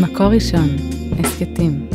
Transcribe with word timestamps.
מקור 0.00 0.26
ראשון, 0.26 0.68
הסכתים. 1.18 1.88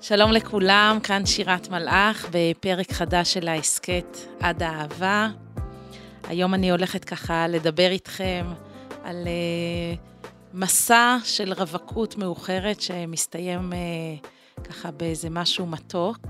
שלום 0.00 0.32
לכולם, 0.32 0.98
כאן 1.02 1.26
שירת 1.26 1.68
מלאך 1.68 2.26
בפרק 2.32 2.92
חדש 2.92 3.34
של 3.34 3.48
ההסכת 3.48 4.16
עד 4.40 4.62
האהבה. 4.62 5.28
היום 6.28 6.54
אני 6.54 6.70
הולכת 6.70 7.04
ככה 7.04 7.48
לדבר 7.48 7.90
איתכם 7.90 8.46
על 9.04 9.24
uh, 9.24 10.28
מסע 10.54 11.16
של 11.24 11.52
רווקות 11.52 12.16
מאוחרת 12.16 12.80
שמסתיים 12.80 13.72
uh, 13.72 14.64
ככה 14.64 14.90
באיזה 14.90 15.30
משהו 15.30 15.66
מתוק. 15.66 16.26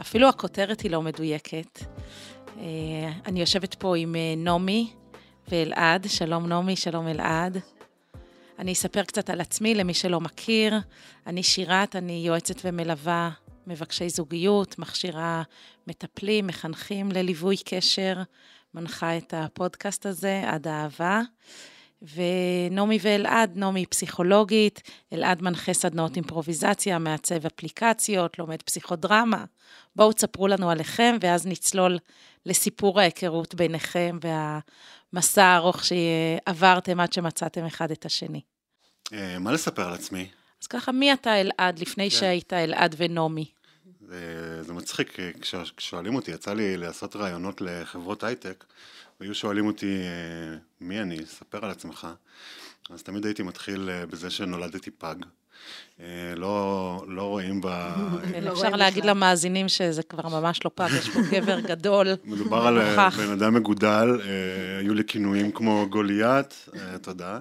אפילו 0.00 0.28
הכותרת 0.28 0.80
היא 0.80 0.90
לא 0.90 1.02
מדויקת. 1.02 1.78
Uh, 1.78 2.60
אני 3.26 3.40
יושבת 3.40 3.74
פה 3.74 3.96
עם 3.96 4.14
uh, 4.14 4.38
נעמי 4.38 4.92
ואלעד. 5.48 6.06
שלום 6.08 6.46
נעמי, 6.46 6.76
שלום 6.76 7.08
אלעד. 7.08 7.58
אני 8.58 8.72
אספר 8.72 9.02
קצת 9.02 9.30
על 9.30 9.40
עצמי 9.40 9.74
למי 9.74 9.94
שלא 9.94 10.20
מכיר. 10.20 10.74
אני 11.26 11.42
שירת, 11.42 11.96
אני 11.96 12.22
יועצת 12.26 12.56
ומלווה 12.64 13.30
מבקשי 13.66 14.08
זוגיות, 14.08 14.78
מכשירה 14.78 15.42
מטפלים, 15.86 16.46
מחנכים 16.46 17.12
לליווי 17.12 17.56
קשר, 17.64 18.22
מנחה 18.74 19.16
את 19.16 19.34
הפודקאסט 19.36 20.06
הזה, 20.06 20.42
עד 20.46 20.68
אהבה. 20.68 21.20
ונעמי 22.02 22.98
ואלעד, 23.02 23.56
נעמי 23.56 23.86
פסיכולוגית, 23.86 24.82
אלעד 25.12 25.42
מנחה 25.42 25.72
סדנאות 25.72 26.16
אימפרוביזציה, 26.16 26.98
מעצב 26.98 27.46
אפליקציות, 27.46 28.38
לומד 28.38 28.62
פסיכודרמה. 28.62 29.44
בואו 29.96 30.12
תספרו 30.12 30.48
לנו 30.48 30.70
עליכם, 30.70 31.16
ואז 31.20 31.46
נצלול 31.46 31.98
לסיפור 32.46 33.00
ההיכרות 33.00 33.54
ביניכם 33.54 34.18
והמסע 35.12 35.44
הארוך 35.44 35.84
שעברתם 35.84 37.00
עד 37.00 37.12
שמצאתם 37.12 37.66
אחד 37.66 37.90
את 37.90 38.04
השני. 38.04 38.40
אה, 39.12 39.38
מה 39.38 39.52
לספר 39.52 39.88
על 39.88 39.94
עצמי? 39.94 40.28
אז 40.62 40.66
ככה, 40.66 40.92
מי 40.92 41.12
אתה 41.12 41.40
אלעד 41.40 41.78
לפני 41.78 42.10
כן. 42.10 42.16
שהיית 42.16 42.52
אלעד 42.52 42.94
ונעמי? 42.98 43.50
זה, 44.00 44.62
זה 44.62 44.72
מצחיק, 44.72 45.18
כששואלים 45.40 46.14
אותי, 46.14 46.30
יצא 46.30 46.54
לי 46.54 46.76
לעשות 46.76 47.16
רעיונות 47.16 47.60
לחברות 47.60 48.24
הייטק, 48.24 48.64
והיו 49.20 49.34
שואלים 49.34 49.66
אותי, 49.66 50.00
אה, 50.02 50.56
מי 50.80 51.00
אני? 51.00 51.26
ספר 51.26 51.64
על 51.64 51.70
עצמך. 51.70 52.08
אז 52.90 53.02
תמיד 53.02 53.24
הייתי 53.24 53.42
מתחיל 53.42 53.90
אה, 53.90 54.06
בזה 54.06 54.30
שנולדתי 54.30 54.90
פג. 54.90 55.14
לא, 56.36 57.04
לא 57.08 57.22
רואים 57.22 57.60
ב... 57.60 57.66
כן, 58.32 58.44
לא 58.44 58.52
אפשר 58.52 58.70
להגיד 58.70 59.04
למאזינים 59.04 59.68
שזה 59.68 60.02
כבר 60.02 60.40
ממש 60.40 60.64
לא 60.64 60.70
פג, 60.74 60.88
יש 60.98 61.08
פה 61.08 61.20
גבר 61.30 61.60
גדול. 61.70 62.08
מדובר 62.24 62.66
על 62.66 62.96
בן 63.16 63.32
אדם 63.32 63.54
מגודל, 63.54 64.20
היו 64.78 64.94
לי 64.94 65.04
כינויים 65.04 65.52
כמו 65.52 65.86
גוליית, 65.90 66.68
תודה. 67.02 67.40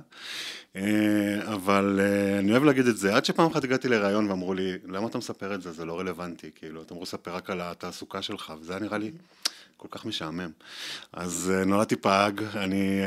אה, 0.76 1.54
אבל 1.54 2.00
אה, 2.04 2.40
אני 2.40 2.52
אוהב 2.52 2.64
להגיד 2.64 2.88
את 2.88 2.98
זה, 2.98 3.16
עד 3.16 3.26
שפעם 3.26 3.52
אחת 3.52 3.64
הגעתי 3.64 3.88
לראיון 3.88 4.30
ואמרו 4.30 4.54
לי, 4.54 4.78
למה 4.88 5.08
אתה 5.08 5.18
מספר 5.18 5.54
את 5.54 5.62
זה? 5.62 5.72
זה 5.72 5.86
לא 5.86 6.00
רלוונטי, 6.00 6.50
כאילו, 6.56 6.82
אתה 6.82 6.94
אמור 6.94 7.04
לספר 7.04 7.36
רק 7.36 7.50
על 7.50 7.62
התעסוקה 7.62 8.22
שלך, 8.22 8.54
וזה 8.62 8.74
היה 8.74 8.82
נראה 8.82 8.98
לי 8.98 9.12
כל 9.82 9.88
כך 9.92 10.06
משעמם. 10.06 10.52
אז 11.14 11.52
אה, 11.56 11.66
נולדתי 11.66 11.96
פג, 11.96 12.32
אני 12.56 13.02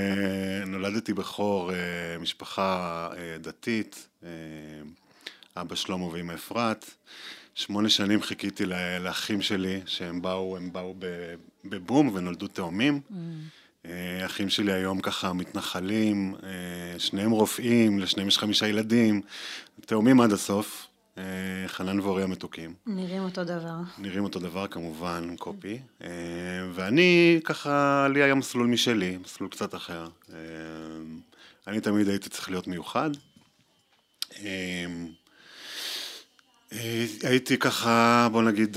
נולדתי 0.67 1.13
בכור, 1.13 1.71
משפחה 2.21 3.09
דתית, 3.41 4.09
אבא 5.57 5.75
שלמה 5.75 6.05
ואמא 6.05 6.33
אפרת. 6.33 6.91
שמונה 7.55 7.89
שנים 7.89 8.23
חיכיתי 8.23 8.65
לאחים 9.01 9.43
שלי, 9.43 9.81
שהם 9.87 10.23
באו, 10.23 10.57
הם 10.57 10.73
באו 10.73 10.95
בבום 11.65 12.11
ונולדו 12.15 12.47
תאומים. 12.47 13.01
Mm. 13.11 13.15
אה, 13.87 14.27
אחים 14.27 14.49
שלי 14.49 14.73
היום 14.73 15.01
ככה 15.01 15.33
מתנחלים, 15.33 16.35
אה, 16.43 16.99
שניהם 16.99 17.31
רופאים, 17.31 17.99
לשניהם 17.99 18.29
יש 18.29 18.39
חמישה 18.39 18.69
ילדים, 18.69 19.21
תאומים 19.81 20.21
עד 20.21 20.33
הסוף, 20.33 20.87
אה, 20.87 20.92
חנן 21.67 22.01
ואורי 22.01 22.23
המתוקים. 22.23 22.75
נראים 22.87 23.23
אותו 23.23 23.45
דבר. 23.45 23.77
נראים 23.99 24.25
אותו 24.25 24.39
דבר 24.39 24.67
כמובן, 24.67 25.37
קופי. 25.39 25.79
ואני 26.75 27.41
ככה, 27.45 28.07
לי 28.11 28.23
היה 28.23 28.35
מסלול 28.35 28.67
משלי, 28.67 29.19
מסלול 29.25 29.51
קצת 29.51 29.75
אחר. 29.75 30.09
אני 31.67 31.81
תמיד 31.81 32.09
הייתי 32.09 32.29
צריך 32.29 32.51
להיות 32.51 32.67
מיוחד. 32.69 33.11
הייתי 37.23 37.59
ככה, 37.59 38.29
בוא 38.33 38.43
נגיד, 38.43 38.77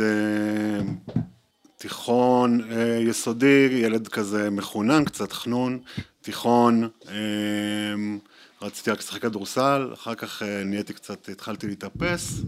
תיכון, 1.78 2.62
אה, 2.72 2.98
יסודי, 3.02 3.70
ילד 3.72 4.08
כזה 4.08 4.50
מחונן, 4.50 5.06
קצת 5.06 5.32
חנון, 5.32 5.80
תיכון, 6.22 6.90
אה, 7.08 7.14
רציתי 8.62 8.92
רק 8.92 9.00
לשחק 9.00 9.22
כדורסל, 9.22 9.90
אחר 9.94 10.16
כך 10.16 10.44
אה, 10.44 10.64
נהייתי 10.64 10.94
קצת, 10.94 11.30
התחלתי 11.30 11.68
להתאפס, 11.68 12.42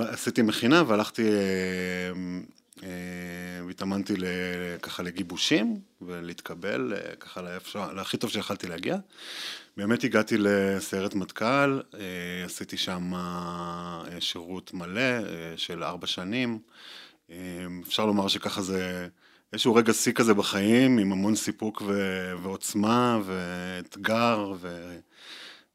עשיתי 0.00 0.42
מכינה 0.42 0.82
והלכתי 0.86 1.22
והתאמנתי 3.66 4.14
ככה 4.82 5.02
לגיבושים 5.02 5.80
ולהתקבל 6.02 6.92
ככה 7.20 7.42
לאפשר, 7.42 7.92
להכי 7.92 8.16
טוב 8.16 8.30
שיכלתי 8.30 8.66
להגיע. 8.68 8.96
באמת 9.76 10.04
הגעתי 10.04 10.34
לסיירת 10.38 11.14
מטכ"ל, 11.14 11.80
עשיתי 12.44 12.76
שם 12.76 13.12
שירות 14.20 14.74
מלא 14.74 15.02
של 15.56 15.84
ארבע 15.84 16.06
שנים. 16.06 16.58
אפשר 17.82 18.06
לומר 18.06 18.28
שככה 18.28 18.62
זה 18.62 19.08
איזשהו 19.52 19.74
רגע 19.74 19.92
שיא 19.92 20.12
כזה 20.12 20.34
בחיים, 20.34 20.98
עם 20.98 21.12
המון 21.12 21.36
סיפוק 21.36 21.82
ו- 21.86 22.32
ועוצמה 22.42 23.20
ואתגר 23.24 24.52
ו- 24.60 24.98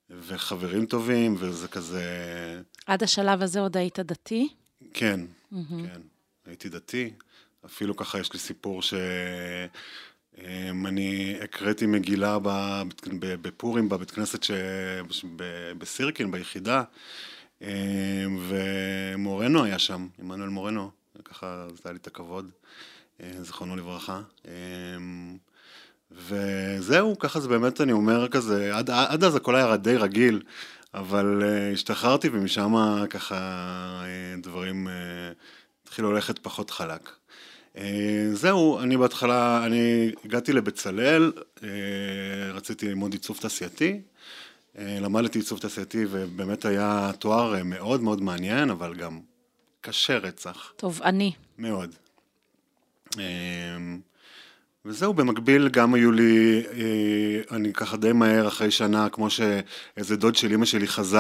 וחברים 0.10 0.86
טובים, 0.86 1.36
וזה 1.40 1.68
כזה... 1.68 2.04
עד 2.86 3.04
השלב 3.04 3.42
הזה 3.42 3.60
עוד 3.60 3.78
היית 3.78 4.00
דתי? 4.00 4.48
כן, 4.94 5.20
mm-hmm. 5.54 5.58
כן, 5.70 6.02
הייתי 6.46 6.70
דתי. 6.70 7.14
אפילו 7.66 7.96
ככה 7.96 8.20
יש 8.20 8.34
לי 8.34 8.40
סיפור 8.40 8.82
ש... 8.82 8.94
אמ, 10.38 10.88
אני 10.88 11.38
הקראתי 11.42 11.86
מגילה 11.86 12.38
בפורים 13.42 13.90
בבית 13.90 14.12
כנסת 14.12 14.44
ש... 14.44 14.52
בסירקין, 15.78 16.32
ביחידה, 16.32 16.84
אמ, 17.62 17.68
ומורנו 18.48 19.64
היה 19.64 19.80
שם, 19.80 20.08
עמנואל 20.20 20.50
מורנו. 20.50 20.92
ככה 21.26 21.68
זה 21.74 21.82
היה 21.86 21.94
לי 21.94 22.00
את 22.00 22.08
הכבוד, 22.08 22.52
אה, 23.22 23.32
זכרונו 23.44 23.76
לברכה. 23.76 24.22
אה, 24.48 24.52
וזהו, 26.12 27.20
ככה 27.20 27.40
זה 27.40 27.48
באמת, 27.48 27.82
אני 27.82 27.92
אומר 27.92 28.28
כזה, 28.28 28.76
עד, 28.76 28.90
עד 28.90 29.24
אז 29.24 29.36
הכל 29.36 29.56
היה 29.56 29.78
די 29.78 29.98
רגיל, 29.98 30.42
אבל 30.94 31.44
uh, 31.44 31.74
השתחררתי 31.74 32.30
ומשם 32.32 32.74
ככה 33.10 34.04
uh, 34.04 34.44
דברים 34.44 34.88
uh, 34.88 34.92
התחילו 35.84 36.14
ללכת 36.14 36.40
פחות 36.40 36.70
חלק. 36.70 37.10
Uh, 37.76 37.80
זהו, 38.34 38.80
אני 38.80 38.98
בהתחלה, 38.98 39.66
אני 39.66 40.12
הגעתי 40.26 40.54
לבצלאל, 40.54 41.32
uh, 41.36 41.62
רציתי 42.54 42.88
ללמוד 42.88 43.14
עיצוב 43.14 43.38
תעשייתי, 43.42 44.02
uh, 44.76 44.80
למדתי 45.02 45.40
עיצוב 45.40 45.60
תעשייתי 45.60 46.06
ובאמת 46.10 46.66
היה 46.66 47.12
תואר 47.20 47.64
מאוד 47.64 48.02
מאוד 48.02 48.22
מעניין, 48.22 48.70
אבל 48.70 48.94
גם 48.94 49.20
קשה 49.82 50.18
רצח. 50.18 50.74
תובעני. 50.76 51.32
מאוד. 51.58 51.96
אמ, 53.20 54.00
וזהו, 54.86 55.14
במקביל 55.14 55.70
גם 55.70 55.94
היו 55.94 56.12
לי, 56.12 56.64
אה, 56.74 57.56
אני 57.56 57.74
ככה 57.74 57.98
די 57.98 58.12
מהר 58.12 58.48
אחרי 58.48 58.72
שנה, 58.72 59.10
כמו 59.10 59.30
שאיזה 59.30 60.16
דוד 60.16 60.36
של 60.36 60.54
אמא 60.54 60.66
שלי 60.66 60.88
חזה 60.88 61.20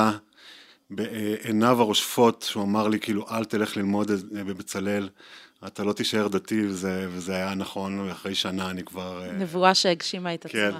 בעיניו 0.89 1.81
הרושפות, 1.81 2.45
שהוא 2.49 2.63
אמר 2.63 2.87
לי 2.87 2.99
כאילו 2.99 3.25
אל 3.31 3.45
תלך 3.45 3.77
ללמוד 3.77 4.11
בבצלאל, 4.31 5.09
אתה 5.67 5.83
לא 5.83 5.93
תישאר 5.93 6.27
דתי, 6.27 6.67
וזה, 6.67 7.07
וזה 7.09 7.35
היה 7.35 7.55
נכון, 7.55 7.99
ואחרי 7.99 8.35
שנה 8.35 8.69
אני 8.69 8.83
כבר... 8.83 9.23
אה, 9.23 9.31
נבואה 9.31 9.75
שהגשימה 9.75 10.33
את 10.33 10.45
כן. 10.49 10.67
עצמה. 10.67 10.79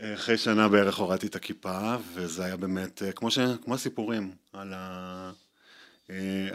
כן. 0.00 0.12
אחרי 0.14 0.38
שנה 0.38 0.68
בערך 0.68 0.96
הורדתי 0.96 1.26
את 1.26 1.36
הכיפה, 1.36 1.96
וזה 2.14 2.44
היה 2.44 2.56
באמת, 2.56 3.02
אה, 3.02 3.12
כמו, 3.12 3.30
ש... 3.30 3.38
כמו 3.64 3.74
הסיפורים 3.74 4.30
על 4.52 4.72
ה... 4.76 5.30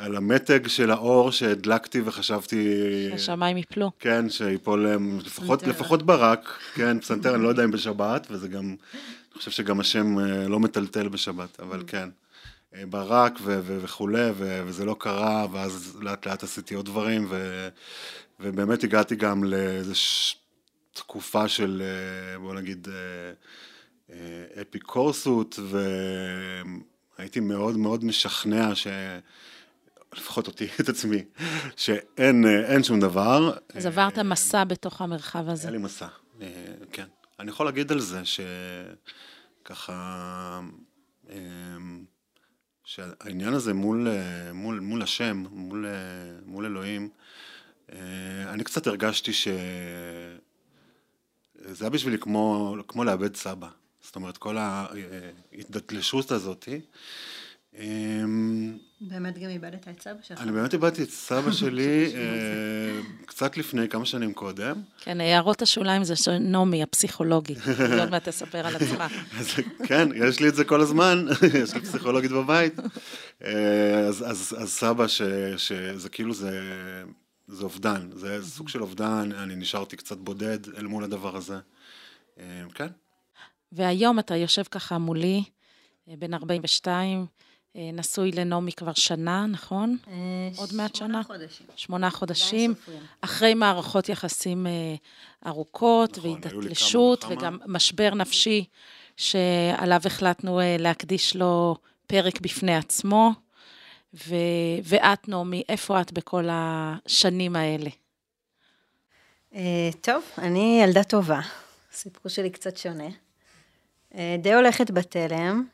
אה, 0.01 0.05
על 0.05 0.15
המתג 0.15 0.67
של 0.67 0.91
האור 0.91 1.31
שהדלקתי 1.31 2.01
וחשבתי... 2.05 2.75
שהשמיים 3.11 3.57
יפלו. 3.57 3.91
כן, 3.99 4.29
שיפול 4.29 4.83
להם, 4.83 5.19
לפחות, 5.25 5.63
לפחות 5.63 6.03
ברק, 6.03 6.59
כן, 6.73 6.99
פסנתר, 6.99 7.35
אני 7.35 7.43
לא 7.43 7.49
יודע 7.49 7.63
אם 7.63 7.71
בשבת, 7.71 8.27
וזה 8.29 8.47
גם, 8.47 8.63
אני 8.63 9.37
חושב 9.37 9.51
שגם 9.51 9.79
השם 9.79 10.19
אה, 10.19 10.47
לא 10.47 10.59
מטלטל 10.59 11.07
בשבת, 11.07 11.59
אבל 11.59 11.83
כן. 11.87 12.09
אה, 12.75 12.83
ברק 12.85 13.33
ו- 13.41 13.59
ו- 13.63 13.79
וכולי, 13.81 14.29
ו- 14.35 14.63
וזה 14.65 14.85
לא 14.85 14.95
קרה, 14.99 15.45
ואז 15.51 15.97
לאט 16.01 16.27
לאט 16.27 16.43
עשיתי 16.43 16.73
עוד 16.75 16.85
דברים, 16.85 17.27
ו- 17.29 17.69
ובאמת 18.39 18.83
הגעתי 18.83 19.15
גם 19.15 19.43
לאיזו 19.43 19.95
ש- 19.95 20.35
תקופה 20.93 21.47
של, 21.47 21.81
בוא 22.41 22.53
נגיד, 22.53 22.87
אפיקורסות, 24.61 25.59
והייתי 27.17 27.39
מאוד 27.39 27.77
מאוד 27.77 28.05
משכנע 28.05 28.75
ש... 28.75 28.87
לפחות 30.15 30.47
אותי, 30.47 30.67
את 30.81 30.89
עצמי, 30.89 31.23
שאין 31.75 32.83
שום 32.83 32.99
דבר. 32.99 33.57
אז 33.73 33.85
עברת 33.85 34.19
מסע 34.19 34.63
בתוך 34.63 35.01
המרחב 35.01 35.49
הזה. 35.49 35.67
היה 35.67 35.71
לי 35.71 35.77
מסע, 35.77 36.07
כן. 36.91 37.05
אני 37.39 37.49
יכול 37.49 37.65
להגיד 37.65 37.91
על 37.91 37.99
זה 37.99 38.21
שככה, 39.65 40.61
שהעניין 42.83 43.53
הזה 43.53 43.73
מול, 43.73 44.07
מול, 44.53 44.79
מול 44.79 45.01
השם, 45.01 45.43
מול, 45.51 45.85
מול 46.45 46.65
אלוהים, 46.65 47.09
אני 48.47 48.63
קצת 48.63 48.87
הרגשתי 48.87 49.33
ש... 49.33 49.47
זה 51.55 51.85
היה 51.85 51.89
בשבילי 51.89 52.17
כמו, 52.17 52.75
כמו 52.87 53.03
לאבד 53.03 53.35
סבא. 53.35 53.67
זאת 54.01 54.15
אומרת, 54.15 54.37
כל 54.37 54.57
ההתדתלשות 54.57 56.31
הזאתי. 56.31 56.81
באמת 59.01 59.37
גם 59.39 59.49
איבדת 59.49 59.87
את 59.87 60.01
סבא 60.01 60.21
שלך. 60.21 60.41
אני 60.41 60.51
באמת 60.51 60.73
איבדתי 60.73 61.03
את 61.03 61.09
סבא 61.09 61.51
שלי 61.59 62.13
קצת 63.25 63.57
לפני, 63.57 63.89
כמה 63.89 64.05
שנים 64.05 64.33
קודם. 64.33 64.81
כן, 64.97 65.21
הערות 65.21 65.61
השוליים 65.61 66.03
זה 66.03 66.15
של 66.15 66.37
נעמי, 66.37 66.83
הפסיכולוגית. 66.83 67.57
עוד 67.99 68.09
מעט 68.09 68.29
תספר 68.29 68.67
על 68.67 68.75
עצמה. 68.75 69.07
כן, 69.87 70.09
יש 70.15 70.39
לי 70.39 70.47
את 70.47 70.55
זה 70.55 70.63
כל 70.63 70.81
הזמן, 70.81 71.25
יש 71.63 71.73
לי 71.73 71.81
פסיכולוגית 71.81 72.31
בבית. 72.31 72.73
אז 74.25 74.55
סבא, 74.65 75.07
שזה 75.07 76.09
כאילו 76.11 76.33
זה... 76.33 76.61
זה 77.47 77.63
אובדן, 77.63 78.09
זה 78.13 78.45
סוג 78.45 78.69
של 78.69 78.81
אובדן, 78.81 79.29
אני 79.31 79.55
נשארתי 79.55 79.97
קצת 79.97 80.17
בודד 80.17 80.59
אל 80.77 80.87
מול 80.87 81.03
הדבר 81.03 81.35
הזה. 81.35 81.57
כן. 82.73 82.87
והיום 83.71 84.19
אתה 84.19 84.35
יושב 84.35 84.63
ככה 84.63 84.97
מולי, 84.97 85.43
בן 86.07 86.33
42, 86.33 87.25
נשוי 87.75 88.31
לנעמי 88.31 88.71
כבר 88.71 88.93
שנה, 88.93 89.45
נכון? 89.45 89.97
עוד 90.57 90.69
מעט 90.73 90.95
שנה? 90.95 91.07
שמונה 91.07 91.23
חודשים. 91.23 91.67
שמונה 91.75 92.09
חודשים. 92.09 92.73
אחרי 93.21 93.53
מערכות 93.53 94.09
יחסים 94.09 94.67
ארוכות, 95.47 96.17
נכון, 96.17 96.31
והתדתלשות, 96.31 97.25
וגם 97.29 97.57
משבר 97.65 98.13
נפשי, 98.15 98.65
שעליו 99.17 100.01
החלטנו 100.05 100.59
להקדיש 100.79 101.35
לו 101.35 101.75
פרק 102.07 102.41
בפני 102.41 102.75
עצמו. 102.75 103.31
ו... 104.13 104.35
ואת, 104.83 105.27
נעמי, 105.29 105.63
איפה 105.69 106.01
את 106.01 106.11
בכל 106.11 106.47
השנים 106.51 107.55
האלה? 107.55 107.89
טוב, 110.01 110.23
אני 110.37 110.81
ילדה 110.83 111.03
טובה. 111.03 111.39
הסיפור 111.93 112.29
שלי 112.29 112.49
קצת 112.49 112.77
שונה. 112.77 113.09
די 114.39 114.53
הולכת 114.53 114.91
בתלם, 114.91 115.67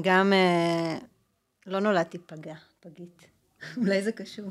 גם 0.00 0.32
לא 1.70 1.80
נולדתי 1.80 2.18
פגה, 2.18 2.54
פגית. 2.80 3.24
אולי 3.76 4.02
זה 4.02 4.12
קשור. 4.12 4.50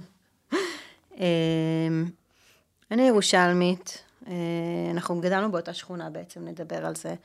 אני 2.91 3.07
ירושלמית, 3.07 4.03
אנחנו 4.91 5.21
גדלנו 5.21 5.51
באותה 5.51 5.73
שכונה 5.73 6.09
בעצם, 6.09 6.47
נדבר 6.47 6.85
על 6.85 6.95
זה. 6.95 7.15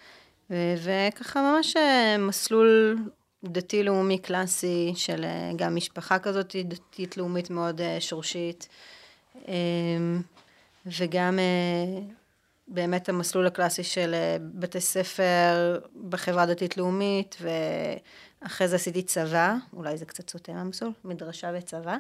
וככה 0.51 1.43
ממש 1.43 1.77
מסלול 2.19 2.99
דתי-לאומי 3.45 4.19
קלאסי 4.19 4.93
של 4.97 5.25
גם 5.57 5.77
משפחה 5.77 6.19
כזאת 6.19 6.57
דתית-לאומית 6.65 7.51
מאוד 7.51 7.81
שורשית. 8.01 8.69
וגם 10.87 11.39
באמת 12.69 13.09
המסלול 13.09 13.47
הקלאסי 13.47 13.83
של 13.83 14.15
בתי 14.41 14.81
ספר 14.81 15.81
בחברה 16.09 16.47
דתית-לאומית, 16.47 17.37
ואחרי 18.45 18.69
זה 18.69 18.77
עשיתי 18.77 19.03
צבא, 19.03 19.57
אולי 19.73 19.97
זה 19.97 20.05
קצת 20.05 20.31
סוטה 20.31 20.53
מהמסלול, 20.53 20.93
מדרשה 21.05 21.51
וצבא. 21.59 21.97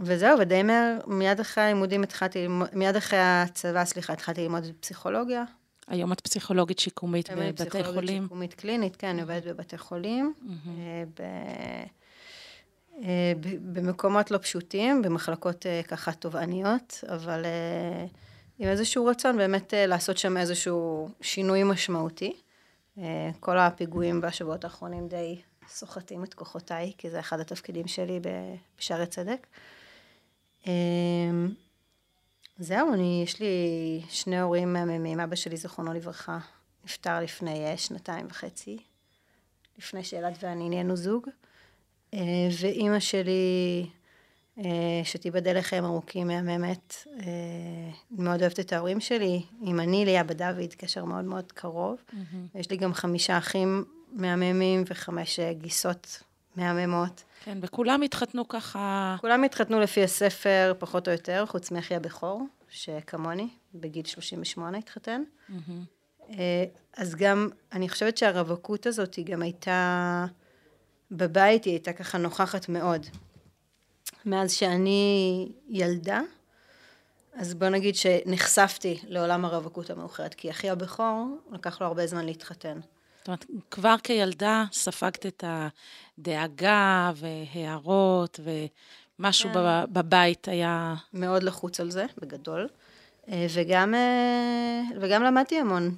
וזהו, 0.00 0.38
ודי 0.38 0.62
מהר, 0.62 0.98
מיד 1.06 1.40
אחרי 1.40 1.64
הלימודים 1.64 2.02
התחלתי, 2.02 2.46
מיד 2.72 2.96
אחרי 2.96 3.18
הצבא, 3.22 3.84
סליחה, 3.84 4.12
התחלתי 4.12 4.42
ללמוד 4.42 4.64
פסיכולוגיה. 4.80 5.44
היום 5.88 6.12
את 6.12 6.20
פסיכולוגית 6.20 6.78
שיקומית 6.78 7.30
בבתי 7.30 7.40
חולים. 7.40 7.54
פסיכולוגית 7.54 8.22
שיקומית 8.22 8.54
קלינית, 8.54 8.96
כן, 8.96 9.08
אני 9.08 9.20
עובדת 9.20 9.44
בבתי 9.44 9.78
חולים. 9.78 10.34
במקומות 13.72 14.30
לא 14.30 14.38
פשוטים, 14.38 15.02
במחלקות 15.02 15.66
ככה 15.88 16.12
תובעניות, 16.12 17.04
אבל 17.08 17.44
עם 18.58 18.68
איזשהו 18.68 19.06
רצון 19.06 19.36
באמת 19.36 19.74
לעשות 19.76 20.18
שם 20.18 20.36
איזשהו 20.36 21.08
שינוי 21.20 21.62
משמעותי. 21.62 22.36
כל 23.40 23.58
הפיגועים 23.58 24.20
בשבועות 24.20 24.64
האחרונים 24.64 25.08
די 25.08 25.40
סוחטים 25.68 26.24
את 26.24 26.34
כוחותיי, 26.34 26.92
כי 26.98 27.10
זה 27.10 27.20
אחד 27.20 27.40
התפקידים 27.40 27.88
שלי 27.88 28.20
בשערי 28.78 29.06
צדק. 29.06 29.46
זהו, 32.58 32.94
אני, 32.94 33.20
יש 33.24 33.40
לי 33.40 34.02
שני 34.08 34.40
הורים 34.40 34.72
מהממים, 34.72 35.20
אבא 35.20 35.36
שלי, 35.36 35.56
זכרונו 35.56 35.92
לברכה, 35.92 36.38
נפטר 36.84 37.20
לפני 37.20 37.76
שנתיים 37.76 38.26
וחצי, 38.30 38.78
לפני 39.78 40.04
שאלעד 40.04 40.36
ואני 40.42 40.68
נהיינו 40.68 40.96
זוג, 40.96 41.28
ואימא 42.60 43.00
שלי, 43.00 43.86
שתיבדל 45.04 45.58
לחיים 45.58 45.84
ארוכים, 45.84 46.26
מהממת, 46.26 47.06
מאוד 48.10 48.40
אוהבת 48.40 48.60
את 48.60 48.72
ההורים 48.72 49.00
שלי, 49.00 49.42
עם 49.62 49.80
אני, 49.80 50.04
ליה 50.04 50.24
בדוד, 50.24 50.74
קשר 50.78 51.04
מאוד 51.04 51.24
מאוד 51.24 51.52
קרוב, 51.52 51.96
mm-hmm. 51.96 52.58
יש 52.58 52.70
לי 52.70 52.76
גם 52.76 52.94
חמישה 52.94 53.38
אחים 53.38 53.84
מהממים 54.12 54.84
וחמש 54.90 55.40
גיסות 55.40 56.22
מהממות. 56.56 57.24
כן, 57.44 57.58
וכולם 57.62 58.02
התחתנו 58.02 58.48
ככה... 58.48 59.16
כולם 59.20 59.44
התחתנו 59.44 59.80
לפי 59.80 60.04
הספר, 60.04 60.72
פחות 60.78 61.08
או 61.08 61.12
יותר, 61.12 61.46
חוץ 61.46 61.70
מאחי 61.70 61.94
הבכור, 61.94 62.46
שכמוני, 62.68 63.48
בגיל 63.74 64.04
38 64.04 64.78
התחתן. 64.78 65.22
Mm-hmm. 65.50 66.32
אז 66.96 67.14
גם, 67.14 67.48
אני 67.72 67.88
חושבת 67.88 68.18
שהרווקות 68.18 68.86
הזאת 68.86 69.14
היא 69.14 69.26
גם 69.26 69.42
הייתה, 69.42 70.26
בבית 71.10 71.64
היא 71.64 71.72
הייתה 71.72 71.92
ככה 71.92 72.18
נוכחת 72.18 72.68
מאוד. 72.68 73.06
מאז 74.26 74.52
שאני 74.52 75.48
ילדה, 75.68 76.20
אז 77.34 77.54
בוא 77.54 77.68
נגיד 77.68 77.96
שנחשפתי 77.96 78.98
לעולם 79.08 79.44
הרווקות 79.44 79.90
המאוחרת, 79.90 80.34
כי 80.34 80.50
אחי 80.50 80.70
הבכור, 80.70 81.36
לקח 81.52 81.80
לו 81.80 81.86
הרבה 81.86 82.06
זמן 82.06 82.26
להתחתן. 82.26 82.80
זאת 83.18 83.28
אומרת, 83.28 83.44
כבר 83.70 83.94
כילדה 84.02 84.64
ספגת 84.72 85.26
את 85.26 85.44
הדאגה 86.18 87.12
והערות, 87.16 88.40
ומשהו 89.18 89.50
כן. 89.54 89.60
בבית 89.92 90.48
היה... 90.48 90.94
מאוד 91.12 91.42
לחוץ 91.42 91.80
על 91.80 91.90
זה, 91.90 92.06
בגדול. 92.18 92.68
וגם, 93.28 93.94
וגם 95.00 95.22
למדתי 95.22 95.58
המון 95.58 95.94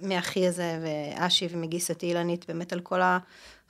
מאחי 0.00 0.46
הזה, 0.46 0.78
ואשי 0.82 1.48
ומגיסתי 1.50 2.06
אילנית, 2.06 2.44
באמת 2.48 2.72
על 2.72 2.80
כל 2.80 3.00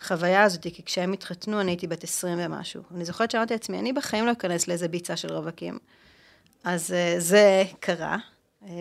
החוויה 0.00 0.42
הזאת, 0.42 0.62
כי 0.62 0.82
כשהם 0.82 1.12
התחתנו 1.12 1.60
אני 1.60 1.70
הייתי 1.70 1.86
בת 1.86 2.04
עשרים 2.04 2.38
ומשהו. 2.40 2.82
אני 2.94 3.04
זוכרת 3.04 3.30
שאמרתי 3.30 3.54
לעצמי, 3.54 3.78
אני 3.78 3.92
בחיים 3.92 4.26
לא 4.26 4.32
אכנס 4.32 4.68
לאיזה 4.68 4.88
ביצה 4.88 5.16
של 5.16 5.32
רווקים. 5.32 5.78
אז 6.64 6.94
זה 7.18 7.64
קרה, 7.80 8.16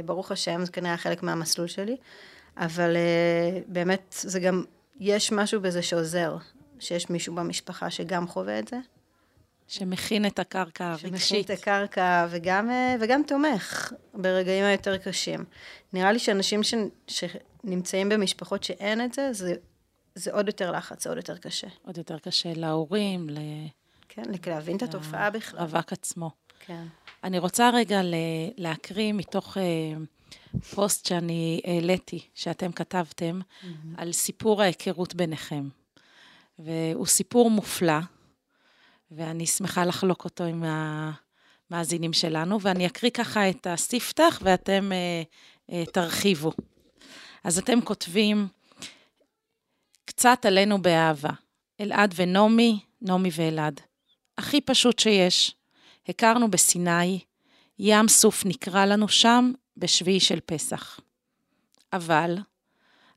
ברוך 0.05 0.31
השם, 0.31 0.65
זה 0.65 0.71
כנראה 0.71 0.97
חלק 0.97 1.23
מהמסלול 1.23 1.67
שלי. 1.67 1.97
אבל 2.57 2.95
uh, 2.95 3.63
באמת, 3.67 4.15
זה 4.21 4.39
גם, 4.39 4.63
יש 4.99 5.31
משהו 5.31 5.61
בזה 5.61 5.81
שעוזר, 5.81 6.37
שיש 6.79 7.09
מישהו 7.09 7.35
במשפחה 7.35 7.89
שגם 7.89 8.27
חווה 8.27 8.59
את 8.59 8.67
זה. 8.67 8.77
שמכין 9.71 10.25
את 10.25 10.39
הקרקע 10.39 10.85
הרגשית. 10.85 11.09
שמכין 11.09 11.41
את 11.43 11.49
הקרקע 11.49 12.27
וגם, 12.29 12.69
uh, 12.69 12.73
וגם 12.99 13.21
תומך 13.27 13.93
ברגעים 14.13 14.65
היותר 14.65 14.97
קשים. 14.97 15.45
נראה 15.93 16.11
לי 16.11 16.19
שאנשים 16.19 16.63
ש, 16.63 16.73
שנמצאים 17.07 18.09
במשפחות 18.09 18.63
שאין 18.63 19.01
את 19.05 19.13
זה, 19.13 19.33
זה, 19.33 19.53
זה 20.15 20.33
עוד 20.33 20.47
יותר 20.47 20.71
לחץ, 20.71 21.03
זה 21.03 21.09
עוד 21.09 21.17
יותר 21.17 21.37
קשה. 21.37 21.67
עוד 21.85 21.97
יותר 21.97 22.19
קשה 22.19 22.53
להורים, 22.53 23.29
ל... 23.29 23.37
כן, 24.09 24.23
להבין 24.47 24.77
את 24.77 24.81
התופעה 24.81 25.29
בכלל. 25.29 25.59
רווק 25.59 25.93
עצמו. 25.93 26.31
כן. 26.65 26.83
אני 27.23 27.39
רוצה 27.39 27.69
רגע 27.69 28.01
להקריא 28.57 29.13
מתוך... 29.13 29.57
Uh, 29.57 29.61
פוסט 30.75 31.05
שאני 31.05 31.61
העליתי, 31.65 32.27
שאתם 32.33 32.71
כתבתם, 32.71 33.39
mm-hmm. 33.41 33.67
על 33.97 34.11
סיפור 34.11 34.61
ההיכרות 34.61 35.15
ביניכם. 35.15 35.69
והוא 36.59 37.05
סיפור 37.05 37.51
מופלא, 37.51 37.99
ואני 39.11 39.45
שמחה 39.47 39.85
לחלוק 39.85 40.25
אותו 40.25 40.43
עם 40.43 40.63
המאזינים 40.63 42.13
שלנו, 42.13 42.61
ואני 42.61 42.87
אקריא 42.87 43.11
ככה 43.11 43.49
את 43.49 43.67
הספתח 43.67 44.39
ואתם 44.43 44.91
אה, 44.91 45.23
אה, 45.71 45.85
תרחיבו. 45.85 46.51
אז 47.43 47.57
אתם 47.57 47.81
כותבים, 47.81 48.47
קצת 50.05 50.45
עלינו 50.45 50.81
באהבה, 50.81 51.29
אלעד 51.81 52.13
ונעמי, 52.15 52.79
נעמי 53.01 53.29
ואלעד. 53.35 53.81
הכי 54.37 54.61
פשוט 54.61 54.99
שיש. 54.99 55.55
הכרנו 56.09 56.51
בסיני, 56.51 57.19
ים 57.79 58.07
סוף 58.07 58.45
נקרא 58.45 58.85
לנו 58.85 59.07
שם, 59.07 59.51
בשביעי 59.77 60.19
של 60.19 60.39
פסח. 60.45 60.99
אבל, 61.93 62.37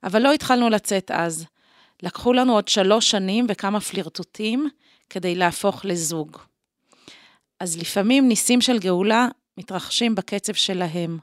אבל 0.02 0.22
לא 0.22 0.32
התחלנו 0.32 0.70
לצאת 0.70 1.10
אז. 1.10 1.46
לקחו 2.02 2.32
לנו 2.32 2.52
עוד 2.52 2.68
שלוש 2.68 3.10
שנים 3.10 3.46
וכמה 3.48 3.80
פלירטוטים 3.80 4.68
כדי 5.10 5.34
להפוך 5.34 5.84
לזוג. 5.84 6.38
אז 7.60 7.78
לפעמים 7.78 8.28
ניסים 8.28 8.60
של 8.60 8.78
גאולה 8.78 9.28
מתרחשים 9.58 10.14
בקצב 10.14 10.52
שלהם, 10.52 11.18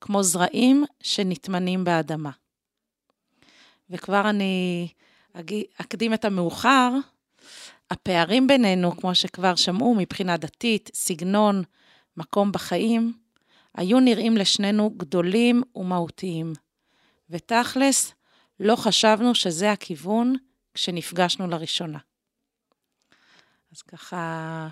כמו 0.00 0.22
זרעים 0.22 0.84
שנטמנים 1.02 1.84
באדמה. 1.84 2.30
וכבר 3.90 4.30
אני 4.30 4.88
אקדים 5.80 6.14
את 6.14 6.24
המאוחר, 6.24 6.90
הפערים 7.90 8.46
בינינו, 8.46 8.96
כמו 8.96 9.14
שכבר 9.14 9.54
שמעו, 9.54 9.94
מבחינה 9.94 10.36
דתית, 10.36 10.90
סגנון, 10.94 11.62
מקום 12.16 12.52
בחיים, 12.52 13.12
היו 13.74 14.00
נראים 14.00 14.36
לשנינו 14.36 14.90
גדולים 14.90 15.62
ומהותיים. 15.76 16.52
ותכלס, 17.30 18.14
לא 18.60 18.76
חשבנו 18.76 19.34
שזה 19.34 19.72
הכיוון 19.72 20.34
כשנפגשנו 20.74 21.46
לראשונה. 21.46 21.98
אז 23.72 23.82
ככה, 23.82 24.68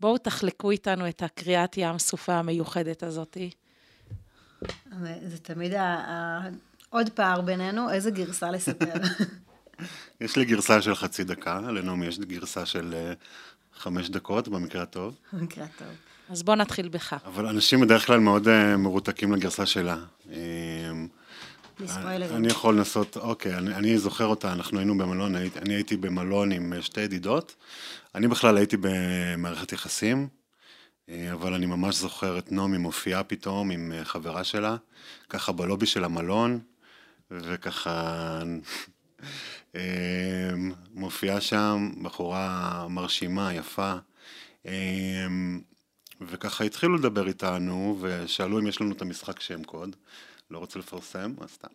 בואו 0.00 0.18
תחלקו 0.18 0.70
איתנו 0.70 1.08
את 1.08 1.22
הקריאת 1.22 1.76
ים 1.76 1.98
סופה 1.98 2.34
המיוחדת 2.34 3.02
הזאתי. 3.02 3.50
זה 5.00 5.38
תמיד 5.42 5.74
ה... 5.74 6.40
עוד 6.90 7.10
פער 7.10 7.40
בינינו, 7.40 7.90
איזה 7.90 8.10
גרסה 8.10 8.50
לספר. 8.50 8.92
יש 10.20 10.36
לי 10.36 10.44
גרסה 10.44 10.82
של 10.82 10.94
חצי 10.94 11.24
דקה, 11.24 11.60
לנעמי 11.60 12.06
יש 12.06 12.18
גרסה 12.18 12.66
של 12.66 12.94
אה, 12.94 13.12
חמש 13.74 14.08
דקות, 14.10 14.48
במקרה 14.48 14.82
הטוב. 14.82 15.14
במקרה 15.32 15.64
הטוב. 15.64 15.88
אז 16.28 16.42
בוא 16.42 16.54
נתחיל 16.54 16.88
בך. 16.88 17.16
אבל 17.26 17.46
אנשים 17.46 17.80
בדרך 17.80 18.06
כלל 18.06 18.20
מאוד 18.20 18.46
uh, 18.46 18.76
מרותקים 18.76 19.32
לגרסה 19.32 19.66
שלה. 19.66 19.96
אה, 21.90 22.36
אני 22.36 22.48
יכול 22.48 22.76
לנסות, 22.76 23.16
אוקיי, 23.16 23.58
אני, 23.58 23.74
אני 23.74 23.98
זוכר 23.98 24.26
אותה, 24.26 24.52
אנחנו 24.52 24.78
היינו 24.78 24.98
במלון, 24.98 25.34
אני, 25.34 25.50
אני 25.56 25.74
הייתי 25.74 25.96
במלון 25.96 26.52
עם 26.52 26.72
שתי 26.80 27.00
ידידות. 27.00 27.54
אני 28.14 28.28
בכלל 28.28 28.56
הייתי 28.56 28.76
במערכת 28.80 29.72
יחסים, 29.72 30.28
אבל 31.32 31.54
אני 31.54 31.66
ממש 31.66 31.96
זוכר 31.96 32.38
את 32.38 32.52
נעמי 32.52 32.78
מופיעה 32.78 33.24
פתאום 33.24 33.70
עם 33.70 33.92
חברה 34.04 34.44
שלה, 34.44 34.76
ככה 35.28 35.52
בלובי 35.52 35.86
של 35.86 36.04
המלון, 36.04 36.60
וככה 37.30 38.42
מופיעה 40.94 41.40
שם 41.40 41.90
בחורה 42.02 42.86
מרשימה, 42.90 43.54
יפה, 43.54 43.94
וככה 46.20 46.64
התחילו 46.64 46.96
לדבר 46.96 47.28
איתנו, 47.28 47.98
ושאלו 48.00 48.58
אם 48.58 48.66
יש 48.66 48.80
לנו 48.80 48.92
את 48.92 49.02
המשחק 49.02 49.40
שם 49.40 49.64
קוד. 49.64 49.96
לא 50.52 50.58
רוצה 50.58 50.78
לפרסם, 50.78 51.32
אז 51.40 51.50
סתם. 51.50 51.68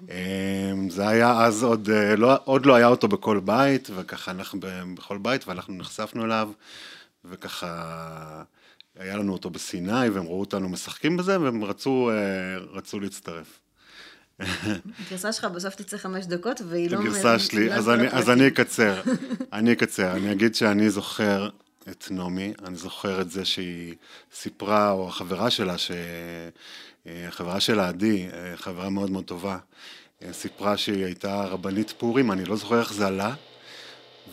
אמ, 0.00 0.90
זה 0.90 1.08
היה 1.08 1.44
אז 1.44 1.62
עוד 1.62 1.90
אה, 1.90 2.16
לא, 2.16 2.34
עוד 2.44 2.66
לא 2.66 2.74
היה 2.74 2.86
אותו 2.86 3.08
בכל 3.08 3.40
בית, 3.40 3.88
וככה 3.96 4.30
אנחנו 4.30 4.60
בכל 4.94 5.18
בית, 5.18 5.48
ואנחנו 5.48 5.74
נחשפנו 5.74 6.24
אליו, 6.24 6.50
וככה 7.24 8.42
היה 8.98 9.16
לנו 9.16 9.32
אותו 9.32 9.50
בסיני, 9.50 10.08
והם 10.08 10.26
ראו 10.26 10.40
אותנו 10.40 10.68
משחקים 10.68 11.16
בזה, 11.16 11.40
והם 11.40 11.64
רצו, 11.64 12.10
אה, 12.10 12.58
רצו 12.72 13.00
להצטרף. 13.00 13.58
הגרסה 15.06 15.32
שלך 15.32 15.44
בסוף 15.44 15.74
תצא 15.74 15.96
חמש 15.96 16.26
דקות, 16.26 16.60
והיא 16.68 16.90
לא... 16.90 16.98
הגרסה 16.98 17.38
שלי, 17.38 17.68
לא 17.68 17.74
אז, 17.74 17.88
אני, 17.88 18.08
אז 18.08 18.30
אני 18.30 18.48
אקצר. 18.48 19.02
אני 19.52 19.72
אקצר. 19.72 20.12
אני 20.12 20.32
אגיד 20.32 20.54
שאני 20.54 20.90
זוכר 20.90 21.48
את 21.90 22.08
נעמי, 22.10 22.52
אני 22.64 22.76
זוכר 22.76 23.20
את 23.20 23.30
זה 23.30 23.44
שהיא 23.44 23.94
סיפרה, 24.34 24.90
או 24.90 25.08
החברה 25.08 25.50
שלה, 25.50 25.78
החברה 27.06 27.60
שלה, 27.60 27.88
עדי, 27.88 28.26
חברה 28.56 28.90
מאוד 28.90 29.10
מאוד 29.10 29.24
טובה, 29.24 29.58
סיפרה 30.32 30.76
שהיא 30.76 31.04
הייתה 31.04 31.44
רבנית 31.44 31.94
פורים, 31.98 32.32
אני 32.32 32.44
לא 32.44 32.56
זוכר 32.56 32.80
איך 32.80 32.92
זה 32.92 33.06
עלה, 33.06 33.34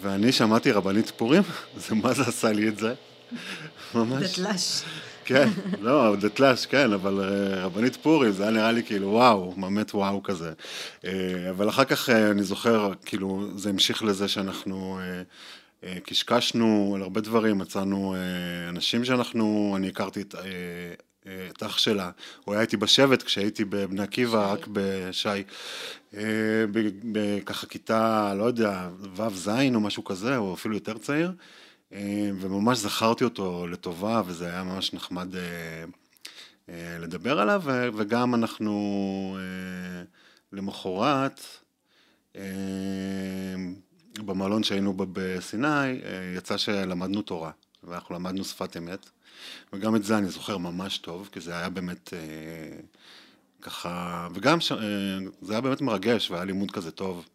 ואני 0.01 0.31
שמעתי 0.31 0.71
רבנית 0.71 1.11
פורים, 1.17 1.43
זה 1.87 1.95
מה 1.95 2.13
זה 2.13 2.21
עשה 2.21 2.51
לי 2.51 2.67
את 2.67 2.77
זה? 2.77 2.93
ממש. 3.95 4.39
דתל"ש. 4.39 4.83
כן, 5.25 5.49
לא, 5.81 6.15
דתל"ש, 6.15 6.65
כן, 6.65 6.93
אבל 6.93 7.19
אה, 7.21 7.65
רבנית 7.65 7.95
פורים, 7.95 8.31
זה 8.31 8.43
היה 8.43 8.51
נראה 8.51 8.71
לי 8.71 8.83
כאילו 8.83 9.07
וואו, 9.07 9.51
באמת 9.51 9.95
וואו 9.95 10.23
כזה. 10.23 10.53
אה, 11.05 11.49
אבל 11.49 11.69
אחר 11.69 11.83
כך 11.83 12.09
אה, 12.09 12.31
אני 12.31 12.43
זוכר, 12.43 12.91
כאילו, 13.05 13.47
זה 13.55 13.69
המשיך 13.69 14.03
לזה 14.03 14.27
שאנחנו 14.27 14.99
קשקשנו 16.03 16.91
על 16.95 17.01
הרבה 17.01 17.21
דברים, 17.21 17.57
מצאנו 17.57 18.15
אנשים 18.69 19.05
שאנחנו, 19.05 19.73
אני 19.77 19.87
הכרתי 19.87 20.21
את... 20.21 20.35
את 21.21 21.63
אח 21.63 21.77
שלה, 21.77 22.11
הוא 22.45 22.53
היה 22.53 22.61
איתי 22.61 22.77
בשבט 22.77 23.23
כשהייתי 23.23 23.65
בבני 23.65 24.03
עקיבא, 24.03 24.53
רק 24.53 24.67
בשי, 24.71 25.43
בככה 27.11 27.67
כיתה, 27.67 28.33
לא 28.37 28.43
יודע, 28.43 28.89
ו'-ז' 29.15 29.49
או 29.75 29.79
משהו 29.79 30.03
כזה, 30.03 30.37
או 30.37 30.53
אפילו 30.53 30.75
יותר 30.75 30.97
צעיר. 30.97 31.31
אה, 31.93 32.29
וממש 32.39 32.77
זכרתי 32.77 33.23
אותו 33.23 33.67
לטובה, 33.67 34.21
וזה 34.25 34.45
היה 34.45 34.63
ממש 34.63 34.93
נחמד 34.93 35.35
אה, 35.35 35.41
אה, 36.69 36.97
לדבר 36.99 37.39
עליו, 37.39 37.63
וגם 37.95 38.35
אנחנו 38.35 39.37
למחרת, 40.53 41.41
במלון 44.17 44.63
שהיינו 44.63 44.93
בו 44.93 45.05
בסיני, 45.13 45.91
יצא 46.37 46.57
שלמדנו 46.57 47.21
תורה, 47.21 47.51
ואנחנו 47.83 48.15
למדנו 48.15 48.43
שפת 48.43 48.77
אמת, 48.77 49.09
וגם 49.73 49.95
את 49.95 50.03
זה 50.03 50.17
אני 50.17 50.29
זוכר 50.29 50.57
ממש 50.57 50.97
טוב, 50.97 51.29
כי 51.31 51.39
זה 51.39 51.57
היה 51.57 51.69
באמת 51.69 52.13
ככה, 53.61 54.27
וגם 54.33 54.59
ש... 54.59 54.71
זה 55.41 55.53
היה 55.53 55.61
באמת 55.61 55.81
מרגש, 55.81 56.31
והיה 56.31 56.45
לימוד 56.45 56.71
כזה 56.71 56.91
טוב. 56.91 57.25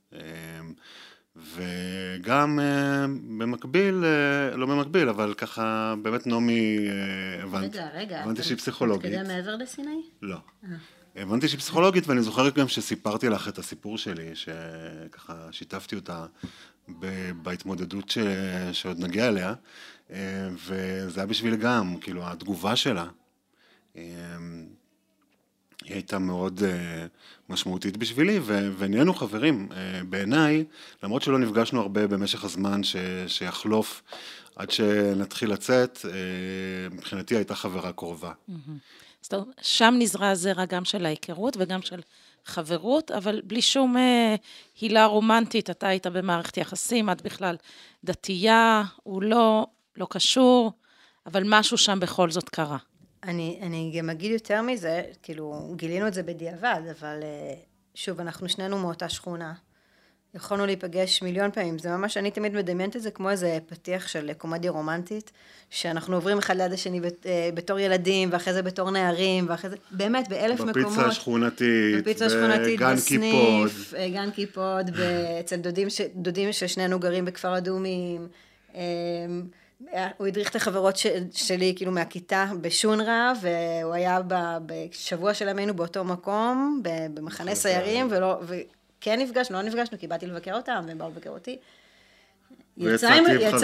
וגם 1.36 2.58
uh, 2.58 3.10
במקביל, 3.38 4.04
uh, 4.04 4.56
לא 4.56 4.66
במקביל, 4.66 5.08
אבל 5.08 5.34
ככה 5.34 5.94
באמת 6.02 6.26
נעמי, 6.26 6.78
uh, 6.78 7.42
הבנתי, 7.42 7.78
רגע, 7.78 7.88
רגע, 7.94 8.20
הבנתי 8.20 8.42
שהיא 8.42 8.56
פסיכולוגית. 8.56 9.12
אתה 9.12 9.22
מתקדם 9.22 9.36
מעבר 9.36 9.56
לסיני? 9.56 10.02
לא. 10.22 10.36
הבנתי 11.16 11.48
שהיא 11.48 11.60
פסיכולוגית, 11.60 12.06
ואני 12.06 12.22
זוכר 12.22 12.50
גם 12.50 12.68
שסיפרתי 12.68 13.28
לך 13.28 13.48
את 13.48 13.58
הסיפור 13.58 13.98
שלי, 13.98 14.30
שככה 14.34 15.48
שיתפתי 15.50 15.96
אותה 15.96 16.26
בהתמודדות 17.42 18.10
ש... 18.10 18.18
שעוד 18.72 19.00
נגיע 19.00 19.28
אליה, 19.28 19.54
וזה 20.10 21.20
היה 21.20 21.26
בשביל 21.26 21.56
גם, 21.56 21.96
כאילו, 22.00 22.26
התגובה 22.26 22.76
שלה. 22.76 23.06
היא 25.84 25.94
הייתה 25.94 26.18
מאוד 26.18 26.58
uh, 26.58 26.62
משמעותית 27.48 27.96
בשבילי, 27.96 28.40
ונהיינו 28.78 29.14
חברים. 29.14 29.68
בעיניי, 30.08 30.64
למרות 31.02 31.22
שלא 31.22 31.38
נפגשנו 31.38 31.80
הרבה 31.80 32.06
במשך 32.06 32.44
הזמן 32.44 32.82
ש, 32.82 32.96
שיחלוף 33.26 34.02
עד 34.56 34.70
שנתחיל 34.70 35.52
לצאת, 35.52 35.98
מבחינתי 36.90 37.36
הייתה 37.36 37.54
חברה 37.54 37.92
קרובה. 37.92 38.32
אז 39.22 39.28
טוב, 39.28 39.48
שם 39.62 39.94
נזרע 39.98 40.28
הזרע 40.28 40.64
גם 40.64 40.84
של 40.84 41.06
ההיכרות 41.06 41.56
וגם 41.60 41.82
של 41.82 42.00
חברות, 42.44 43.10
אבל 43.10 43.42
בלי 43.44 43.62
שום 43.62 43.96
uh, 43.96 44.00
הילה 44.80 45.06
רומנטית. 45.06 45.70
אתה 45.70 45.88
היית 45.88 46.06
במערכת 46.06 46.56
יחסים, 46.56 47.10
את 47.10 47.22
בכלל 47.22 47.56
דתייה, 48.04 48.82
הוא 49.02 49.22
לא, 49.22 49.66
לא 49.96 50.06
קשור, 50.10 50.72
אבל 51.26 51.42
משהו 51.46 51.78
שם 51.78 52.00
בכל 52.00 52.30
זאת 52.30 52.48
קרה. 52.48 52.78
אני, 53.24 53.58
אני 53.62 53.92
גם 53.98 54.10
אגיד 54.10 54.32
יותר 54.32 54.62
מזה, 54.62 55.02
כאילו, 55.22 55.72
גילינו 55.76 56.06
את 56.06 56.14
זה 56.14 56.22
בדיעבד, 56.22 56.80
אבל 57.00 57.20
אה, 57.22 57.54
שוב, 57.94 58.20
אנחנו 58.20 58.48
שנינו 58.48 58.78
מאותה 58.78 59.08
שכונה. 59.08 59.52
יכולנו 60.34 60.66
להיפגש 60.66 61.22
מיליון 61.22 61.50
פעמים, 61.50 61.78
זה 61.78 61.90
ממש, 61.90 62.16
אני 62.16 62.30
תמיד 62.30 62.54
מדמיינת 62.54 62.96
את 62.96 63.02
זה 63.02 63.10
כמו 63.10 63.30
איזה 63.30 63.58
פתיח 63.66 64.08
של 64.08 64.32
קומדיה 64.38 64.70
רומנטית, 64.70 65.30
שאנחנו 65.70 66.14
עוברים 66.16 66.38
אחד 66.38 66.56
ליד 66.56 66.72
השני 66.72 67.00
אה, 67.26 67.50
בתור 67.54 67.78
ילדים, 67.78 68.28
ואחרי 68.32 68.52
זה 68.52 68.62
בתור 68.62 68.90
נערים, 68.90 69.46
ואחרי 69.48 69.70
זה, 69.70 69.76
באמת, 69.90 70.28
באלף 70.28 70.60
בפיצה 70.60 70.80
מקומות. 70.80 70.92
בפיצה 70.92 71.06
השכונתית, 71.06 72.00
בפיצה 72.00 72.26
השכונתית, 72.26 72.80
בגן 72.80 72.96
קיפוד. 73.06 73.70
אה, 73.96 74.08
גן 74.08 74.30
קיפוד, 74.30 74.90
אצל 75.40 75.56
דודים, 75.56 75.90
ש, 75.90 76.00
דודים 76.14 76.52
ששנינו 76.52 76.98
גרים 76.98 77.24
בכפר 77.24 77.58
אדומים. 77.58 78.28
הוא 80.16 80.26
הדריך 80.26 80.50
את 80.50 80.56
החברות 80.56 80.96
ש, 80.96 81.06
שלי 81.32 81.72
כאילו 81.76 81.92
מהכיתה 81.92 82.46
בשונרה, 82.60 83.32
והוא 83.40 83.94
היה 83.94 84.20
בשבוע 84.66 85.34
שלהם 85.34 85.58
היינו 85.58 85.74
באותו 85.74 86.04
מקום, 86.04 86.82
במחנה 87.14 87.54
סיירים, 87.54 88.08
ולא, 88.10 88.40
וכן 88.42 89.20
נפגשנו, 89.20 89.56
לא 89.56 89.62
נפגשנו, 89.62 89.98
כי 89.98 90.06
באתי 90.06 90.26
לבקר 90.26 90.54
אותם, 90.54 90.84
והם 90.86 90.98
באו 90.98 91.08
לבקר 91.08 91.30
אותי. 91.30 91.58
יצא 92.76 93.12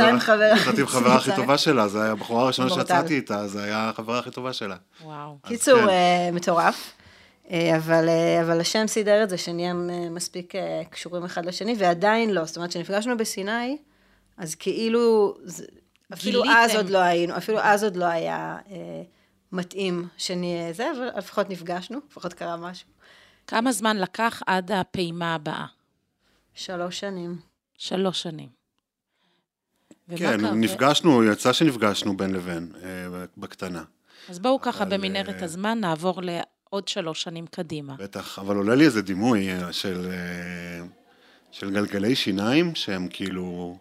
עם 0.09 0.19
חברה. 0.19 0.57
יצאתי 0.57 0.81
עם 0.81 0.87
חברה 0.87 1.14
הכי 1.14 1.31
טובה 1.40 1.59
שלה, 1.59 1.88
זו 1.88 1.99
הייתה 1.99 2.12
הבחורה 2.12 2.43
הראשונה 2.43 2.71
שיצאתי 2.71 3.14
איתה, 3.14 3.47
זו 3.47 3.59
הייתה 3.59 3.88
החברה 3.88 4.19
הכי 4.19 4.31
טובה 4.31 4.52
שלה. 4.52 4.76
וואו. 5.05 5.37
קיצור, 5.47 5.81
כן. 5.81 5.88
אה, 5.88 6.31
מטורף. 6.33 6.93
אה, 7.50 7.76
אבל, 7.76 8.09
אה, 8.09 8.40
אבל 8.43 8.61
השם 8.61 8.87
סידר 8.87 9.23
את 9.23 9.31
זה, 9.31 9.38
שנהיה 9.38 9.73
מספיק 10.11 10.52
קשורים 10.90 11.25
אחד 11.25 11.47
לשני, 11.47 11.75
ועדיין 11.79 12.31
לא. 12.31 12.45
זאת 12.45 12.57
אומרת, 12.57 12.71
כשנפגשנו 12.71 13.17
בסיני, 13.17 13.76
אז 14.38 14.55
כאילו, 14.55 15.35
אפילו 16.12 16.43
גיליתם. 16.43 16.61
אז 16.61 16.75
עוד 16.75 16.90
לא 16.90 16.99
היינו, 16.99 17.37
אפילו 17.37 17.59
אז 17.61 17.85
עוד 17.85 17.97
לא 17.97 18.05
היה 18.05 18.59
אה, 18.71 19.02
מתאים 19.52 20.09
שנהיה 20.17 20.73
זה, 20.73 20.90
אבל 20.90 21.11
לפחות 21.19 21.50
נפגשנו, 21.50 21.99
לפחות 22.11 22.35
קרה 22.35 22.57
משהו. 22.57 22.88
כמה 23.47 23.73
זמן 23.73 23.97
לקח 23.97 24.43
עד 24.47 24.73
הפעימה 24.73 25.35
הבאה? 25.35 25.67
שלוש 26.55 27.00
שנים. 27.00 27.37
שלוש 27.79 28.23
שנים. 28.23 28.49
כן, 30.17 30.40
קרה? 30.40 30.50
נפגשנו, 30.55 31.25
יצא 31.25 31.52
שנפגשנו 31.52 32.17
בין 32.17 32.33
לבין, 32.33 32.73
אה, 32.83 33.25
בקטנה. 33.37 33.83
אז 34.29 34.38
בואו 34.38 34.61
ככה 34.61 34.85
במנהרת 34.85 35.38
אה, 35.40 35.45
הזמן 35.45 35.81
נעבור 35.81 36.21
לעוד 36.23 36.88
שלוש 36.88 37.23
שנים 37.23 37.47
קדימה. 37.47 37.95
בטח, 37.97 38.38
אבל 38.38 38.57
עולה 38.57 38.75
לי 38.75 38.85
איזה 38.85 39.02
דימוי 39.02 39.50
אה, 39.52 39.73
של, 39.73 40.11
של 41.50 41.71
גלגלי 41.71 42.17
שיניים 42.17 42.75
שהם 42.75 43.09
כאילו... 43.11 43.79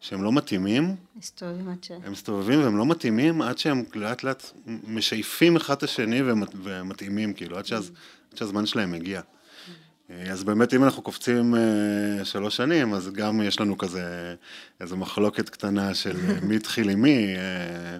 שהם 0.00 0.22
לא 0.22 0.32
מתאימים. 0.32 0.96
מסתובבים 1.16 1.68
עד 1.68 1.84
ש... 1.84 1.90
הם 1.90 2.12
מסתובבים 2.12 2.62
והם 2.62 2.76
לא 2.76 2.86
מתאימים 2.86 3.42
עד 3.42 3.58
שהם 3.58 3.84
לאט 3.94 4.22
לאט 4.22 4.50
משייפים 4.66 5.56
אחד 5.56 5.76
את 5.76 5.82
השני 5.82 6.22
ומת, 6.22 6.48
ומתאימים, 6.62 7.32
כאילו, 7.32 7.58
עד, 7.58 7.66
שהז, 7.66 7.92
עד 8.32 8.36
שהזמן 8.36 8.66
שלהם 8.66 8.92
מגיע. 8.92 9.20
אז 10.30 10.44
באמת, 10.44 10.74
אם 10.74 10.84
אנחנו 10.84 11.02
קופצים 11.02 11.54
אה, 11.54 12.24
שלוש 12.24 12.56
שנים, 12.56 12.94
אז 12.94 13.10
גם 13.12 13.42
יש 13.42 13.60
לנו 13.60 13.78
כזה, 13.78 14.34
איזו 14.80 14.96
מחלוקת 14.96 15.48
קטנה 15.48 15.94
של 15.94 16.16
אה, 16.28 16.40
מי 16.42 16.56
התחיל 16.56 16.90
עם 16.90 17.02
מי. 17.02 17.36
אה, 17.36 17.98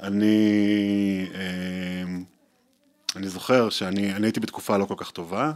אני, 0.00 1.26
אני 3.16 3.28
זוכר 3.28 3.70
שאני 3.70 4.12
הייתי 4.22 4.40
בתקופה 4.40 4.76
לא 4.76 4.84
כל 4.84 4.94
כך 4.96 5.10
טובה, 5.10 5.52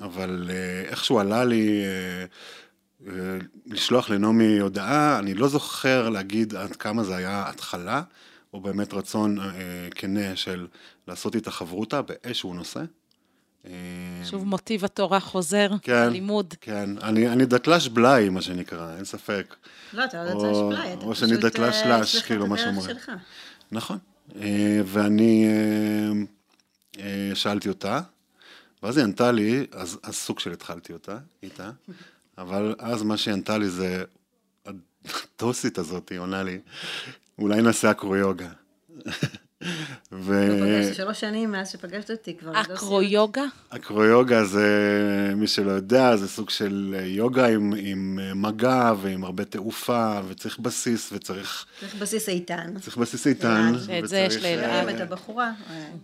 אבל 0.00 0.50
איכשהו 0.88 1.18
עלה 1.18 1.44
לי 1.44 1.82
לשלוח 3.66 4.10
לנעמי 4.10 4.58
הודעה, 4.58 5.18
אני 5.18 5.34
לא 5.34 5.48
זוכר 5.48 6.08
להגיד 6.08 6.54
עד 6.54 6.76
כמה 6.76 7.04
זה 7.04 7.16
היה 7.16 7.48
התחלה, 7.48 8.02
או 8.52 8.60
באמת 8.60 8.94
רצון 8.94 9.38
כנה 9.94 10.36
של 10.36 10.66
לעשות 11.08 11.34
איתה 11.34 11.50
חברותה 11.50 12.02
באיזשהו 12.02 12.54
נושא. 12.54 12.80
שוב 14.24 14.46
מוטיב 14.46 14.84
התורה 14.84 15.20
חוזר, 15.20 15.68
כן, 15.82 15.92
הלימוד. 15.92 16.54
כן, 16.60 16.90
אני, 17.02 17.28
אני 17.28 17.46
דתל"ש 17.46 17.88
בלאי, 17.88 18.28
מה 18.28 18.42
שנקרא, 18.42 18.96
אין 18.96 19.04
ספק. 19.04 19.54
לא, 19.92 20.04
אתה 20.04 20.24
לא 20.24 20.30
דתל"ש 20.30 20.56
בלאי, 20.68 20.92
אתה 20.92 21.04
או 21.04 21.14
שאני 21.14 21.36
דתל"ש 21.36 21.76
אה, 21.76 22.02
של"ש, 22.02 22.22
כאילו, 22.22 22.46
מה 22.46 22.58
שאומרים. 22.58 22.96
נכון. 23.72 23.98
אה, 24.40 24.80
ואני 24.84 25.46
אה, 26.98 27.30
שאלתי 27.34 27.68
אותה, 27.68 28.00
ואז 28.82 28.96
היא 28.96 29.04
ענתה 29.04 29.32
לי, 29.32 29.66
אז, 29.72 29.98
אז 30.02 30.14
סוג 30.14 30.38
של 30.38 30.52
התחלתי 30.52 30.92
אותה, 30.92 31.18
איתה, 31.42 31.70
אבל 32.38 32.74
אז 32.78 33.02
מה 33.02 33.16
שהיא 33.16 33.34
ענתה 33.34 33.58
לי 33.58 33.68
זה, 33.68 34.04
הדוסית 34.66 35.78
הזאת, 35.78 36.08
היא 36.08 36.18
עונה 36.18 36.42
לי, 36.42 36.58
אולי 37.38 37.62
נעשה 37.62 37.90
אקרו-יוגה. 37.90 38.48
ו... 40.12 40.32
לא 40.88 40.94
שלוש 40.94 41.20
שנים 41.20 41.52
מאז 41.52 41.70
שפגשת 41.70 42.10
אותי 42.10 42.36
כבר. 42.36 42.52
לא 42.52 42.60
אקרו-יוגה? 42.60 43.44
אקרו-יוגה 43.68 44.44
זה, 44.44 45.32
מי 45.36 45.46
שלא 45.46 45.70
יודע, 45.70 46.16
זה 46.16 46.28
סוג 46.28 46.50
של 46.50 46.96
יוגה 47.06 47.46
עם, 47.46 47.72
עם 47.76 48.18
מגע 48.42 48.92
ועם 49.00 49.24
הרבה 49.24 49.44
תעופה, 49.44 50.20
וצריך 50.28 50.58
בסיס, 50.58 51.12
וצריך... 51.12 51.66
צריך 51.80 51.94
בסיס 51.94 52.28
איתן. 52.28 52.78
צריך 52.80 52.96
בסיס 52.96 53.26
איתן. 53.26 53.72
ואת 53.86 54.08
זה 54.08 54.18
יש 54.18 54.36
לאלעד. 54.36 54.88
את 54.88 55.00
הבחורה. 55.00 55.52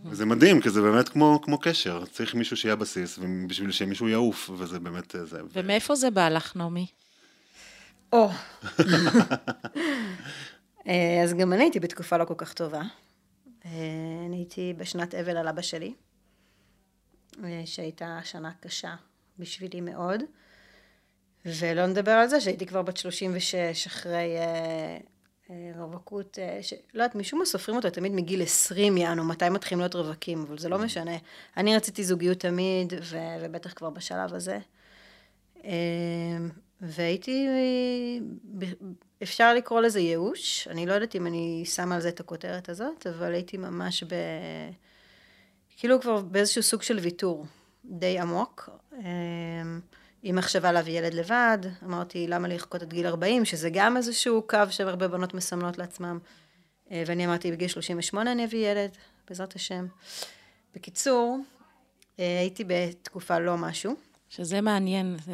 וזה 0.04 0.26
מדהים, 0.26 0.60
כי 0.60 0.70
זה 0.70 0.80
באמת 0.82 1.08
כמו, 1.08 1.40
כמו 1.42 1.58
קשר. 1.58 2.04
צריך 2.12 2.34
מישהו 2.34 2.56
שיהיה 2.56 2.76
בסיס, 2.76 3.18
בשביל 3.46 3.70
שמישהו 3.70 4.08
יעוף, 4.08 4.50
וזה 4.58 4.78
באמת 4.80 5.14
זה. 5.24 5.38
ומאיפה 5.52 5.94
זה 5.94 6.10
בא 6.10 6.28
לך, 6.28 6.56
נעמי? 6.56 6.86
או. 8.12 8.30
אה, 10.88 11.20
אז 11.24 11.34
גם 11.34 11.52
אני 11.52 11.62
הייתי 11.62 11.80
בתקופה 11.80 12.16
לא 12.16 12.24
כל 12.24 12.34
כך 12.36 12.52
טובה. 12.52 12.82
אה, 13.64 13.70
אני 14.26 14.36
הייתי 14.36 14.74
בשנת 14.76 15.14
אבל 15.14 15.36
על 15.36 15.48
אבא 15.48 15.62
שלי, 15.62 15.94
אה, 17.44 17.62
שהייתה 17.64 18.20
שנה 18.24 18.52
קשה 18.60 18.94
בשבילי 19.38 19.80
מאוד. 19.80 20.22
ולא 21.44 21.86
נדבר 21.86 22.10
על 22.10 22.28
זה 22.28 22.40
שהייתי 22.40 22.66
כבר 22.66 22.82
בת 22.82 22.96
36 22.96 23.86
אחרי 23.86 24.36
אה, 24.38 24.98
אה, 25.50 25.72
רווקות, 25.76 26.38
אה, 26.38 26.58
ש... 26.62 26.72
לא 26.94 27.02
יודעת, 27.02 27.14
משום 27.14 27.38
מה 27.38 27.44
סופרים 27.44 27.76
אותו 27.76 27.90
תמיד 27.90 28.12
מגיל 28.12 28.42
20 28.42 28.96
יענו, 28.96 29.24
מתי 29.24 29.48
מתחילים 29.48 29.80
להיות 29.80 29.94
רווקים, 29.94 30.44
אבל 30.48 30.58
זה 30.58 30.68
לא 30.68 30.78
משנה. 30.78 31.16
אני 31.56 31.76
רציתי 31.76 32.04
זוגיות 32.04 32.40
תמיד, 32.40 32.92
ו... 33.02 33.18
ובטח 33.40 33.72
כבר 33.72 33.90
בשלב 33.90 34.34
הזה. 34.34 34.58
והייתי, 36.80 37.48
אפשר 39.22 39.54
לקרוא 39.54 39.80
לזה 39.80 40.00
ייאוש, 40.00 40.68
אני 40.70 40.86
לא 40.86 40.92
יודעת 40.92 41.16
אם 41.16 41.26
אני 41.26 41.62
שמה 41.64 41.94
על 41.94 42.00
זה 42.00 42.08
את 42.08 42.20
הכותרת 42.20 42.68
הזאת, 42.68 43.06
אבל 43.06 43.32
הייתי 43.32 43.56
ממש 43.56 44.02
ב... 44.02 44.14
כאילו 45.76 46.00
כבר 46.00 46.20
באיזשהו 46.20 46.62
סוג 46.62 46.82
של 46.82 46.98
ויתור 46.98 47.46
די 47.84 48.18
עמוק. 48.18 48.70
אמ, 48.92 49.80
עם 50.22 50.36
מחשבה 50.36 50.72
להביא 50.72 50.98
ילד 50.98 51.14
לבד, 51.14 51.58
אמרתי 51.84 52.26
למה 52.26 52.48
לחכות 52.48 52.82
עד 52.82 52.90
גיל 52.92 53.06
40, 53.06 53.44
שזה 53.44 53.70
גם 53.72 53.96
איזשהו 53.96 54.42
קו 54.46 54.58
שהרבה 54.70 55.08
בנות 55.08 55.34
מסמנות 55.34 55.78
לעצמם. 55.78 56.18
אה, 56.90 57.02
ואני 57.06 57.26
אמרתי 57.26 57.52
בגיל 57.52 57.68
38 57.68 58.32
אני 58.32 58.44
אביא 58.44 58.70
ילד, 58.70 58.90
בעזרת 59.28 59.54
השם. 59.54 59.86
בקיצור, 60.74 61.38
אה, 62.18 62.38
הייתי 62.40 62.64
בתקופה 62.66 63.38
לא 63.38 63.56
משהו. 63.56 63.94
שזה 64.28 64.60
מעניין, 64.60 65.16
זה 65.26 65.32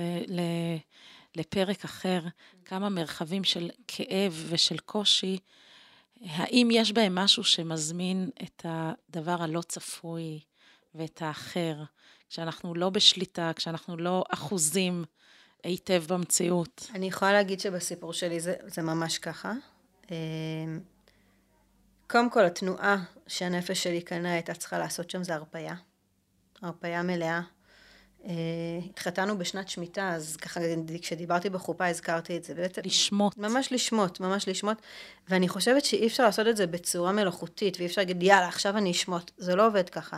לפרק 1.36 1.84
אחר, 1.84 2.20
כמה 2.64 2.88
מרחבים 2.88 3.44
של 3.44 3.70
כאב 3.88 4.46
ושל 4.48 4.78
קושי, 4.78 5.38
האם 6.20 6.68
יש 6.72 6.92
בהם 6.92 7.14
משהו 7.14 7.44
שמזמין 7.44 8.30
את 8.42 8.66
הדבר 8.68 9.42
הלא 9.42 9.60
צפוי 9.60 10.40
ואת 10.94 11.22
האחר, 11.22 11.74
כשאנחנו 12.28 12.74
לא 12.74 12.90
בשליטה, 12.90 13.50
כשאנחנו 13.56 13.96
לא 13.96 14.24
אחוזים 14.28 15.04
היטב 15.64 16.04
במציאות? 16.08 16.86
אני 16.94 17.06
יכולה 17.06 17.32
להגיד 17.32 17.60
שבסיפור 17.60 18.12
שלי 18.12 18.40
זה, 18.40 18.54
זה 18.66 18.82
ממש 18.82 19.18
ככה. 19.18 19.52
אמ, 20.10 20.80
קודם 22.06 22.30
כל, 22.30 22.44
התנועה 22.44 23.04
שהנפש 23.26 23.82
שלי 23.82 24.02
קנה 24.02 24.32
הייתה 24.32 24.54
צריכה 24.54 24.78
לעשות 24.78 25.10
שם 25.10 25.24
זה 25.24 25.34
הרפייה. 25.34 25.74
הרפייה 26.62 27.02
מלאה. 27.02 27.40
אה, 28.26 28.32
התחתנו 28.90 29.38
בשנת 29.38 29.68
שמיטה, 29.68 30.08
אז 30.14 30.36
ככה 30.36 30.60
כשדיברתי 31.02 31.50
בחופה 31.50 31.86
הזכרתי 31.86 32.36
את 32.36 32.44
זה. 32.44 32.54
לשמוט. 32.84 33.38
ממש 33.38 33.72
לשמוט, 33.72 34.20
ממש 34.20 34.48
לשמוט. 34.48 34.78
ואני 35.28 35.48
חושבת 35.48 35.84
שאי 35.84 36.06
אפשר 36.06 36.24
לעשות 36.24 36.46
את 36.46 36.56
זה 36.56 36.66
בצורה 36.66 37.12
מלאכותית, 37.12 37.76
ואי 37.78 37.86
אפשר 37.86 38.00
להגיד, 38.00 38.22
יאללה, 38.22 38.48
עכשיו 38.48 38.76
אני 38.76 38.90
אשמוט. 38.90 39.30
זה 39.36 39.54
לא 39.54 39.66
עובד 39.66 39.88
ככה. 39.88 40.16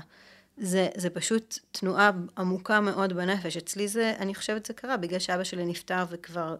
זה, 0.56 0.88
זה 0.96 1.10
פשוט 1.10 1.58
תנועה 1.72 2.10
עמוקה 2.38 2.80
מאוד 2.80 3.12
בנפש. 3.12 3.56
אצלי 3.56 3.88
זה, 3.88 4.14
אני 4.18 4.34
חושבת 4.34 4.66
זה 4.66 4.72
קרה, 4.72 4.96
בגלל 4.96 5.18
שאבא 5.18 5.44
שלי 5.44 5.66
נפטר 5.66 6.04
וכבר... 6.10 6.56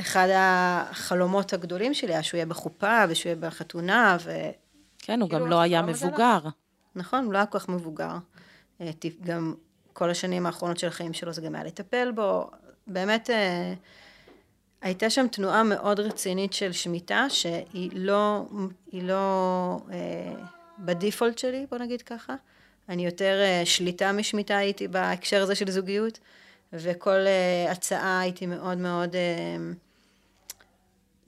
אחד 0.00 0.28
החלומות 0.34 1.52
הגדולים 1.52 1.94
שלי 1.94 2.12
היה 2.12 2.22
שהוא 2.22 2.38
יהיה 2.38 2.46
בחופה 2.46 3.04
ושהוא 3.08 3.30
יהיה 3.30 3.36
בחתונה, 3.36 4.16
ו... 4.24 4.30
כן, 4.98 5.20
הוא 5.20 5.30
גם 5.30 5.46
לא 5.46 5.60
היה 5.60 5.82
מבוגר. 5.82 6.38
נכון, 6.94 7.24
הוא 7.24 7.32
לא 7.32 7.38
היה 7.38 7.46
כל 7.46 7.58
כך 7.58 7.68
מבוגר. 7.68 8.16
אה, 8.80 8.90
גם 9.24 9.54
כל 9.96 10.10
השנים 10.10 10.46
האחרונות 10.46 10.78
של 10.78 10.86
החיים 10.86 11.12
שלו 11.12 11.32
זה 11.32 11.42
גם 11.42 11.54
היה 11.54 11.64
לטפל 11.64 12.10
בו. 12.14 12.50
באמת 12.86 13.30
אה, 13.30 13.74
הייתה 14.82 15.10
שם 15.10 15.26
תנועה 15.32 15.62
מאוד 15.62 16.00
רצינית 16.00 16.52
של 16.52 16.72
שמיטה, 16.72 17.26
שהיא 17.28 17.90
לא, 17.94 18.42
היא 18.92 19.02
לא 19.02 19.78
אה, 19.92 20.32
בדיפולט 20.78 21.38
שלי, 21.38 21.66
בוא 21.70 21.78
נגיד 21.78 22.02
ככה. 22.02 22.34
אני 22.88 23.04
יותר 23.04 23.40
אה, 23.40 23.62
שליטה 23.64 24.12
משמיטה 24.12 24.56
הייתי 24.56 24.88
בהקשר 24.88 25.42
הזה 25.42 25.54
של 25.54 25.70
זוגיות, 25.70 26.18
וכל 26.72 27.26
אה, 27.26 27.72
הצעה 27.72 28.20
הייתי 28.20 28.46
מאוד 28.46 28.78
מאוד... 28.78 29.16
אה, 29.16 29.56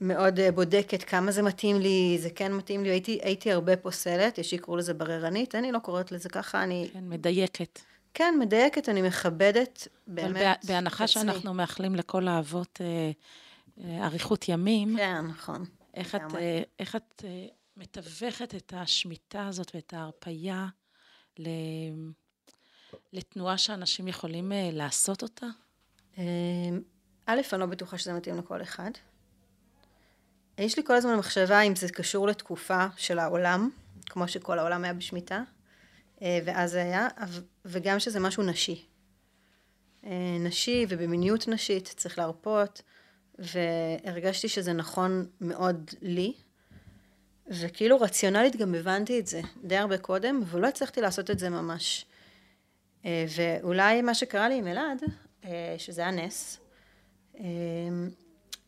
מאוד 0.01 0.39
אה, 0.39 0.51
בודקת 0.51 1.03
כמה 1.03 1.31
זה 1.31 1.41
מתאים 1.41 1.79
לי, 1.79 2.17
זה 2.21 2.29
כן 2.29 2.53
מתאים 2.53 2.83
לי, 2.83 2.89
הייתי, 2.89 3.19
הייתי 3.23 3.51
הרבה 3.51 3.77
פוסלת, 3.77 4.37
יש 4.37 4.49
שיקראו 4.49 4.77
לזה 4.77 4.93
בררנית, 4.93 5.55
אני 5.55 5.71
לא 5.71 5.79
קוראת 5.79 6.11
לזה 6.11 6.29
ככה, 6.29 6.63
אני... 6.63 6.89
כן, 6.93 7.03
מדייקת. 7.09 7.79
כן, 8.13 8.35
מדייקת, 8.39 8.89
אני 8.89 9.01
מכבדת 9.01 9.87
באמת 10.07 10.35
אבל 10.35 10.53
בהנחה 10.67 11.03
עצמי. 11.03 11.21
שאנחנו 11.21 11.53
מאחלים 11.53 11.95
לכל 11.95 12.27
האבות 12.27 12.81
אה, 12.81 13.11
אה, 13.83 14.05
אריכות 14.05 14.49
ימים. 14.49 14.97
כן, 14.97 15.25
נכון. 15.25 15.65
איך 15.93 16.15
את, 16.15 16.35
אה, 16.35 16.61
איך 16.79 16.95
את 16.95 17.23
אה, 17.25 17.45
מתווכת 17.77 18.55
את 18.55 18.73
השמיטה 18.77 19.47
הזאת 19.47 19.71
ואת 19.75 19.93
ההרפייה 19.93 20.67
ל, 21.39 21.47
לתנועה 23.13 23.57
שאנשים 23.57 24.07
יכולים 24.07 24.51
אה, 24.51 24.69
לעשות 24.73 25.23
אותה? 25.23 25.47
א', 27.25 27.41
אני 27.53 27.59
לא 27.59 27.65
בטוחה 27.65 27.97
שזה 27.97 28.13
מתאים 28.13 28.37
לכל 28.37 28.61
אחד. 28.61 28.91
יש 30.57 30.77
לי 30.77 30.83
כל 30.83 30.95
הזמן 30.95 31.15
מחשבה 31.15 31.61
אם 31.61 31.75
זה 31.75 31.89
קשור 31.89 32.27
לתקופה 32.27 32.85
של 32.97 33.19
העולם, 33.19 33.69
כמו 34.05 34.27
שכל 34.27 34.59
העולם 34.59 34.83
היה 34.83 34.93
בשמיטה. 34.93 35.43
אה, 36.21 36.39
ואז 36.45 36.71
זה 36.71 36.81
היה, 36.81 37.07
וגם 37.65 37.99
שזה 37.99 38.19
משהו 38.19 38.43
נשי. 38.43 38.85
אה, 40.05 40.37
נשי 40.39 40.85
ובמיניות 40.89 41.47
נשית 41.47 41.93
צריך 41.97 42.17
להרפות, 42.17 42.81
והרגשתי 43.39 44.49
שזה 44.49 44.73
נכון 44.73 45.25
מאוד 45.41 45.89
לי, 46.01 46.33
וכאילו 47.47 48.01
רציונלית 48.01 48.55
גם 48.55 48.75
הבנתי 48.75 49.19
את 49.19 49.27
זה 49.27 49.41
די 49.63 49.77
הרבה 49.77 49.97
קודם, 49.97 50.41
אבל 50.43 50.61
לא 50.61 50.67
הצלחתי 50.67 51.01
לעשות 51.01 51.31
את 51.31 51.39
זה 51.39 51.49
ממש. 51.49 52.05
אה, 53.05 53.25
ואולי 53.35 54.01
מה 54.01 54.13
שקרה 54.13 54.49
לי 54.49 54.55
עם 54.55 54.67
אלעד, 54.67 55.03
שזה 55.77 56.01
היה 56.01 56.11
נס, 56.11 56.59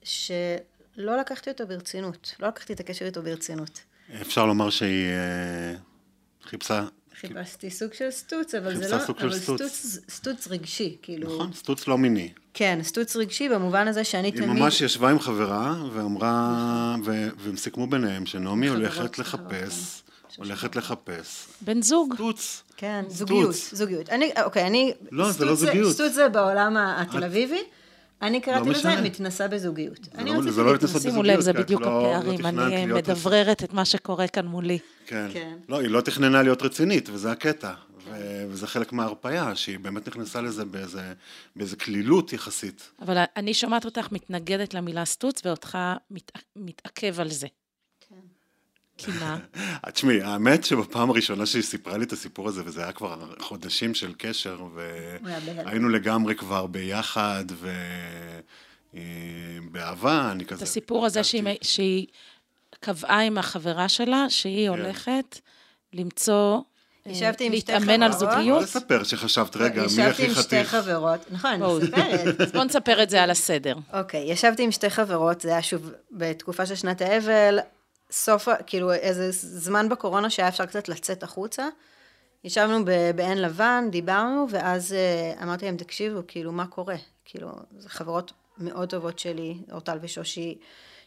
שלא 0.03 1.17
לקחתי 1.19 1.49
אותו 1.49 1.67
ברצינות, 1.67 2.35
לא 2.39 2.47
לקחתי 2.47 2.73
את 2.73 2.79
הקשר 2.79 3.05
איתו 3.05 3.23
ברצינות. 3.23 3.81
אפשר 4.21 4.45
לומר 4.45 4.69
שהיא 4.69 5.07
חיפשה... 6.43 6.85
חיפשתי 7.21 7.69
סוג 7.69 7.93
של 7.93 8.11
סטוץ, 8.11 8.55
אבל 8.55 8.75
זה 8.75 8.95
לא... 8.95 8.99
סוג 9.05 9.19
של 9.19 9.33
סטוץ. 9.33 9.97
סטוץ 10.09 10.47
רגשי, 10.47 10.97
כאילו... 11.01 11.35
נכון, 11.35 11.53
סטוץ 11.53 11.87
לא 11.87 11.97
מיני. 11.97 12.29
כן, 12.53 12.79
סטוץ 12.83 13.15
רגשי 13.15 13.49
במובן 13.49 13.87
הזה 13.87 14.03
שאני 14.03 14.31
תמיד... 14.31 14.49
היא 14.49 14.59
ממש 14.59 14.81
ישבה 14.81 15.09
עם 15.09 15.19
חברה 15.19 15.83
ואמרה, 15.93 16.95
והם 17.03 17.57
סיכמו 17.57 17.87
ביניהם 17.87 18.25
שנעמי 18.25 18.67
הולכת 18.67 19.19
לחפש, 19.19 20.03
כן. 20.35 20.43
הולכת 20.43 20.75
לחפש. 20.75 21.47
בן 21.61 21.81
זוג. 21.81 22.13
סטוץ. 22.13 22.63
כן, 22.77 23.05
זוגיות, 23.07 23.55
זוגיות. 23.71 24.09
אני, 24.09 24.31
אוקיי, 24.43 24.67
אני... 24.67 24.93
לא, 25.11 25.31
זה 25.31 25.45
לא 25.45 25.55
זוגיות. 25.55 25.93
סטוץ 25.93 26.11
זה 26.11 26.29
בעולם 26.29 26.77
התל 26.77 27.23
אביבי. 27.23 27.61
אני 28.21 28.41
קראתי 28.41 28.69
לא 28.69 28.75
לזה 28.75 29.01
מתנסה 29.01 29.47
בזוגיות. 29.47 29.99
זה 30.17 30.23
לא, 30.23 30.51
זה 30.51 30.63
לא 30.63 30.71
להתנסות 30.71 30.95
בזוגיות. 30.95 31.13
שימו 31.13 31.23
לב, 31.23 31.39
זה 31.39 31.53
בדיוק 31.53 31.81
לא, 31.81 32.17
הפערים, 32.17 32.57
לא 32.57 32.65
אני 32.65 32.85
מדבררת 32.85 33.63
את 33.63 33.73
מה 33.73 33.85
שקורה 33.85 34.27
כאן 34.27 34.45
מולי. 34.45 34.79
כן. 35.05 35.27
כן. 35.33 35.57
לא, 35.69 35.79
היא 35.79 35.89
לא 35.89 36.01
תכננה 36.01 36.43
להיות 36.43 36.61
רצינית, 36.61 37.09
וזה 37.09 37.31
הקטע. 37.31 37.71
וזה 38.49 38.67
חלק 38.67 38.93
מההרפאיה, 38.93 39.55
שהיא 39.55 39.79
באמת 39.79 40.07
נכנסה 40.07 40.41
לזה 40.41 40.65
באיזה, 40.65 41.13
באיזה 41.55 41.75
כלילות 41.75 42.33
יחסית. 42.33 42.91
אבל 43.01 43.23
אני 43.37 43.53
שומעת 43.53 43.85
אותך 43.85 44.11
מתנגדת 44.11 44.73
למילה 44.73 45.05
סטוץ, 45.05 45.41
ואותך 45.45 45.77
מת, 46.11 46.31
מתעכב 46.55 47.19
על 47.19 47.29
זה. 47.29 47.47
כי 49.05 49.11
מה? 49.19 49.37
תשמעי, 49.93 50.21
האמת 50.21 50.63
שבפעם 50.63 51.09
הראשונה 51.09 51.45
שהיא 51.45 51.63
סיפרה 51.63 51.97
לי 51.97 52.05
את 52.05 52.11
הסיפור 52.11 52.47
הזה, 52.47 52.61
וזה 52.65 52.83
היה 52.83 52.91
כבר 52.91 53.33
חודשים 53.39 53.93
של 53.93 54.13
קשר, 54.17 54.61
והיינו 54.73 55.89
לגמרי 55.89 56.35
כבר 56.35 56.67
ביחד, 56.67 57.45
ובאהבה, 58.93 60.31
אני 60.31 60.45
כזה... 60.45 60.55
את 60.55 60.61
הסיפור 60.61 61.05
הזה 61.05 61.23
שהיא, 61.23 61.43
שהיא 61.61 62.07
קבעה 62.79 63.21
עם 63.21 63.37
החברה 63.37 63.89
שלה, 63.89 64.25
שהיא 64.29 64.69
כן. 64.69 64.79
הולכת 64.79 65.39
למצוא 65.93 66.59
ישבתי 67.05 67.45
עם 67.45 67.55
שתי 67.55 67.71
חברות. 67.71 67.81
להתאמן 67.81 68.03
על 68.03 68.11
זוגיות? 68.11 68.57
לא 68.57 68.61
לספר 68.61 69.03
שחשבת, 69.03 69.55
רגע, 69.55 69.81
מי 69.81 70.03
הכי 70.03 70.03
חתיך? 70.03 70.09
ישבתי 70.09 70.25
עם 70.25 70.33
שתי 70.33 70.63
חברות, 70.63 71.31
נכון, 71.31 71.51
אני 71.51 71.63
מספרת. 71.83 72.41
אז 72.41 72.51
בואו 72.51 72.63
נספר 72.63 73.03
את 73.03 73.09
זה 73.09 73.23
על 73.23 73.29
הסדר. 73.29 73.75
אוקיי, 73.93 74.31
ישבתי 74.31 74.63
עם 74.63 74.71
שתי 74.71 74.89
חברות, 74.89 75.41
זה 75.41 75.49
היה 75.49 75.61
שוב 75.61 75.91
בתקופה 76.11 76.65
של 76.65 76.75
שנת 76.75 77.01
האבל, 77.01 77.59
סוף, 78.11 78.47
כאילו 78.67 78.93
איזה 78.93 79.27
זמן 79.31 79.89
בקורונה 79.89 80.29
שהיה 80.29 80.47
אפשר 80.47 80.65
קצת 80.65 80.89
לצאת 80.89 81.23
החוצה. 81.23 81.67
ישבנו 82.43 82.85
בעין 83.15 83.41
לבן, 83.41 83.87
דיברנו, 83.91 84.45
ואז 84.49 84.93
אה, 84.93 85.43
אמרתי 85.43 85.65
להם, 85.65 85.77
תקשיבו, 85.77 86.19
כאילו, 86.27 86.51
מה 86.51 86.67
קורה? 86.67 86.95
כאילו, 87.25 87.49
זה 87.77 87.89
חברות 87.89 88.31
מאוד 88.57 88.89
טובות 88.89 89.19
שלי, 89.19 89.57
אורטל 89.71 89.97
ושושי, 90.01 90.57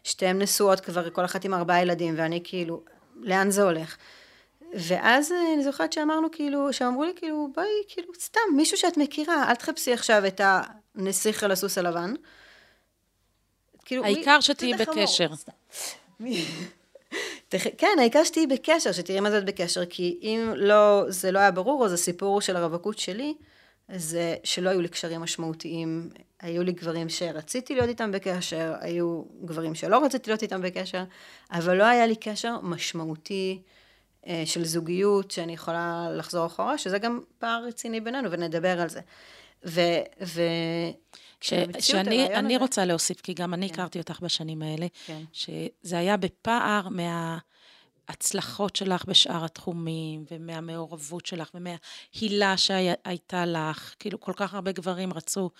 שתיהן 0.04 0.42
נשואות 0.42 0.80
כבר, 0.80 1.10
כל 1.10 1.24
אחת 1.24 1.44
עם 1.44 1.54
ארבעה 1.54 1.82
ילדים, 1.82 2.14
ואני 2.16 2.40
כאילו, 2.44 2.82
לאן 3.16 3.50
זה 3.50 3.62
הולך? 3.62 3.96
ואז 4.74 5.32
אה, 5.32 5.54
אני 5.54 5.64
זוכרת 5.64 5.92
שאמרנו 5.92 6.28
כאילו, 6.32 6.72
שאמרו 6.72 7.04
לי 7.04 7.12
כאילו, 7.16 7.48
בואי, 7.54 7.66
כאילו, 7.88 8.08
סתם, 8.20 8.40
מישהו 8.56 8.76
שאת 8.76 8.96
מכירה, 8.96 9.50
אל 9.50 9.54
תחפשי 9.54 9.92
עכשיו 9.92 10.26
את 10.26 10.40
הנסיך 10.94 11.42
על 11.42 11.50
הסוס 11.50 11.78
הלבן. 11.78 12.14
כאילו, 13.84 14.04
העיקר 14.04 14.40
שתהיי 14.40 14.74
בקשר. 14.74 15.28
כן, 17.50 17.96
העיקר 17.98 18.24
שתהיי 18.24 18.46
בקשר, 18.46 18.92
שתראי 18.92 19.20
מה 19.20 19.30
זה 19.30 19.40
בקשר, 19.40 19.86
כי 19.86 20.18
אם 20.22 20.52
לא, 20.56 21.04
זה 21.08 21.32
לא 21.32 21.38
היה 21.38 21.50
ברור, 21.50 21.84
אז 21.84 21.92
הסיפור 21.92 22.40
של 22.40 22.56
הרווקות 22.56 22.98
שלי, 22.98 23.34
זה 23.94 24.36
שלא 24.44 24.70
היו 24.70 24.80
לי 24.80 24.88
קשרים 24.88 25.20
משמעותיים. 25.20 26.08
היו 26.40 26.62
לי 26.62 26.72
גברים 26.72 27.08
שרציתי 27.08 27.74
להיות 27.74 27.88
איתם 27.88 28.12
בקשר, 28.12 28.74
היו 28.80 29.22
גברים 29.44 29.74
שלא 29.74 30.04
רציתי 30.04 30.30
להיות 30.30 30.42
איתם 30.42 30.62
בקשר, 30.62 31.04
אבל 31.50 31.76
לא 31.76 31.84
היה 31.84 32.06
לי 32.06 32.16
קשר 32.16 32.56
משמעותי. 32.62 33.62
אה, 34.26 34.42
של 34.46 34.64
זוגיות, 34.64 35.30
שאני 35.30 35.52
יכולה 35.52 36.08
לחזור 36.12 36.46
אחורה, 36.46 36.78
שזה 36.78 36.98
גם 36.98 37.20
פער 37.38 37.64
רציני 37.64 38.00
בינינו, 38.00 38.30
ונדבר 38.30 38.80
על 38.80 38.88
זה. 38.88 39.00
ו... 39.66 39.80
ו... 40.22 40.42
ש, 41.44 41.52
שאני 41.80 42.34
אני 42.34 42.56
רוצה 42.56 42.84
להוסיף, 42.84 43.20
כי 43.20 43.34
גם 43.34 43.54
אני 43.54 43.68
כן. 43.68 43.74
הכרתי 43.74 43.98
אותך 43.98 44.20
בשנים 44.20 44.62
האלה, 44.62 44.86
כן. 45.06 45.22
שזה 45.32 45.98
היה 45.98 46.16
בפער 46.16 46.88
מההצלחות 48.08 48.76
שלך 48.76 49.04
בשאר 49.04 49.44
התחומים, 49.44 50.24
ומהמעורבות 50.30 51.26
שלך, 51.26 51.50
ומההילה 51.54 52.56
שהייתה 52.56 53.46
לך. 53.46 53.94
כאילו, 53.98 54.20
כל 54.20 54.32
כך 54.36 54.54
הרבה 54.54 54.72
גברים 54.72 55.12
רצו 55.12 55.50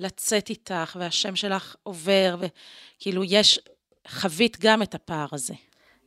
לצאת 0.00 0.50
איתך, 0.50 0.96
והשם 1.00 1.36
שלך 1.36 1.76
עובר, 1.82 2.36
וכאילו, 2.40 3.24
יש, 3.24 3.60
חווית 4.08 4.56
גם 4.60 4.82
את 4.82 4.94
הפער 4.94 5.26
הזה. 5.32 5.54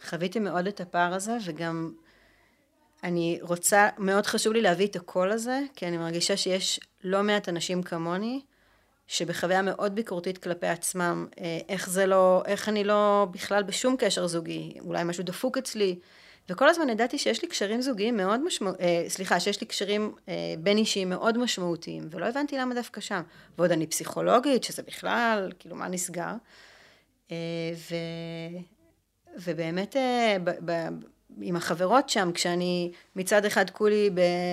חוויתי 0.09 0.39
מאוד 0.39 0.67
את 0.67 0.81
הפער 0.81 1.13
הזה, 1.13 1.37
וגם 1.45 1.93
אני 3.03 3.39
רוצה, 3.41 3.89
מאוד 3.97 4.25
חשוב 4.25 4.53
לי 4.53 4.61
להביא 4.61 4.87
את 4.87 4.95
הקול 4.95 5.31
הזה, 5.31 5.59
כי 5.75 5.87
אני 5.87 5.97
מרגישה 5.97 6.37
שיש 6.37 6.79
לא 7.03 7.23
מעט 7.23 7.49
אנשים 7.49 7.83
כמוני, 7.83 8.41
שבחוויה 9.07 9.61
מאוד 9.61 9.95
ביקורתית 9.95 10.37
כלפי 10.37 10.67
עצמם, 10.67 11.27
אה, 11.39 11.59
איך 11.69 11.89
זה 11.89 12.05
לא, 12.05 12.43
איך 12.45 12.69
אני 12.69 12.83
לא 12.83 13.27
בכלל 13.31 13.63
בשום 13.63 13.95
קשר 13.99 14.27
זוגי, 14.27 14.73
אולי 14.79 15.03
משהו 15.03 15.23
דפוק 15.23 15.57
אצלי, 15.57 15.99
וכל 16.49 16.69
הזמן 16.69 16.89
ידעתי 16.89 17.17
שיש 17.17 17.41
לי 17.41 17.47
קשרים 17.47 17.81
זוגיים 17.81 18.17
מאוד 18.17 18.43
משמעותיים, 18.43 19.03
אה, 19.03 19.09
סליחה, 19.09 19.39
שיש 19.39 19.61
לי 19.61 19.67
קשרים 19.67 20.15
אה, 20.29 20.33
בין 20.59 20.77
אישיים 20.77 21.09
מאוד 21.09 21.37
משמעותיים, 21.37 22.07
ולא 22.11 22.25
הבנתי 22.25 22.57
למה 22.57 22.75
דווקא 22.75 23.01
שם. 23.01 23.21
ועוד 23.57 23.71
אני 23.71 23.87
פסיכולוגית, 23.87 24.63
שזה 24.63 24.83
בכלל, 24.87 25.51
כאילו, 25.59 25.75
מה 25.75 25.87
נסגר? 25.87 26.33
ו... 27.73 27.95
ובאמת, 29.43 29.95
ב, 30.43 30.71
ב, 30.71 30.87
עם 31.41 31.55
החברות 31.55 32.09
שם, 32.09 32.31
כשאני 32.33 32.91
מצד 33.15 33.45
אחד 33.45 33.69
כולי 33.69 34.09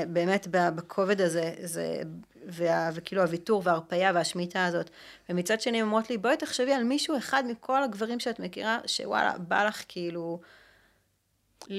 באמת 0.09 0.47
בכובד 0.51 1.21
הזה, 1.21 1.55
זה, 1.63 2.03
וה, 2.47 2.91
וכאילו 2.95 3.23
הוויתור 3.23 3.63
וההרפייה 3.65 4.13
והשמיטה 4.15 4.67
הזאת, 4.67 4.91
ומצד 5.29 5.61
שני 5.61 5.83
אומרות 5.83 6.11
לי, 6.11 6.19
בואי 6.19 6.37
תחשבי 6.37 6.73
על 6.73 6.85
מישהו 6.85 7.17
אחד 7.19 7.45
מכל 7.47 7.83
הגברים 7.83 8.21
שאת 8.21 8.41
מכירה, 8.41 8.79
שוואלה, 8.87 9.39
בא 9.39 9.65
לך 9.65 9.85
כאילו... 9.89 10.41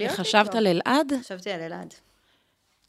חשבת 0.10 0.56
על 0.56 0.68
אלעד? 0.68 1.14
חשבתי 1.22 1.52
על 1.52 1.62
אלעד. 1.62 1.94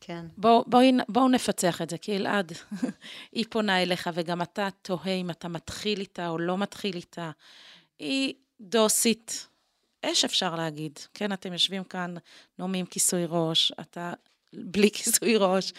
כן. 0.00 0.26
בואו 0.36 0.64
בוא, 0.66 0.82
בוא 1.08 1.28
נפצח 1.28 1.82
את 1.82 1.90
זה, 1.90 1.98
כי 1.98 2.16
אלעד, 2.16 2.52
היא 3.32 3.44
פונה 3.50 3.82
אליך, 3.82 4.10
וגם 4.14 4.42
אתה 4.42 4.68
תוהה 4.82 5.12
אם 5.12 5.30
אתה 5.30 5.48
מתחיל 5.48 6.00
איתה 6.00 6.28
או 6.28 6.38
לא 6.38 6.58
מתחיל 6.58 6.96
איתה. 6.96 7.30
היא 7.98 8.34
דוסית, 8.60 9.46
אש 10.02 10.24
אפשר 10.24 10.54
להגיד. 10.54 10.98
כן, 11.14 11.32
אתם 11.32 11.52
יושבים 11.52 11.84
כאן, 11.84 12.14
נעמי 12.58 12.78
עם 12.78 12.86
כיסוי 12.86 13.24
ראש, 13.28 13.72
אתה 13.80 14.12
בלי 14.52 14.90
כיסוי 14.96 15.36
ראש. 15.36 15.72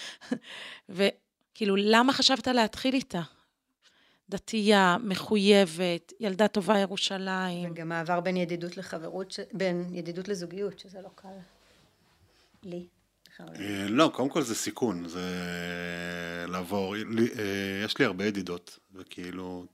וכאילו, 1.58 1.76
למה 1.76 2.14
חשבת 2.14 2.48
להתחיל 2.48 2.94
איתה? 2.94 3.22
דתייה, 4.30 4.98
מחויבת, 5.04 6.14
ילדה 6.20 6.48
טובה 6.48 6.80
ירושלים. 6.80 7.72
וגם 7.72 7.90
מעבר 7.90 8.20
בין 8.20 8.38
ידידות 8.38 8.78
לחברות, 8.78 9.40
בין 9.54 9.90
ידידות 9.94 10.28
לזוגיות, 10.28 10.80
שזה 10.80 11.02
לא 11.02 11.10
קל 11.16 11.28
לי. 12.64 12.88
אה, 13.40 13.86
לא, 13.90 14.12
קודם 14.14 14.30
כל 14.30 14.42
זה 14.42 14.56
סיכון, 14.56 15.08
זה 15.08 15.26
לעבור, 16.48 16.96
אה, 16.96 17.02
יש 17.86 17.98
לי 17.98 18.06
הרבה 18.06 18.26
ידידות, 18.26 18.80
וכאילו, 18.94 19.66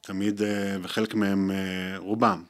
תמיד, 0.00 0.42
אה, 0.42 0.76
וחלק 0.82 1.14
מהם, 1.14 1.50
רובם, 1.96 2.44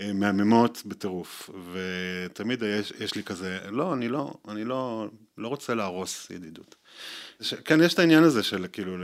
מהממות 0.00 0.82
בטירוף, 0.86 1.50
ותמיד 1.72 2.62
יש, 2.62 2.92
יש 3.00 3.14
לי 3.14 3.24
כזה, 3.24 3.58
לא, 3.70 3.94
אני 3.94 4.08
לא, 4.08 4.34
אני 4.48 4.64
לא, 4.64 5.06
לא 5.38 5.48
רוצה 5.48 5.74
להרוס 5.74 6.30
ידידות. 6.30 6.74
ש, 7.40 7.54
כן, 7.54 7.80
יש 7.82 7.94
את 7.94 7.98
העניין 7.98 8.24
הזה 8.24 8.42
של 8.42 8.66
כאילו, 8.72 8.96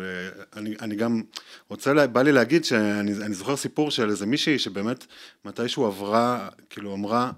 אני, 0.57 0.75
אני 0.81 0.97
גם 0.97 1.23
רוצה, 1.69 1.93
לה, 1.93 2.07
בא 2.07 2.23
לי 2.23 2.33
להגיד 2.33 2.65
שאני 2.65 3.35
זוכר 3.35 3.57
סיפור 3.57 3.91
של 3.91 4.11
איזה 4.11 4.27
מישהי 4.27 4.59
שבאמת 4.59 5.07
מתישהו 5.45 5.87
עברה, 5.87 6.49
כאילו 6.71 6.95
אמרה, 6.95 7.33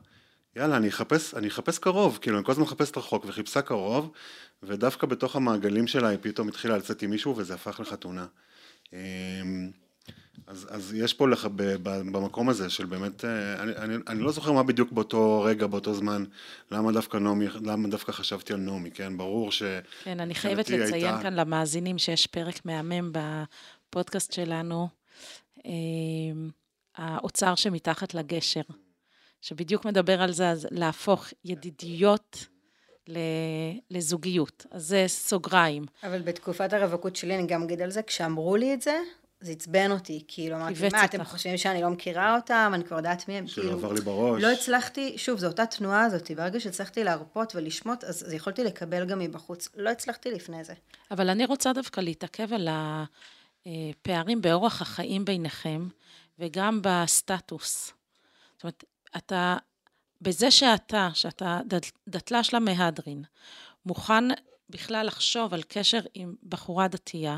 יאללה, 0.56 0.76
אני 0.76 0.88
אחפש, 0.88 1.34
אני 1.34 1.48
אחפש 1.48 1.78
קרוב, 1.78 2.18
כאילו, 2.22 2.36
אני 2.36 2.44
כל 2.44 2.52
הזמן 2.52 2.64
מחפשת 2.64 2.96
רחוק, 2.96 3.24
וחיפשה 3.28 3.62
קרוב, 3.62 4.12
ודווקא 4.62 5.06
בתוך 5.06 5.36
המעגלים 5.36 5.86
שלה 5.86 6.08
היא 6.08 6.18
פתאום 6.22 6.48
התחילה 6.48 6.76
לצאת 6.76 7.02
עם 7.02 7.10
מישהו, 7.10 7.36
וזה 7.36 7.54
הפך 7.54 7.80
לחתונה. 7.80 8.26
אז, 10.46 10.66
אז 10.70 10.94
יש 10.94 11.14
פה 11.14 11.28
לך 11.28 11.44
ב, 11.44 11.62
ב, 11.62 11.88
במקום 12.12 12.48
הזה 12.48 12.70
של 12.70 12.86
באמת, 12.86 13.24
אה, 13.24 13.62
אני, 13.62 13.72
אני, 13.76 13.94
אני 14.06 14.20
לא 14.20 14.32
זוכר 14.32 14.52
מה 14.52 14.62
בדיוק 14.62 14.92
באותו 14.92 15.42
רגע, 15.42 15.66
באותו 15.66 15.94
זמן, 15.94 16.24
למה 16.70 16.92
דווקא 16.92 17.16
נעמי, 17.16 17.46
למה 17.64 17.88
דווקא 17.88 18.12
חשבתי 18.12 18.52
על 18.52 18.58
נעמי, 18.58 18.90
כן? 18.90 19.16
ברור 19.16 19.52
ש... 19.52 19.62
כן, 20.04 20.20
אני 20.20 20.34
חייבת 20.34 20.70
לציין 20.70 20.92
הייתה... 20.92 21.18
כאן 21.22 21.34
למאזינים 21.34 21.98
שיש 21.98 22.26
פרק 22.26 22.64
מהמם 22.64 23.12
בפודקאסט 23.12 24.32
שלנו, 24.32 24.88
אה, 25.66 25.72
האוצר 26.96 27.54
שמתחת 27.54 28.14
לגשר, 28.14 28.62
שבדיוק 29.40 29.84
מדבר 29.84 30.22
על 30.22 30.32
זה, 30.32 30.50
אז 30.50 30.68
להפוך 30.70 31.28
ידידיות 31.44 32.46
לזוגיות. 33.90 34.66
אז 34.70 34.86
זה 34.86 35.04
סוגריים. 35.08 35.84
אבל 36.02 36.22
בתקופת 36.22 36.72
הרווקות 36.72 37.16
שלי, 37.16 37.34
אני 37.34 37.46
גם 37.46 37.62
אגיד 37.62 37.82
על 37.82 37.90
זה, 37.90 38.02
כשאמרו 38.02 38.56
לי 38.56 38.74
את 38.74 38.82
זה, 38.82 38.98
זה 39.40 39.52
עצבן 39.52 39.90
אותי, 39.90 40.24
כאילו, 40.28 40.56
אמרתי, 40.56 40.88
מה, 40.92 41.04
אתם 41.04 41.24
חושבים 41.24 41.58
שאני 41.58 41.82
לא 41.82 41.90
מכירה 41.90 42.36
אותם, 42.36 42.72
אני 42.74 42.84
כבר 42.84 42.96
יודעת 42.96 43.28
מי 43.28 43.34
הם, 43.38 43.46
כאילו, 43.46 43.68
שלא 43.68 43.72
עבר 43.72 43.92
לי 43.92 44.00
בראש. 44.00 44.42
לא 44.42 44.52
הצלחתי, 44.52 45.18
שוב, 45.18 45.38
זו 45.38 45.46
אותה 45.46 45.66
תנועה 45.66 46.04
הזאת, 46.04 46.30
ברגע 46.30 46.60
שהצלחתי 46.60 47.04
להרפות 47.04 47.56
ולשמוט, 47.56 48.04
אז, 48.04 48.26
אז 48.26 48.32
יכולתי 48.32 48.64
לקבל 48.64 49.04
גם 49.04 49.18
מבחוץ, 49.18 49.68
לא 49.76 49.90
הצלחתי 49.90 50.30
לפני 50.30 50.64
זה. 50.64 50.74
אבל 51.10 51.30
אני 51.30 51.44
רוצה 51.44 51.72
דווקא 51.72 52.00
להתעכב 52.00 52.52
על 52.52 52.68
הפערים 53.66 54.42
באורח 54.42 54.82
החיים 54.82 55.24
ביניכם, 55.24 55.88
וגם 56.38 56.80
בסטטוס. 56.82 57.92
זאת 58.56 58.64
אומרת, 58.64 58.84
אתה, 59.16 59.56
בזה 60.20 60.50
שאתה, 60.50 61.08
שאתה 61.14 61.60
דתל"ש 62.08 62.54
למהדרין, 62.54 63.22
מוכן 63.86 64.24
בכלל 64.70 65.06
לחשוב 65.06 65.54
על 65.54 65.62
קשר 65.68 66.00
עם 66.14 66.34
בחורה 66.48 66.88
דתייה, 66.88 67.36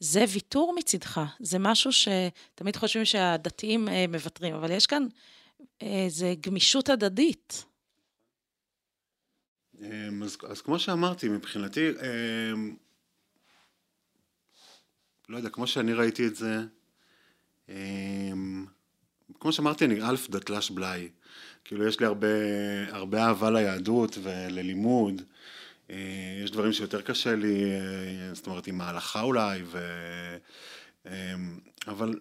זה 0.00 0.24
ויתור 0.32 0.74
מצידך, 0.78 1.20
זה 1.40 1.58
משהו 1.58 1.90
שתמיד 1.92 2.76
חושבים 2.76 3.04
שהדתיים 3.04 3.88
אה, 3.88 4.04
מוותרים, 4.08 4.54
אבל 4.54 4.70
יש 4.70 4.86
כאן 4.86 5.06
איזה 5.80 6.34
גמישות 6.40 6.88
הדדית. 6.88 7.64
אמ, 9.80 10.22
אז, 10.22 10.36
אז 10.48 10.60
כמו 10.60 10.78
שאמרתי, 10.78 11.28
מבחינתי, 11.28 11.90
אמ, 11.90 12.76
לא 15.28 15.36
יודע, 15.36 15.48
כמו 15.48 15.66
שאני 15.66 15.92
ראיתי 15.92 16.26
את 16.26 16.36
זה, 16.36 16.64
אמ, 17.68 18.66
כמו 19.40 19.52
שאמרתי, 19.52 19.84
אני 19.84 20.02
א', 20.02 20.16
דתל"ש 20.30 20.70
בלאי. 20.70 21.08
כאילו, 21.64 21.88
יש 21.88 22.00
לי 22.00 22.06
הרבה, 22.06 22.28
הרבה 22.88 23.24
אהבה 23.26 23.50
ליהדות 23.50 24.18
וללימוד. 24.22 25.22
אה, 25.90 26.40
יש 26.44 26.50
דברים 26.50 26.72
שיותר 26.72 27.00
קשה 27.00 27.36
לי, 27.36 27.64
אה, 27.64 28.34
זאת 28.34 28.46
אומרת, 28.46 28.66
עם 28.66 28.80
ההלכה 28.80 29.22
אולי, 29.22 29.62
ו... 29.64 29.78
אה, 31.06 31.34
אבל 31.86 32.14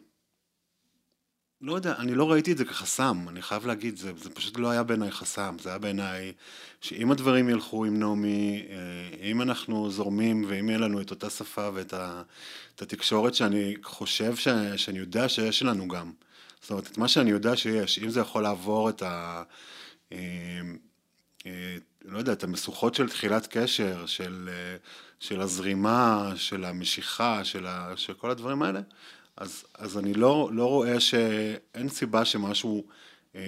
לא 1.61 1.73
יודע, 1.73 1.95
אני 1.97 2.15
לא 2.15 2.31
ראיתי 2.31 2.51
את 2.51 2.57
זה 2.57 2.65
כחסם, 2.65 3.25
אני 3.29 3.41
חייב 3.41 3.65
להגיד, 3.65 3.97
זה, 3.97 4.11
זה 4.17 4.29
פשוט 4.29 4.57
לא 4.57 4.69
היה 4.69 4.83
בעיניי 4.83 5.11
חסם, 5.11 5.55
זה 5.61 5.69
היה 5.69 5.77
בעיניי 5.77 6.33
שאם 6.81 7.11
הדברים 7.11 7.49
ילכו 7.49 7.85
עם 7.85 7.99
נעמי, 7.99 8.65
אם 9.21 9.41
אנחנו 9.41 9.91
זורמים 9.91 10.45
ואם 10.47 10.69
יהיה 10.69 10.79
לנו 10.79 11.01
את 11.01 11.11
אותה 11.11 11.29
שפה 11.29 11.69
ואת 11.73 11.93
ה, 11.93 12.23
את 12.75 12.81
התקשורת 12.81 13.35
שאני 13.35 13.75
חושב 13.83 14.35
ש, 14.35 14.47
שאני 14.75 14.99
יודע 14.99 15.29
שיש 15.29 15.63
לנו 15.63 15.87
גם, 15.87 16.11
זאת 16.61 16.71
אומרת, 16.71 16.87
את 16.87 16.97
מה 16.97 17.07
שאני 17.07 17.29
יודע 17.29 17.55
שיש, 17.55 17.99
אם 17.99 18.09
זה 18.09 18.19
יכול 18.19 18.43
לעבור 18.43 18.89
את 18.89 19.01
ה... 19.01 19.43
לא 22.07 22.17
יודע, 22.17 22.33
את 22.33 22.43
המשוכות 22.43 22.95
של 22.95 23.09
תחילת 23.09 23.47
קשר, 23.47 24.05
של, 24.05 24.49
אה, 24.51 24.77
של 25.19 25.41
הזרימה, 25.41 26.31
של 26.35 26.65
המשיכה, 26.65 27.43
של, 27.43 27.67
ה, 27.67 27.93
של 27.95 28.13
כל 28.13 28.31
הדברים 28.31 28.61
האלה, 28.61 28.81
אז, 29.37 29.65
אז 29.77 29.97
אני 29.97 30.13
לא, 30.13 30.49
לא 30.51 30.65
רואה 30.65 30.99
שאין 30.99 31.89
סיבה 31.89 32.25
שמשהו 32.25 32.83
אה, 33.35 33.41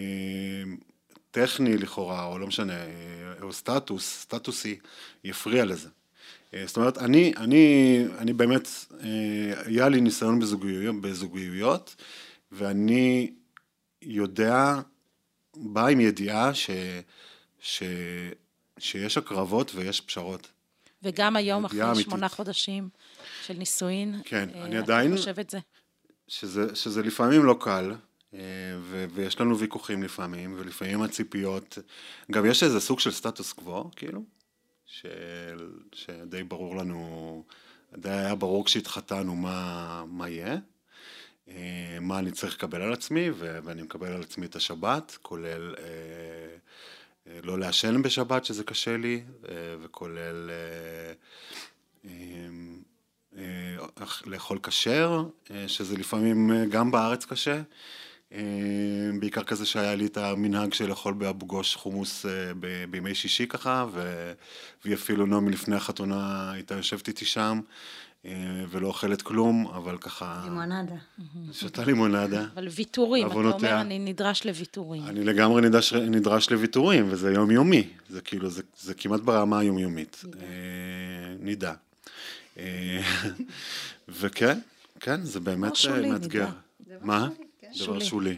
טכני 1.32 1.78
לכאורה, 1.78 2.26
או 2.26 2.40
לא 2.40 2.48
משנה, 2.48 2.74
אה, 2.74 3.42
או 3.42 3.54
סטטוס, 3.54 4.22
סטטוסי, 4.22 4.80
יפריע 5.24 5.66
לזה. 5.66 5.90
אה, 6.54 6.64
זאת 6.68 6.78
אומרת, 6.78 6.98
אני, 6.98 7.34
אני, 7.38 8.04
אני 8.18 8.34
באמת, 8.34 8.68
אה, 9.04 9.62
היה 9.66 9.90
לי 9.90 10.02
ניסיון 10.02 10.40
בזוגיות, 10.40 11.02
בזוגיות, 11.02 11.96
ואני 12.52 13.32
יודע, 14.02 14.82
בא 15.56 15.88
עם 15.88 16.00
ידיעה 16.00 16.54
ש... 16.54 16.70
ש... 17.60 17.84
שיש 18.80 19.18
הקרבות 19.18 19.72
ויש 19.76 20.02
פשרות. 20.02 20.48
וגם 21.04 21.36
היום, 21.36 21.66
אחרי 21.66 21.84
אמיתית. 21.84 22.06
שמונה 22.06 22.30
חודשים 22.30 22.90
של 23.46 23.54
נישואין, 23.54 24.22
כן, 24.26 24.50
אה, 24.56 24.64
אני 24.64 24.78
עדיין... 24.78 25.14
אתה 25.14 25.18
חושב 25.18 25.40
את 25.40 25.50
זה? 25.50 25.60
שזה, 26.28 26.76
שזה 26.76 27.04
לפעמים 27.04 27.46
לא 27.46 27.58
קל, 27.60 27.96
אה, 28.34 28.40
ו, 28.80 29.06
ויש 29.14 29.40
לנו 29.40 29.58
ויכוחים 29.58 30.04
לפעמים, 30.04 30.56
ולפעמים 30.58 31.02
הציפיות... 31.02 31.78
גם 32.32 32.46
יש 32.46 32.64
איזה 32.64 32.80
סוג 32.80 33.00
של 33.00 33.12
סטטוס 33.12 33.54
קוו, 33.54 33.92
כאילו, 33.96 34.24
של, 34.86 35.72
שדי 35.94 36.44
ברור 36.44 36.76
לנו, 36.76 37.44
די 37.98 38.10
היה 38.10 38.36
ברור 38.36 38.66
כשהתחתנו 38.66 39.36
מה, 39.36 40.04
מה 40.08 40.30
יהיה. 40.30 40.58
אה, 41.50 41.98
מה 42.02 42.20
אני 42.20 42.32
צריך 42.32 42.54
לקבל 42.54 42.82
על 42.82 42.94
עצמי, 42.94 43.30
ואני 43.38 43.82
מקבל 43.82 44.08
על 44.08 44.22
עצמי 44.22 44.46
את 44.46 44.56
השבת, 44.56 45.18
כולל 45.22 45.76
אה, 45.78 45.84
אה, 45.84 46.58
לא 47.44 47.60
לעשן 47.60 48.02
בשבת, 48.02 48.46
שזה 48.46 48.64
קשה 48.64 48.98
לי, 48.98 49.24
אה, 49.50 49.56
וכולל 49.82 50.52
אה, 52.06 52.12
לאכול 54.26 54.60
כשר, 54.64 55.24
שזה 55.68 55.98
לפעמים 55.98 56.52
גם 56.70 56.92
בארץ 56.92 57.26
קשה. 57.26 57.62
בעיקר 59.20 59.44
כזה 59.44 59.66
שהיה 59.66 59.96
לי 59.96 60.06
את 60.06 60.18
המנהג 60.18 60.74
של 60.74 60.90
לאכול 60.90 61.14
באבו 61.14 61.46
גוש 61.46 61.76
חומוס 61.76 62.26
בימי 62.90 63.16
שישי 63.16 63.48
ככה, 63.48 63.86
והיא 64.84 64.96
אפילו 64.96 65.26
נעמי 65.26 65.52
לפני 65.52 65.76
החתונה 65.76 66.52
הייתה 66.52 66.76
יושבת 66.76 67.08
איתי 67.08 67.26
שם, 67.26 67.60
אה, 67.60 67.64
ולא 68.70 68.88
אוכלת 68.88 69.22
כלום, 69.22 69.68
אבל 69.68 69.98
ככה... 69.98 70.42
לימונדה. 70.44 70.96
שותה 71.52 71.86
לימונדה. 71.86 72.46
אבל 72.54 72.68
ויתורים, 72.68 73.28
אתה 73.28 73.36
אומר, 73.36 73.82
אני 73.82 74.00
נדרש 74.00 74.46
לוויתורים. 74.46 75.08
אני 75.08 75.24
לגמרי 75.24 75.62
נדרש, 75.62 75.94
נדרש 75.94 76.50
לוויתורים, 76.50 77.06
וזה 77.10 77.32
יומיומי. 77.34 77.88
זה 78.10 78.22
כאילו, 78.22 78.50
זה, 78.50 78.62
זה 78.80 78.94
כמעט 78.94 79.22
ברמה 79.22 79.60
היומיומית. 79.60 80.24
נידה. 81.40 81.74
אה, 82.58 82.64
אה, 82.64 83.02
וכן, 84.10 84.60
כן, 85.00 85.24
זה 85.24 85.40
באמת 85.40 85.74
מאתגר. 86.08 86.48
מה? 87.02 87.30
כן. 87.60 87.68
דבר 87.80 88.00
שולי. 88.00 88.38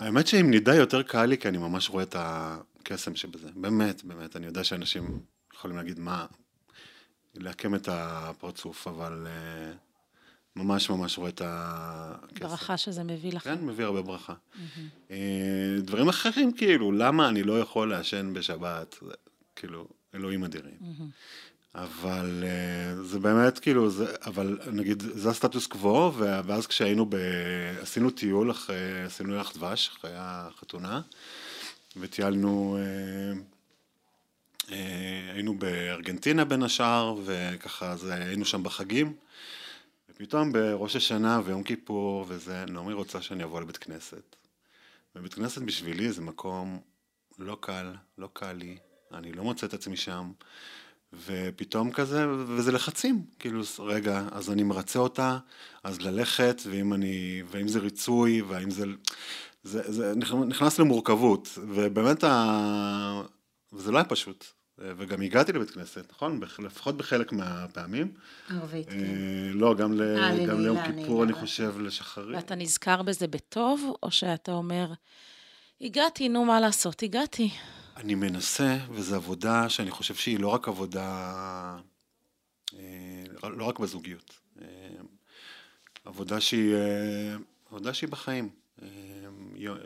האמת 0.00 0.26
שעם 0.26 0.50
נידה 0.50 0.74
יותר 0.74 1.02
קל 1.02 1.24
לי, 1.24 1.38
כי 1.38 1.48
אני 1.48 1.58
ממש 1.58 1.90
רואה 1.90 2.02
את 2.02 2.16
הקסם 2.18 3.16
שבזה. 3.16 3.48
באמת, 3.56 4.04
באמת. 4.04 4.36
אני 4.36 4.46
יודע 4.46 4.64
שאנשים 4.64 5.20
יכולים 5.54 5.76
להגיד, 5.76 5.98
מה, 5.98 6.26
לעקם 7.36 7.74
את 7.74 7.88
הפרצוף, 7.92 8.88
אבל 8.88 9.26
אה, 9.26 9.72
ממש 10.56 10.90
ממש 10.90 11.18
רואה 11.18 11.28
את 11.28 11.42
הכסף. 11.44 12.42
ברכה 12.42 12.76
שזה 12.76 13.04
מביא 13.04 13.32
לך. 13.32 13.44
כן, 13.44 13.64
מביא 13.64 13.84
הרבה 13.84 14.02
ברכה. 14.02 14.34
Mm-hmm. 14.34 15.10
דברים 15.82 16.08
אחרים, 16.08 16.52
כאילו, 16.52 16.92
למה 16.92 17.28
אני 17.28 17.42
לא 17.42 17.60
יכול 17.60 17.90
לעשן 17.90 18.32
בשבת? 18.34 18.98
כאילו, 19.56 19.88
אלוהים 20.14 20.44
אדירים. 20.44 20.76
Mm-hmm. 20.80 21.02
אבל 21.74 22.44
אה, 22.46 23.02
זה 23.02 23.18
באמת, 23.18 23.58
כאילו, 23.58 23.90
זה, 23.90 24.14
אבל 24.26 24.58
נגיד, 24.72 25.02
זה 25.14 25.30
הסטטוס 25.30 25.66
קוו, 25.66 26.12
ואז 26.18 26.66
כשהיינו 26.66 27.06
ב... 27.08 27.16
עשינו 27.80 28.10
טיול 28.10 28.50
אחרי, 28.50 29.02
עשינו 29.06 29.34
ירח 29.34 29.52
דבש, 29.56 29.90
אחרי 29.96 30.10
החתונה, 30.14 31.00
וטיילנו... 31.96 32.78
אה, 34.72 35.30
היינו 35.34 35.58
בארגנטינה 35.58 36.44
בין 36.44 36.62
השאר, 36.62 37.16
וככה 37.24 37.90
אז 37.90 38.04
היינו 38.04 38.44
שם 38.44 38.62
בחגים. 38.62 39.12
ופתאום 40.10 40.52
בראש 40.52 40.96
השנה 40.96 41.40
ויום 41.44 41.62
כיפור 41.62 42.24
וזה, 42.28 42.64
נעמי 42.68 42.92
רוצה 42.92 43.22
שאני 43.22 43.44
אבוא 43.44 43.60
לבית 43.60 43.76
כנסת. 43.76 44.36
ובית 45.16 45.34
כנסת 45.34 45.62
בשבילי 45.62 46.12
זה 46.12 46.20
מקום 46.20 46.80
לא 47.38 47.56
קל, 47.60 47.92
לא 48.18 48.28
קל 48.32 48.52
לי, 48.52 48.76
אני 49.14 49.32
לא 49.32 49.44
מוצא 49.44 49.66
את 49.66 49.74
עצמי 49.74 49.96
שם. 49.96 50.32
ופתאום 51.26 51.92
כזה, 51.92 52.26
וזה 52.28 52.72
לחצים, 52.72 53.24
כאילו, 53.38 53.62
רגע, 53.78 54.24
אז 54.32 54.50
אני 54.50 54.62
מרצה 54.62 54.98
אותה, 54.98 55.38
אז 55.84 56.00
ללכת, 56.00 56.62
ואם 56.66 56.92
אני, 56.92 57.42
ואם 57.50 57.68
זה 57.68 57.78
ריצוי, 57.78 58.42
והאם 58.42 58.70
זה, 58.70 58.84
זה, 59.64 59.92
זה 59.92 60.14
נכנס 60.46 60.78
למורכבות, 60.78 61.58
ובאמת, 61.62 62.24
ה... 62.24 63.22
וזה 63.76 63.92
לא 63.92 63.98
היה 63.98 64.04
פשוט, 64.04 64.44
וגם 64.78 65.22
הגעתי 65.22 65.52
לבית 65.52 65.70
כנסת, 65.70 66.12
נכון? 66.12 66.40
לפחות 66.58 66.96
בחלק 66.96 67.32
מהפעמים. 67.32 68.14
ערבית, 68.50 68.88
כן. 68.88 68.96
לא, 69.52 69.74
גם, 69.74 69.92
ל... 69.92 70.02
אה, 70.02 70.46
גם 70.46 70.60
ליום 70.60 70.78
כיפור, 70.82 71.24
אני 71.24 71.32
חושב, 71.32 71.74
לשחרית. 71.80 72.36
ואתה 72.36 72.54
נזכר 72.54 73.02
בזה 73.02 73.26
בטוב, 73.26 73.96
או 74.02 74.10
שאתה 74.10 74.52
אומר, 74.52 74.92
הגעתי, 75.80 76.28
נו, 76.28 76.44
מה 76.44 76.60
לעשות, 76.60 77.02
הגעתי. 77.02 77.50
אני 77.96 78.14
מנסה, 78.14 78.78
וזו 78.90 79.16
עבודה 79.16 79.68
שאני 79.68 79.90
חושב 79.90 80.14
שהיא 80.14 80.40
לא 80.40 80.48
רק 80.48 80.68
עבודה, 80.68 81.78
אה, 82.74 83.24
לא 83.42 83.64
רק 83.64 83.78
בזוגיות. 83.78 84.38
אה, 84.62 84.66
עבודה 86.04 86.40
שהיא, 86.40 86.74
עבודה 87.68 87.94
שהיא 87.94 88.10
בחיים. 88.10 88.50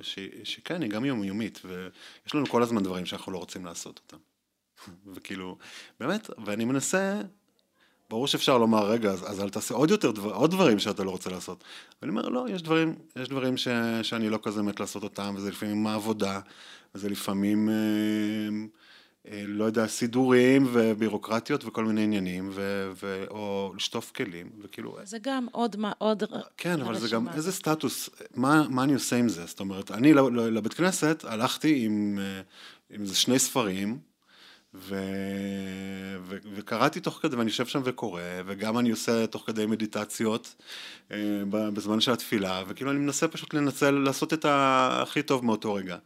ש, 0.02 0.18
שכן, 0.44 0.82
היא 0.82 0.90
גם 0.90 1.04
יומיומית, 1.04 1.60
ויש 1.64 2.34
לנו 2.34 2.46
כל 2.46 2.62
הזמן 2.62 2.82
דברים 2.82 3.06
שאנחנו 3.06 3.32
לא 3.32 3.38
רוצים 3.38 3.64
לעשות 3.64 4.00
אותם. 4.04 4.16
וכאילו, 5.14 5.56
באמת, 6.00 6.30
ואני 6.44 6.64
מנסה, 6.64 7.20
ברור 8.10 8.26
שאפשר 8.26 8.58
לומר, 8.58 8.90
רגע, 8.90 9.10
אז, 9.10 9.30
אז 9.30 9.40
אל 9.40 9.50
תעשה 9.50 9.74
עוד 9.74 9.90
יותר, 9.90 10.10
דבר, 10.10 10.34
עוד 10.34 10.50
דברים 10.50 10.78
שאתה 10.78 11.04
לא 11.04 11.10
רוצה 11.10 11.30
לעשות. 11.30 11.64
ואני 12.02 12.10
אומר, 12.10 12.28
לא, 12.28 12.46
יש 12.50 12.62
דברים, 12.62 12.94
יש 13.16 13.28
דברים 13.28 13.56
ש, 13.56 13.68
שאני 14.02 14.28
לא 14.28 14.38
כזה 14.42 14.62
מת 14.62 14.80
לעשות 14.80 15.02
אותם, 15.02 15.34
וזה 15.36 15.50
לפעמים 15.50 15.86
העבודה, 15.86 16.40
וזה 16.94 17.08
לפעמים, 17.08 17.68
אה, 17.68 17.74
לא 19.28 19.64
יודע, 19.64 19.86
סידורים 19.86 20.66
ובירוקרטיות 20.72 21.64
וכל 21.64 21.84
מיני 21.84 22.02
עניינים, 22.02 22.50
ו, 22.52 22.90
ו, 23.02 23.24
או 23.30 23.72
לשטוף 23.76 24.10
כלים, 24.10 24.50
וכאילו... 24.62 24.96
זה 25.04 25.18
גם 25.22 25.46
עוד 25.52 25.76
מה, 25.76 25.92
עוד... 25.98 26.22
כן, 26.56 26.80
אבל 26.80 26.98
זה 26.98 27.08
גם 27.08 27.28
איזה 27.28 27.52
סטטוס, 27.52 28.10
מה, 28.34 28.68
מה 28.68 28.84
אני 28.84 28.94
עושה 28.94 29.16
עם 29.16 29.28
זה? 29.28 29.46
זאת 29.46 29.60
אומרת, 29.60 29.90
אני 29.90 30.14
לבית 30.32 30.74
כנסת 30.74 31.24
הלכתי 31.28 31.84
עם, 31.84 32.18
אה, 32.20 32.40
עם 32.90 33.02
איזה 33.02 33.16
שני 33.16 33.38
ספרים, 33.38 33.98
ו... 34.74 34.94
ו... 36.22 36.36
וקראתי 36.54 37.00
תוך 37.00 37.18
כדי, 37.22 37.36
ואני 37.36 37.50
יושב 37.50 37.66
שם 37.66 37.80
וקורא, 37.84 38.22
וגם 38.46 38.78
אני 38.78 38.90
עושה 38.90 39.26
תוך 39.26 39.46
כדי 39.46 39.66
מדיטציות 39.66 40.54
אה, 41.10 41.42
בזמן 41.50 42.00
של 42.00 42.12
התפילה, 42.12 42.62
וכאילו 42.68 42.90
אני 42.90 42.98
מנסה 42.98 43.28
פשוט 43.28 43.54
לנצל, 43.54 43.90
לעשות 43.90 44.32
את 44.32 44.46
הכי 44.48 45.22
טוב 45.22 45.44
מאותו 45.44 45.74
רגע. 45.74 45.96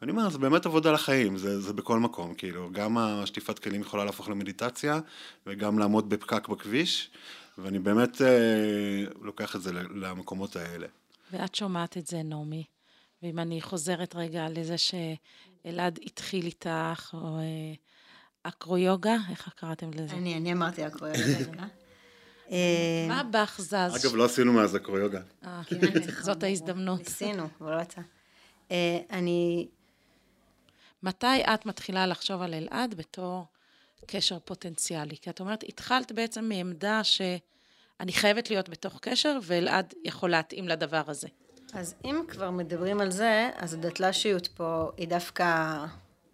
ואני 0.00 0.12
אומר, 0.12 0.28
זה 0.28 0.38
באמת 0.38 0.66
עבודה 0.66 0.92
לחיים, 0.92 1.36
זה, 1.36 1.60
זה 1.60 1.72
בכל 1.72 1.98
מקום, 1.98 2.34
כאילו, 2.34 2.68
גם 2.72 2.98
השטיפת 2.98 3.58
כלים 3.58 3.80
יכולה 3.80 4.04
להפוך 4.04 4.28
למדיטציה, 4.28 5.00
וגם 5.46 5.78
לעמוד 5.78 6.08
בפקק 6.08 6.48
בכביש, 6.48 7.10
ואני 7.58 7.78
באמת 7.78 8.22
אה, 8.22 9.04
לוקח 9.22 9.56
את 9.56 9.62
זה 9.62 9.72
למקומות 9.72 10.56
האלה. 10.56 10.86
ואת 11.32 11.54
שומעת 11.54 11.96
את 11.96 12.06
זה, 12.06 12.22
נעמי, 12.22 12.64
ואם 13.22 13.38
אני 13.38 13.60
חוזרת 13.60 14.14
רגע 14.16 14.46
לזה 14.50 14.76
שאלעד 14.78 15.98
התחיל 16.06 16.46
איתך, 16.46 17.10
או... 17.14 17.38
אה, 17.38 17.74
אקרו-יוגה? 18.42 19.16
איך 19.30 19.48
קראתם 19.56 19.90
לזה? 19.94 20.16
אני, 20.16 20.36
אני 20.36 20.52
אמרתי 20.52 20.86
אקרו-יוגה. 20.86 21.64
אה, 22.50 23.06
מה 23.08 23.22
בך 23.22 23.60
זז? 23.60 24.04
אגב, 24.04 24.16
לא 24.16 24.24
עשינו 24.24 24.52
מאז 24.52 24.76
אקרו-יוגה. 24.76 25.20
אה, 25.44 25.60
כן, 25.64 25.76
זאת 26.20 26.42
ההזדמנות. 26.42 26.98
ניסינו, 26.98 27.48
אבל 27.60 27.76
לא 27.76 27.82
יצא. 27.82 28.00
אה, 28.70 28.98
אני... 29.10 29.68
מתי 31.02 31.44
את 31.54 31.66
מתחילה 31.66 32.06
לחשוב 32.06 32.42
על 32.42 32.54
אלעד 32.54 32.94
בתור 32.94 33.44
קשר 34.06 34.38
פוטנציאלי? 34.38 35.16
כי 35.16 35.30
את 35.30 35.40
אומרת, 35.40 35.64
התחלת 35.68 36.12
בעצם 36.12 36.44
מעמדה 36.44 37.04
שאני 37.04 38.12
חייבת 38.12 38.50
להיות 38.50 38.68
בתוך 38.68 38.98
קשר, 39.00 39.38
ואלעד 39.42 39.94
יכול 40.04 40.30
להתאים 40.30 40.68
לדבר 40.68 41.02
הזה. 41.06 41.28
אז 41.72 41.94
אם 42.04 42.22
כבר 42.28 42.50
מדברים 42.50 43.00
על 43.00 43.10
זה, 43.10 43.50
אז 43.56 43.74
הדתל"שיות 43.74 44.46
פה 44.46 44.90
היא 44.96 45.08
דווקא 45.08 45.76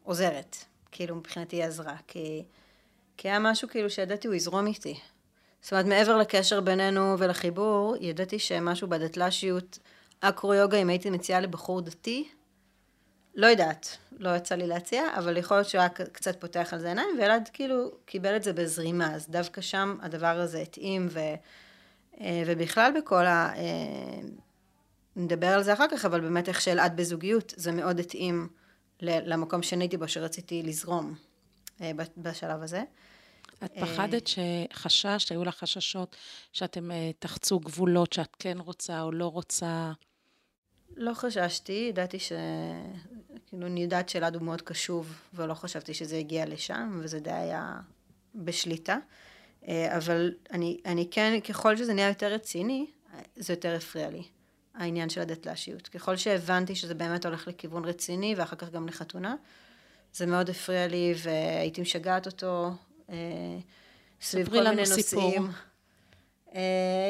עוזרת. 0.02 0.56
כאילו 0.92 1.16
מבחינתי 1.16 1.56
היא 1.56 1.64
עזרה, 1.64 1.96
כי, 2.06 2.42
כי 3.16 3.28
היה 3.28 3.38
משהו 3.38 3.68
כאילו 3.68 3.90
שידעתי 3.90 4.28
הוא 4.28 4.34
יזרום 4.34 4.66
איתי. 4.66 5.00
זאת 5.62 5.72
אומרת, 5.72 5.86
מעבר 5.86 6.16
לקשר 6.16 6.60
בינינו 6.60 7.18
ולחיבור, 7.18 7.96
ידעתי 8.00 8.38
שמשהו 8.38 8.88
בדתל"שיות, 8.88 9.78
אקרו-יוגה, 10.20 10.78
אם 10.78 10.88
הייתי 10.88 11.10
מציעה 11.10 11.40
לבחור 11.40 11.80
דתי, 11.80 12.28
לא 13.34 13.46
יודעת, 13.46 13.96
לא 14.18 14.36
יצא 14.36 14.54
לי 14.54 14.66
להציע, 14.66 15.02
אבל 15.18 15.36
יכול 15.36 15.56
להיות 15.56 15.68
שהוא 15.68 15.80
היה 15.80 15.88
קצת 15.88 16.40
פותח 16.40 16.68
על 16.72 16.78
זה 16.78 16.88
עיניים, 16.88 17.08
וילד 17.18 17.48
כאילו 17.52 17.90
קיבל 18.04 18.36
את 18.36 18.42
זה 18.42 18.52
בזרימה, 18.52 19.14
אז 19.14 19.28
דווקא 19.28 19.60
שם 19.60 19.96
הדבר 20.02 20.26
הזה 20.26 20.58
התאים, 20.58 21.06
ו, 21.10 21.18
אה, 22.20 22.42
ובכלל 22.46 22.92
בכל 22.98 23.26
ה... 23.26 23.52
אה, 23.56 24.20
נדבר 25.16 25.46
על 25.46 25.62
זה 25.62 25.72
אחר 25.72 25.86
כך, 25.90 26.04
אבל 26.04 26.20
באמת 26.20 26.48
איך 26.48 26.60
שאלעד 26.60 26.96
בזוגיות, 26.96 27.54
זה 27.56 27.72
מאוד 27.72 28.00
התאים. 28.00 28.48
למקום 29.02 29.62
שאני 29.62 29.84
הייתי 29.84 29.96
בו, 29.96 30.08
שרציתי 30.08 30.62
לזרום 30.62 31.14
אה, 31.80 31.90
בשלב 32.16 32.62
הזה. 32.62 32.82
את 33.64 33.72
פחדת 33.80 34.26
שחששת, 34.26 35.30
היו 35.30 35.44
לך 35.44 35.54
חששות 35.54 36.16
שאתם 36.52 36.90
תחצו 37.18 37.58
גבולות, 37.58 38.12
שאת 38.12 38.36
כן 38.38 38.58
רוצה 38.58 39.02
או 39.02 39.12
לא 39.12 39.26
רוצה? 39.26 39.92
לא 40.96 41.14
חששתי, 41.14 41.86
ידעתי 41.88 42.18
ש... 42.18 42.32
כאילו, 43.54 43.66
אני 43.66 43.82
יודעת 43.82 44.08
שאלעד 44.08 44.34
הוא 44.34 44.42
מאוד 44.42 44.62
קשוב, 44.62 45.14
ולא 45.34 45.54
חשבתי 45.54 45.94
שזה 45.94 46.16
הגיע 46.16 46.46
לשם, 46.46 47.00
וזה 47.02 47.20
די 47.20 47.32
היה 47.32 47.76
בשליטה. 48.34 48.98
אה, 49.68 49.96
אבל 49.96 50.34
אני, 50.50 50.80
אני 50.86 51.08
כן, 51.10 51.40
ככל 51.48 51.76
שזה 51.76 51.94
נהיה 51.94 52.08
יותר 52.08 52.32
רציני, 52.32 52.86
זה 53.36 53.52
יותר 53.52 53.74
הפריע 53.76 54.10
לי. 54.10 54.22
העניין 54.74 55.08
של 55.08 55.20
הדתל"שיות. 55.20 55.88
ככל 55.88 56.16
שהבנתי 56.16 56.74
שזה 56.74 56.94
באמת 56.94 57.26
הולך 57.26 57.48
לכיוון 57.48 57.84
רציני, 57.84 58.34
ואחר 58.36 58.56
כך 58.56 58.70
גם 58.70 58.88
לחתונה, 58.88 59.34
זה 60.14 60.26
מאוד 60.26 60.50
הפריע 60.50 60.86
לי, 60.86 61.14
והייתי 61.22 61.80
משגעת 61.80 62.26
אותו 62.26 62.70
אה, 63.10 63.14
סביב 64.20 64.50
כל 64.50 64.68
מיני 64.68 64.76
נושאים. 64.76 65.02
סיפור. 65.02 65.46
אה, 66.54 66.60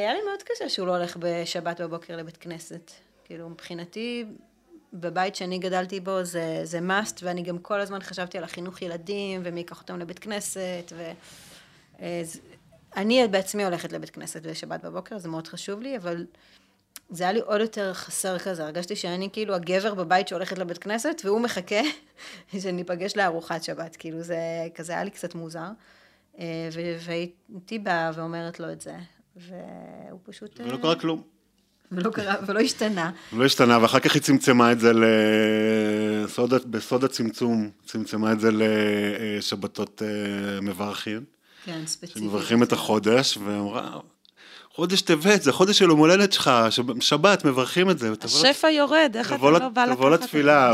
היה 0.01 0.15
לי 0.15 0.21
מאוד 0.27 0.43
קשה 0.43 0.69
שהוא 0.69 0.87
לא 0.87 0.97
הולך 0.97 1.17
בשבת 1.21 1.81
בבוקר 1.81 2.17
לבית 2.17 2.37
כנסת. 2.37 2.91
כאילו, 3.25 3.49
מבחינתי, 3.49 4.25
בבית 4.95 5.35
שאני 5.37 5.59
גדלתי 5.59 6.01
בו 6.01 6.25
זה, 6.25 6.61
זה 6.65 6.79
must, 6.79 7.19
ואני 7.23 7.43
גם 7.43 7.59
כל 7.59 7.81
הזמן 7.81 8.03
חשבתי 8.03 8.39
על 8.39 8.45
החינוך 8.45 8.83
ילדים, 8.83 9.41
ומי 9.45 9.61
ייקח 9.61 9.81
אותם 9.81 9.99
לבית 9.99 10.19
כנסת, 10.19 10.93
ו... 10.97 11.11
אה, 12.01 12.23
אני 12.97 13.29
בעצמי 13.29 13.65
הולכת 13.65 13.93
לבית 13.93 14.11
כנסת 14.11 14.43
בשבת 14.43 14.85
בבוקר, 14.85 15.19
זה 15.19 15.29
מאוד 15.29 15.49
חשוב 15.49 15.81
לי, 15.81 15.97
אבל 15.97 16.27
זה 17.11 17.25
היה 17.25 17.33
לי 17.33 17.41
עוד 17.41 17.61
יותר 17.61 17.95
חסר 17.95 18.39
כזה, 18.39 18.65
הרגשתי 18.65 18.97
שאני 18.97 19.29
כאילו 19.33 19.55
הגבר 19.55 19.95
בבית 19.95 20.29
שהולכת 20.29 20.59
לבית 20.59 20.79
כנסת, 20.79 21.23
והוא 21.25 21.41
מחכה 21.41 21.81
שניפגש 22.63 23.17
לארוחת 23.17 23.63
שבת, 23.63 23.97
כאילו 23.97 24.23
זה 24.23 24.39
כזה 24.75 24.93
היה 24.93 25.05
לי 25.05 25.11
קצת 25.11 25.35
מוזר. 25.35 25.69
אה, 26.39 26.69
והייתי 26.99 27.79
באה 27.79 28.11
ואומרת 28.15 28.61
לו 28.61 28.73
את 28.73 28.81
זה, 28.81 28.97
והוא 29.37 30.21
פשוט... 30.25 30.61
ולא 30.61 30.77
קרה 30.77 31.01
כלום. 31.01 31.34
ולא 31.97 32.11
קרה, 32.11 32.35
ולא 32.47 32.61
השתנה. 32.61 33.11
לא 33.33 33.45
השתנה, 33.45 33.79
ואחר 33.83 33.99
כך 33.99 34.15
היא 34.15 34.23
צמצמה 34.23 34.73
את 34.73 34.81
זה 34.81 34.93
לסוד, 36.25 36.55
בסוד 36.71 37.05
הצמצום, 37.05 37.71
צמצמה 37.87 38.33
את 38.33 38.41
זה 38.41 38.51
לשבתות 38.53 40.03
אה, 40.05 40.61
מברכים. 40.61 41.25
כן, 41.65 41.81
ספציפית. 41.87 42.23
שמברכים 42.23 42.63
את 42.63 42.73
החודש, 42.73 43.39
ואמרה, 43.45 43.99
חודש 44.75 45.01
טבת, 45.01 45.43
זה 45.43 45.53
חודש 45.53 45.79
של 45.79 45.85
יום 45.85 45.99
הולדת 45.99 46.33
שלך, 46.33 46.51
שבת, 47.01 47.45
מברכים 47.45 47.91
את 47.91 47.99
זה. 47.99 48.13
השפע 48.23 48.71
יורד, 48.71 49.13
איך 49.15 49.33
אתה 49.33 49.51
לא 49.51 49.69
בא 49.69 49.85
לקחת 49.85 49.97
תבוא 49.97 50.11
לתפילה, 50.11 50.73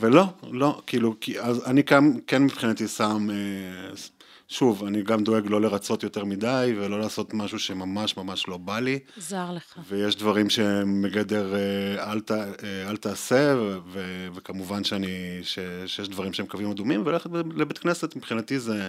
ולא, 0.00 0.24
לא, 0.52 0.80
כאילו, 0.86 1.14
אז 1.40 1.62
אני 1.66 1.84
כן 2.26 2.42
מבחינתי 2.42 2.88
שם, 2.88 3.28
אה, 3.30 3.96
שוב, 4.48 4.84
אני 4.84 5.02
גם 5.02 5.24
דואג 5.24 5.46
לא 5.46 5.60
לרצות 5.60 6.02
יותר 6.02 6.24
מדי, 6.24 6.74
ולא 6.76 7.00
לעשות 7.00 7.34
משהו 7.34 7.58
שממש 7.58 8.16
ממש 8.16 8.48
לא 8.48 8.56
בא 8.56 8.78
לי. 8.78 8.98
זר 9.16 9.52
לך. 9.52 9.78
ויש 9.88 10.16
דברים 10.16 10.50
שהם 10.50 11.02
מגדר 11.02 11.54
אה, 11.54 12.12
אל, 12.12 12.20
ת, 12.20 12.30
אה, 12.30 12.90
אל 12.90 12.96
תעשה, 12.96 13.54
ו, 13.92 14.28
וכמובן 14.34 14.84
שאני, 14.84 15.38
ש, 15.42 15.58
שיש 15.86 16.08
דברים 16.08 16.32
שהם 16.32 16.46
קווים 16.46 16.70
אדומים, 16.70 17.02
וללכת 17.06 17.30
לבית 17.56 17.78
כנסת 17.78 18.16
מבחינתי 18.16 18.58
זה, 18.58 18.88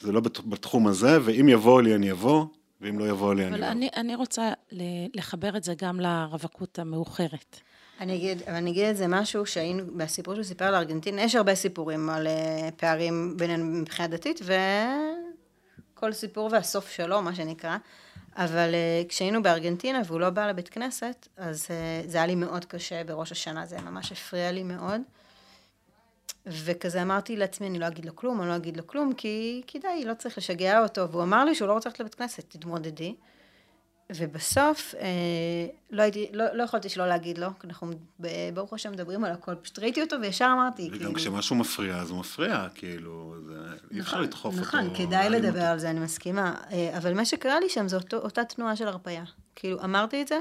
זה 0.00 0.12
לא 0.12 0.20
בתחום 0.20 0.86
הזה, 0.86 1.18
ואם 1.22 1.48
יבוא 1.48 1.82
לי 1.82 1.94
אני 1.94 2.10
אבוא. 2.10 2.44
ואם 2.80 2.98
לא 2.98 3.08
יבוא 3.08 3.34
לי, 3.34 3.46
אני... 3.46 3.54
אבל 3.56 3.64
אני, 3.64 3.88
אני 3.96 4.14
רוצה 4.14 4.52
לחבר 5.14 5.56
את 5.56 5.64
זה 5.64 5.74
גם 5.78 6.00
לרווקות 6.00 6.78
המאוחרת. 6.78 7.60
אני 8.00 8.16
אגיד, 8.16 8.42
אני 8.42 8.70
אגיד 8.70 8.84
את 8.84 8.96
זה 8.96 9.06
משהו 9.08 9.46
שהיינו, 9.46 9.84
בסיפור 9.96 10.34
שהוא 10.34 10.44
סיפר 10.44 10.64
על 10.64 10.74
ארגנטינה, 10.74 11.22
יש 11.22 11.34
הרבה 11.34 11.54
סיפורים 11.54 12.10
על 12.10 12.26
אה, 12.26 12.68
פערים 12.76 13.36
בינינו 13.36 13.64
מבחינה 13.64 14.08
דתית, 14.08 14.40
וכל 15.94 16.12
סיפור 16.12 16.48
והסוף 16.52 16.90
שלו, 16.90 17.22
מה 17.22 17.34
שנקרא. 17.34 17.76
אבל 18.36 18.74
אה, 18.74 19.02
כשהיינו 19.08 19.42
בארגנטינה 19.42 20.00
והוא 20.06 20.20
לא 20.20 20.30
בא 20.30 20.48
לבית 20.48 20.68
כנסת, 20.68 21.28
אז 21.36 21.66
אה, 21.70 22.02
זה 22.06 22.16
היה 22.16 22.26
לי 22.26 22.34
מאוד 22.34 22.64
קשה 22.64 23.04
בראש 23.04 23.32
השנה, 23.32 23.66
זה 23.66 23.80
ממש 23.80 24.12
הפריע 24.12 24.52
לי 24.52 24.62
מאוד. 24.62 25.00
וכזה 26.46 27.02
אמרתי 27.02 27.36
לעצמי, 27.36 27.66
אני 27.66 27.78
לא 27.78 27.86
אגיד 27.86 28.04
לו 28.04 28.16
כלום, 28.16 28.40
אני 28.40 28.48
לא 28.48 28.56
אגיד 28.56 28.76
לו 28.76 28.86
כלום, 28.86 29.12
כי 29.12 29.62
כדאי, 29.66 30.04
לא 30.04 30.14
צריך 30.14 30.38
לשגע 30.38 30.82
אותו. 30.82 31.10
והוא 31.10 31.22
אמר 31.22 31.44
לי 31.44 31.54
שהוא 31.54 31.68
לא 31.68 31.72
רוצה 31.72 31.88
ללכת 31.88 32.00
לבית 32.00 32.14
כנסת, 32.14 32.44
תתמודדי. 32.48 33.14
ובסוף, 34.16 34.94
אה, 34.94 35.08
לא, 35.90 36.02
הייתי, 36.02 36.28
לא, 36.32 36.44
לא 36.52 36.62
יכולתי 36.62 36.88
שלא 36.88 37.06
להגיד 37.06 37.38
לו, 37.38 37.48
כי 37.60 37.66
אנחנו 37.66 37.92
ברוך 38.54 38.72
השם 38.72 38.92
מדברים 38.92 39.24
על 39.24 39.32
הכל, 39.32 39.54
פשוט 39.54 39.78
ראיתי 39.78 40.02
אותו 40.02 40.16
וישר 40.20 40.50
אמרתי, 40.52 40.88
וגם 40.88 40.98
כאילו... 40.98 41.14
כשמשהו 41.14 41.56
מפריע, 41.56 41.96
אז 41.96 42.10
הוא 42.10 42.18
מפריע, 42.18 42.66
כאילו, 42.74 43.34
זה, 43.46 43.54
אי 43.90 44.00
אפשר 44.00 44.12
נכון, 44.12 44.22
לדחוף 44.22 44.54
נכון, 44.54 44.80
אותו. 44.80 44.92
נכון, 44.92 45.06
כדאי 45.06 45.30
לדבר 45.30 45.48
אותו. 45.48 45.60
על 45.60 45.78
זה, 45.78 45.90
אני 45.90 46.00
מסכימה. 46.00 46.54
אה, 46.70 46.98
אבל 46.98 47.14
מה 47.14 47.24
שקרה 47.24 47.60
לי 47.60 47.68
שם 47.68 47.88
זה 47.88 47.96
אותו, 47.96 48.16
אותה 48.16 48.44
תנועה 48.44 48.76
של 48.76 48.88
הרפייה. 48.88 49.24
כאילו, 49.56 49.84
אמרתי 49.84 50.22
את 50.22 50.28
זה, 50.28 50.38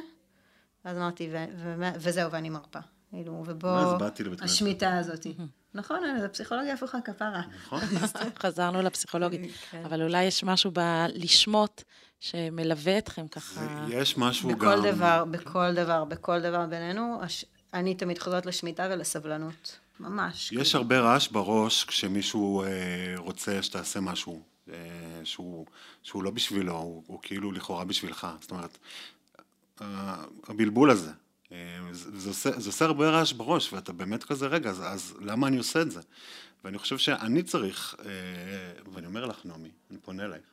ואז 0.86 0.98
אמרתי, 0.98 1.30
ו, 1.32 1.46
ו, 1.58 1.76
ו, 1.80 1.84
וזהו, 2.00 2.32
ואני 2.32 2.50
מרפה. 2.50 2.80
כאילו, 3.10 3.44
ובוא... 3.46 3.98
השמיטה 4.42 4.98
הזאת. 4.98 5.28
נכון, 5.74 6.00
זה 6.20 6.28
פסיכולוגיה 6.28 6.74
הפוכה 6.74 7.02
כפרה. 7.02 7.42
נכון. 7.66 7.80
חזרנו 8.44 8.82
לפסיכולוגית. 8.82 9.52
כן. 9.72 9.82
אבל 9.86 10.02
אולי 10.02 10.24
יש 10.24 10.44
משהו 10.44 10.72
בלשמוט 10.72 11.84
שמלווה 12.20 12.98
אתכם 12.98 13.28
ככה. 13.28 13.86
יש 13.90 14.18
משהו 14.18 14.50
גם... 14.50 14.58
בכל 14.58 14.92
דבר, 14.92 15.26
בכל 15.26 15.74
דבר, 15.74 16.06
בכל 16.06 16.42
דבר 16.42 16.66
בינינו, 16.66 17.22
אני 17.74 17.96
תמיד 17.96 18.20
חוזרת 18.20 18.46
לשמיטה 18.46 18.88
ולסבלנות. 18.92 19.80
ממש. 20.00 20.52
יש 20.52 20.76
הרבה 20.76 21.00
רעש 21.00 21.28
בראש 21.28 21.84
כשמישהו 21.84 22.64
אה, 22.64 22.68
רוצה 23.18 23.64
שתעשה 23.64 24.00
משהו. 24.00 24.42
אה, 24.72 24.76
שהוא, 25.24 25.66
שהוא 26.04 26.24
לא 26.24 26.32
בשבילו, 26.32 26.78
הוא, 26.78 27.04
הוא 27.08 27.20
כאילו 27.22 27.52
לכאורה 27.52 27.86
בשבילך. 27.86 28.28
זאת 28.42 28.52
אומרת, 28.52 28.78
הבלבול 30.48 30.92
הזה, 30.92 31.12
זה, 31.92 32.20
זה, 32.20 32.30
עושה, 32.30 32.60
זה 32.60 32.70
עושה 32.70 32.86
הרבה 32.86 33.10
רעש 33.10 33.34
בראש, 33.34 33.74
ואתה 33.74 33.94
באמת 33.94 34.24
כזה, 34.24 34.48
רגע, 34.48 34.70
אז, 34.70 34.82
אז 34.86 35.16
למה 35.22 35.48
אני 35.48 35.58
עושה 35.58 35.82
את 35.82 35.92
זה? 35.92 36.00
ואני 36.64 36.78
חושב 36.78 36.98
שאני 36.98 37.44
צריך, 37.44 37.96
ואני 38.94 39.08
אומר 39.08 39.26
לך, 39.26 39.46
נעמי, 39.46 39.70
אני 39.92 40.00
פונה 40.00 40.26
אלייך, 40.26 40.44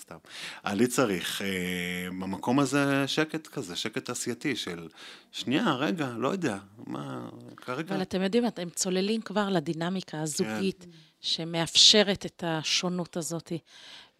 סתם. 0.00 0.16
אני 0.64 0.86
צריך 0.86 1.42
אה, 1.42 2.08
במקום 2.08 2.60
הזה 2.60 3.08
שקט 3.08 3.46
כזה, 3.46 3.76
שקט 3.76 4.04
תעשייתי 4.04 4.56
של 4.56 4.88
שנייה, 5.32 5.72
רגע, 5.72 6.08
לא 6.18 6.28
יודע, 6.28 6.58
מה, 6.86 7.28
כרגע... 7.56 7.94
אבל 7.94 8.02
אתם 8.02 8.22
יודעים, 8.22 8.46
אתם 8.46 8.70
צוללים 8.70 9.20
כבר 9.20 9.48
לדינמיקה 9.48 10.20
הזוגית 10.20 10.84
כן. 10.84 10.90
שמאפשרת 11.20 12.26
את 12.26 12.44
השונות 12.46 13.16
הזאת. 13.16 13.52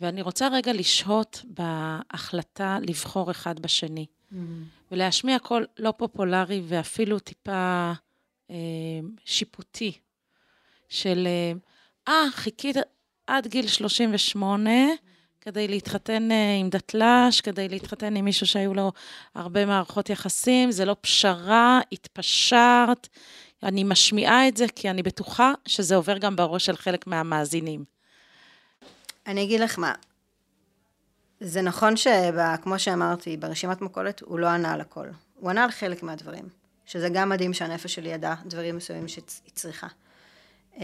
ואני 0.00 0.22
רוצה 0.22 0.48
רגע 0.48 0.72
לשהות 0.72 1.42
בהחלטה 1.44 2.78
לבחור 2.82 3.30
אחד 3.30 3.60
בשני. 3.60 4.06
Mm-hmm. 4.06 4.36
ולהשמיע 4.92 5.38
קול 5.38 5.66
לא 5.78 5.94
פופולרי 5.96 6.62
ואפילו 6.64 7.18
טיפה 7.18 7.92
אה, 8.50 8.56
שיפוטי 9.24 9.92
של, 10.88 11.28
אה, 12.08 12.28
ah, 12.28 12.30
חיכית 12.30 12.76
עד 13.26 13.46
גיל 13.46 13.66
38, 13.66 14.70
כדי 15.46 15.68
להתחתן 15.68 16.30
אה, 16.32 16.56
עם 16.60 16.70
דתל"ש, 16.70 17.40
כדי 17.40 17.68
להתחתן 17.68 18.16
עם 18.16 18.24
מישהו 18.24 18.46
שהיו 18.46 18.74
לו 18.74 18.92
הרבה 19.34 19.66
מערכות 19.66 20.10
יחסים, 20.10 20.70
זה 20.70 20.84
לא 20.84 20.96
פשרה, 21.00 21.80
התפשרת. 21.92 23.08
אני 23.62 23.84
משמיעה 23.84 24.48
את 24.48 24.56
זה 24.56 24.64
כי 24.74 24.90
אני 24.90 25.02
בטוחה 25.02 25.52
שזה 25.66 25.96
עובר 25.96 26.18
גם 26.18 26.36
בראש 26.36 26.66
של 26.66 26.76
חלק 26.76 27.06
מהמאזינים. 27.06 27.84
אני 29.26 29.42
אגיד 29.42 29.60
לך 29.60 29.78
מה, 29.78 29.92
זה 31.40 31.62
נכון 31.62 31.94
שכמו 31.96 32.78
שאמרתי, 32.78 33.36
ברשימת 33.36 33.80
מכולת 33.80 34.20
הוא 34.20 34.38
לא 34.38 34.46
ענה 34.46 34.72
על 34.72 34.80
הכל. 34.80 35.06
הוא 35.34 35.50
ענה 35.50 35.64
על 35.64 35.70
חלק 35.70 36.02
מהדברים, 36.02 36.48
שזה 36.86 37.08
גם 37.08 37.28
מדהים 37.28 37.54
שהנפש 37.54 37.94
שלי 37.94 38.08
ידעה 38.08 38.34
דברים 38.46 38.76
מסוימים 38.76 39.08
שהיא 39.08 39.24
צריכה. 39.54 39.86
אמ, 40.76 40.82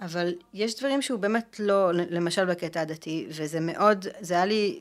אבל 0.00 0.34
יש 0.54 0.78
דברים 0.78 1.02
שהוא 1.02 1.20
באמת 1.20 1.56
לא, 1.58 1.92
למשל 1.92 2.44
בקטע 2.44 2.80
הדתי, 2.80 3.26
וזה 3.30 3.60
מאוד, 3.60 4.06
זה 4.20 4.34
היה 4.34 4.46
לי, 4.46 4.80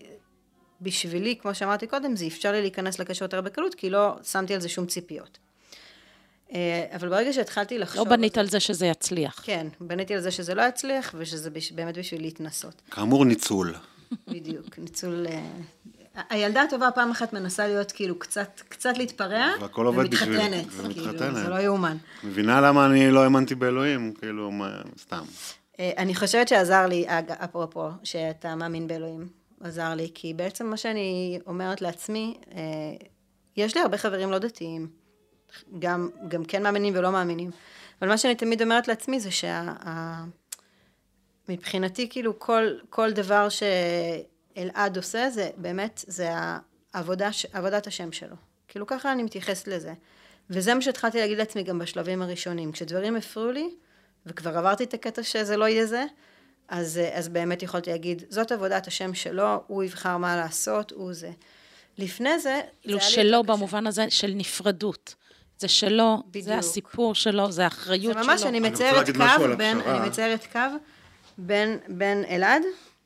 בשבילי, 0.82 1.36
כמו 1.42 1.56
שאמרתי 1.56 1.88
קודם, 1.88 2.16
זה 2.16 2.28
אפשר 2.28 2.52
לי 2.52 2.62
להיכנס 2.62 3.00
לקשר 3.00 3.26
יותר 3.26 3.42
בקלות, 3.42 3.76
כי 3.76 3.90
לא 3.90 4.16
שמתי 4.24 4.54
על 4.54 4.62
זה 4.62 4.70
שום 4.70 4.86
ציפיות. 4.86 5.38
אה, 6.54 6.86
אבל 6.96 7.10
ברגע 7.10 7.34
שהתחלתי 7.34 7.78
לחשוב... 7.78 8.08
לא 8.08 8.16
בנית 8.16 8.38
על 8.38 8.48
זה 8.48 8.60
שזה 8.60 8.86
יצליח. 8.86 9.42
כן, 9.44 9.68
בניתי 9.82 10.14
על 10.14 10.22
זה 10.22 10.32
שזה 10.32 10.56
לא 10.56 10.62
יצליח, 10.62 11.16
ושזה 11.18 11.50
באמת 11.76 11.98
בשביל 11.98 12.22
להתנסות. 12.22 12.82
כאמור, 12.92 13.26
ניצול. 13.26 13.76
בדיוק, 14.28 14.80
ניצול 14.80 15.26
אה, 15.30 15.52
הילדה 16.30 16.62
הטובה 16.62 16.92
פעם 16.92 17.12
אחת 17.12 17.34
מנסה 17.34 17.68
להיות 17.68 17.92
כאילו 17.92 18.20
קצת, 18.20 18.62
קצת 18.70 18.98
להתפרע, 18.98 19.48
והכל 19.62 19.86
עובד 19.86 20.12
בשביל... 20.12 20.40
ומתחתנת, 20.40 20.94
כאילו, 20.94 21.36
זה 21.36 21.50
לא 21.50 21.56
יאומן. 21.56 21.98
מבינה 22.24 22.62
למה 22.62 22.86
אני 22.86 23.12
לא 23.12 23.24
האמנתי 23.24 23.56
באלוהים, 23.56 24.14
כאילו, 24.14 24.52
מה, 24.52 24.82
סתם. 25.00 25.24
אה, 25.80 25.92
אני 25.98 26.16
חושבת 26.16 26.48
שעזר 26.48 26.86
לי, 26.88 27.06
אפרופו, 27.44 27.90
שאתה 28.04 28.56
מאמין 28.56 28.88
באלוהים, 28.88 29.28
עזר 29.62 29.94
לי, 29.96 30.12
כי 30.14 30.34
בעצם 30.34 30.66
מה 30.66 30.78
שאני 30.78 31.40
אומרת 31.48 31.82
לעצמי, 31.82 32.38
אה, 32.52 32.62
יש 33.58 33.76
לי 33.76 33.82
הרבה 33.82 33.98
חברים 33.98 34.32
לא 34.32 34.40
דתיים, 34.40 34.88
גם, 35.80 36.10
גם 36.28 36.46
כן 36.46 36.64
מאמינים 36.64 36.94
ולא 36.98 37.12
מאמינים, 37.12 37.52
אבל 38.02 38.10
מה 38.10 38.18
שאני 38.18 38.36
תמיד 38.36 38.62
אומרת 38.62 38.88
לעצמי 38.88 39.20
זה 39.20 39.30
שמבחינתי, 41.48 42.10
כאילו, 42.10 42.40
כל, 42.40 42.68
כל 42.90 43.12
דבר 43.12 43.50
ש... 43.50 43.64
אלעד 44.58 44.98
עושה 44.98 45.30
זה 45.30 45.50
באמת, 45.58 46.04
זה 46.08 46.30
העבודה, 46.94 47.30
עבודת 47.54 47.88
השם 47.88 48.12
שלו. 48.12 48.36
כאילו 48.68 48.88
ככה 48.88 49.12
אני 49.12 49.24
מתייחסת 49.24 49.68
לזה. 49.68 49.94
וזה 50.50 50.74
מה 50.74 50.82
שהתחלתי 50.82 51.20
להגיד 51.20 51.38
לעצמי 51.38 51.64
גם 51.64 51.80
בשלבים 51.80 52.22
הראשונים. 52.22 52.72
כשדברים 52.72 53.16
הפריעו 53.16 53.52
לי, 53.52 53.70
וכבר 54.26 54.58
עברתי 54.58 54.84
את 54.84 54.94
הקטע 54.94 55.24
שזה 55.24 55.58
לא 55.58 55.68
יהיה 55.68 55.86
זה, 55.86 56.06
אז, 56.68 57.00
אז 57.14 57.30
באמת 57.30 57.64
יכולתי 57.64 57.90
להגיד, 57.92 58.24
זאת 58.30 58.52
עבודת 58.52 58.88
השם 58.88 59.14
שלו, 59.14 59.64
הוא 59.68 59.84
יבחר 59.84 60.18
מה 60.18 60.36
לעשות, 60.36 60.92
הוא 60.92 61.14
זה. 61.14 61.32
לפני 61.98 62.40
זה... 62.40 62.62
כאילו 62.82 63.02
שלו 63.02 63.44
במובן 63.44 63.88
הזה 63.88 64.06
של 64.10 64.34
נפרדות. 64.36 65.16
זה 65.58 65.68
שלו, 65.68 66.24
בדיוק. 66.28 66.46
זה 66.46 66.58
הסיפור 66.58 67.16
שלו, 67.16 67.52
זה 67.52 67.64
האחריות 67.64 68.14
שלו. 68.14 68.24
זה 68.24 68.30
ממש, 68.30 68.44
אני 68.44 68.60
מציירת 68.60 69.10
קו 69.10 69.58
בין, 69.58 69.82
אני 69.82 70.08
מציירת 70.10 70.46
קו 70.52 70.60
בין, 71.38 71.78
בין 71.88 72.26
אלעד 72.30 72.62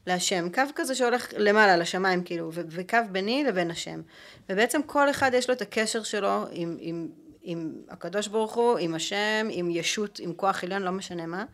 להשם, 0.08 0.50
קו 0.54 0.62
כזה 0.76 0.96
שהולך 0.96 1.28
למעלה 1.38 1.78
לשמיים 1.78 2.24
כאילו, 2.24 2.50
ו- 2.54 2.62
וקו 2.70 2.98
ביני 3.12 3.44
לבין 3.44 3.72
השם. 3.72 4.02
ובעצם 4.50 4.82
כל 4.86 5.10
אחד 5.10 5.32
יש 5.34 5.50
לו 5.50 5.56
את 5.56 5.62
הקשר 5.62 6.04
שלו 6.04 6.46
עם, 6.52 6.78
עם, 6.80 7.08
עם 7.42 7.74
הקדוש 7.90 8.28
ברוך 8.28 8.56
הוא, 8.56 8.78
עם 8.78 8.96
השם, 8.96 9.48
עם 9.52 9.70
ישות, 9.72 10.20
עם 10.20 10.34
כוח 10.34 10.64
עליון, 10.64 10.82
לא 10.82 10.92
משנה 10.92 11.26
מה. 11.26 11.46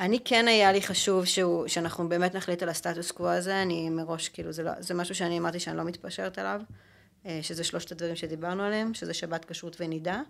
אני 0.00 0.18
כן 0.24 0.48
היה 0.48 0.72
לי 0.72 0.82
חשוב 0.82 1.24
שהוא, 1.24 1.68
שאנחנו 1.68 2.08
באמת 2.08 2.34
נחליט 2.34 2.62
על 2.62 2.68
הסטטוס 2.68 3.10
קוו 3.10 3.28
הזה, 3.28 3.62
אני 3.62 3.90
מראש 3.90 4.28
כאילו 4.28 4.52
זה, 4.52 4.62
לא, 4.62 4.70
זה 4.78 4.94
משהו 4.94 5.14
שאני 5.14 5.38
אמרתי 5.38 5.60
שאני 5.60 5.76
לא 5.76 5.84
מתפשרת 5.84 6.38
עליו, 6.38 6.60
אה, 7.26 7.38
שזה 7.42 7.64
שלושת 7.64 7.92
הדברים 7.92 8.16
שדיברנו 8.16 8.62
עליהם, 8.62 8.94
שזה 8.94 9.14
שבת 9.14 9.44
כשרות 9.44 9.76
ונידה, 9.80 10.22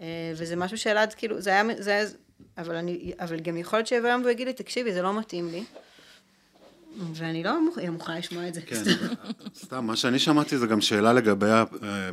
אה, 0.00 0.32
וזה 0.36 0.56
משהו 0.56 0.78
שאלעד 0.78 1.14
כאילו, 1.14 1.40
זה 1.40 1.50
היה, 1.50 1.62
זה 1.78 1.90
היה, 1.90 2.06
אבל, 2.58 2.74
אני, 2.74 3.12
אבל 3.20 3.40
גם 3.40 3.56
יכול 3.56 3.78
להיות 3.78 3.86
שיבוא 3.86 4.08
יום 4.08 4.20
והוא 4.20 4.30
יגיד 4.30 4.46
לי, 4.46 4.52
תקשיבי, 4.52 4.92
זה 4.92 5.02
לא 5.02 5.18
מתאים 5.18 5.50
לי. 5.50 5.64
ואני 7.14 7.42
לא 7.42 7.58
מוכנה 7.92 8.18
לשמוע 8.18 8.48
את 8.48 8.54
זה. 8.54 8.60
כן, 8.60 8.82
סתם, 9.54 9.86
מה 9.86 9.96
שאני 9.96 10.18
שמעתי 10.18 10.58
זה 10.58 10.66
גם 10.66 10.80
שאלה 10.80 11.12
לגבי 11.12 11.46
אה, 11.46 11.64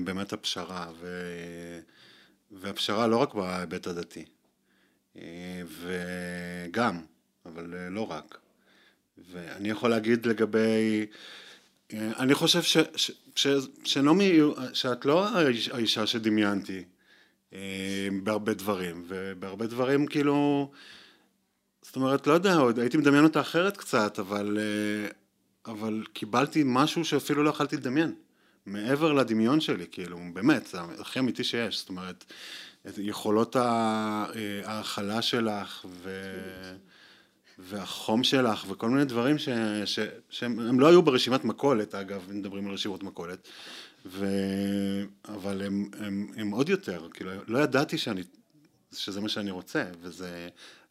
באמת 0.03 0.33
הפשרה, 0.33 0.87
ו... 0.99 1.07
והפשרה 2.51 3.07
לא 3.07 3.17
רק 3.17 3.33
בהיבט 3.33 3.87
הדתי, 3.87 4.25
אה, 5.17 5.61
וגם, 5.81 7.01
אבל 7.45 7.73
אה, 7.73 7.89
לא 7.89 8.11
רק. 8.11 8.37
ואני 9.31 9.69
יכול 9.69 9.89
להגיד 9.89 10.25
לגבי, 10.25 11.05
אני 11.93 12.33
חושב 12.33 12.61
ש, 12.61 12.77
ש, 12.95 13.11
ש, 13.35 13.47
שנעמי, 13.83 14.39
שאת 14.73 15.05
לא 15.05 15.27
האישה 15.71 16.07
שדמיינתי 16.07 16.83
בהרבה 18.23 18.53
דברים, 18.53 19.03
ובהרבה 19.07 19.67
דברים 19.67 20.07
כאילו, 20.07 20.71
אומרת, 21.97 22.27
לא 22.27 22.33
יודע, 22.33 22.55
עוד 22.55 22.79
הייתי 22.79 22.97
מדמיין 22.97 23.23
אותה 23.23 23.41
אחרת 23.41 23.77
קצת, 23.77 24.19
אבל, 24.19 24.57
אה, 24.59 25.09
אבל 25.71 26.03
קיבלתי 26.13 26.63
משהו 26.65 27.05
שאפילו 27.05 27.43
לא 27.43 27.49
יכלתי 27.49 27.77
לדמיין. 27.77 28.13
מעבר 28.65 29.13
לדמיון 29.13 29.61
שלי, 29.61 29.85
כאילו, 29.91 30.19
באמת, 30.33 30.67
זה 30.67 30.77
הכי 30.99 31.19
אמיתי 31.19 31.43
שיש. 31.43 31.79
זאת 31.79 31.89
אומרת, 31.89 32.25
יכולות 32.97 33.55
אה, 33.55 34.25
ההכלה 34.63 35.21
שלך 35.21 35.85
ו... 36.03 36.31
והחום 37.59 38.23
שלך 38.23 38.65
וכל 38.69 38.89
מיני 38.89 39.05
דברים 39.05 39.37
ש... 39.37 39.49
ש... 39.85 39.99
שהם 40.29 40.79
לא 40.79 40.87
היו 40.87 41.01
ברשימת 41.01 41.45
מכולת, 41.45 41.95
אגב, 41.95 42.27
אם 42.31 42.39
מדברים 42.39 42.67
על 42.67 42.73
רשימות 42.73 43.03
מכולת, 43.03 43.47
ו... 44.05 44.25
אבל 45.25 45.61
הם, 45.61 45.89
הם, 45.99 46.27
הם 46.37 46.51
עוד 46.51 46.69
יותר, 46.69 47.07
כאילו, 47.13 47.31
לא 47.47 47.59
ידעתי 47.59 47.97
שאני, 47.97 48.21
שזה 48.93 49.21
מה 49.21 49.29
שאני 49.29 49.51
רוצה, 49.51 49.85
וזה... 50.01 50.49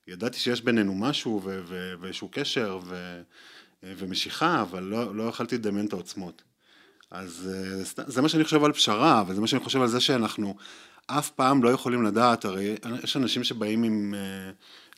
ידעתי 0.09 0.39
שיש 0.39 0.63
בינינו 0.63 0.95
משהו 0.95 1.41
ו- 1.45 1.61
ו- 1.67 1.95
ואיזשהו 2.01 2.29
קשר 2.33 2.79
ו- 2.87 3.23
ומשיכה, 3.83 4.63
אבל 4.63 4.83
לא, 4.83 5.17
לא 5.17 5.23
יכלתי 5.23 5.55
לדמיין 5.55 5.87
את 5.87 5.93
העוצמות. 5.93 6.43
אז 7.11 7.51
אה, 7.55 8.05
זה 8.07 8.23
מה 8.23 8.29
שאני 8.29 8.45
חושב 8.45 8.65
על 8.65 8.73
פשרה, 8.73 9.25
וזה 9.29 9.41
מה 9.41 9.47
שאני 9.47 9.65
חושב 9.65 9.81
על 9.81 9.89
זה 9.89 10.01
שאנחנו 10.01 10.57
אף 11.07 11.31
פעם 11.31 11.63
לא 11.63 11.69
יכולים 11.69 12.03
לדעת, 12.03 12.45
הרי 12.45 12.77
יש 13.03 13.17
אנשים 13.17 13.45
שבאים 13.45 13.83
עם, 13.83 14.15
אה, 14.15 14.51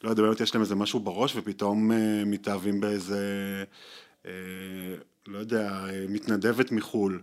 לא 0.04 0.10
יודע, 0.10 0.22
באמת 0.22 0.40
יש 0.40 0.54
להם 0.54 0.62
איזה 0.62 0.74
משהו 0.74 1.00
בראש 1.00 1.36
ופתאום 1.36 1.92
אה, 1.92 2.22
מתאהבים 2.26 2.80
באיזה, 2.80 3.64
לא 5.26 5.38
יודע, 5.38 5.84
מתנדבת 6.08 6.72
מחו"ל. 6.72 7.22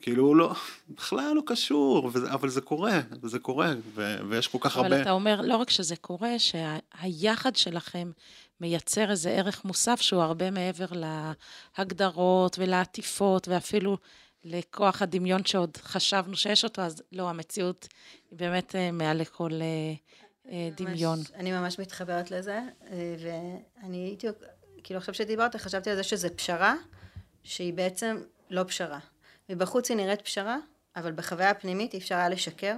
כאילו 0.00 0.24
הוא 0.26 0.36
לא, 0.36 0.54
בכלל 0.88 1.32
לא 1.34 1.42
קשור, 1.46 2.10
וזה, 2.12 2.32
אבל 2.32 2.48
זה 2.48 2.60
קורה, 2.60 3.00
וזה 3.22 3.38
קורה, 3.38 3.74
ו, 3.94 4.16
ויש 4.28 4.48
כל 4.48 4.58
כך 4.60 4.76
אבל 4.76 4.84
הרבה... 4.84 4.96
אבל 4.96 5.02
אתה 5.02 5.10
אומר, 5.10 5.40
לא 5.40 5.56
רק 5.56 5.70
שזה 5.70 5.96
קורה, 5.96 6.38
שהיחד 6.38 7.56
שלכם 7.56 8.10
מייצר 8.60 9.10
איזה 9.10 9.30
ערך 9.30 9.64
מוסף 9.64 10.00
שהוא 10.00 10.22
הרבה 10.22 10.50
מעבר 10.50 10.86
להגדרות 11.78 12.58
ולעטיפות, 12.58 13.48
ואפילו 13.48 13.96
לכוח 14.44 15.02
הדמיון 15.02 15.44
שעוד 15.44 15.76
חשבנו 15.76 16.36
שיש 16.36 16.64
אותו, 16.64 16.82
אז 16.82 17.02
לא, 17.12 17.30
המציאות 17.30 17.88
היא 18.30 18.38
באמת 18.38 18.76
אה, 18.76 18.92
מעל 18.92 19.18
לכל 19.18 19.50
אה, 19.52 19.94
אה, 20.52 20.68
דמיון. 20.76 21.18
ממש, 21.18 21.30
אני 21.34 21.52
ממש 21.52 21.78
מתחברת 21.78 22.30
לזה, 22.30 22.60
ואני 22.90 23.96
הייתי, 23.96 24.26
כאילו 24.84 24.98
עכשיו 24.98 25.14
שדיברת, 25.14 25.56
חשבתי 25.56 25.90
על 25.90 25.96
זה 25.96 26.02
שזה 26.02 26.30
פשרה, 26.30 26.74
שהיא 27.42 27.74
בעצם 27.74 28.16
לא 28.50 28.64
פשרה. 28.64 28.98
מבחוץ 29.50 29.88
היא 29.88 29.96
נראית 29.96 30.22
פשרה, 30.22 30.58
אבל 30.96 31.12
בחוויה 31.12 31.50
הפנימית 31.50 31.94
אי 31.94 31.98
אפשר 31.98 32.14
היה 32.14 32.28
לשקר, 32.28 32.76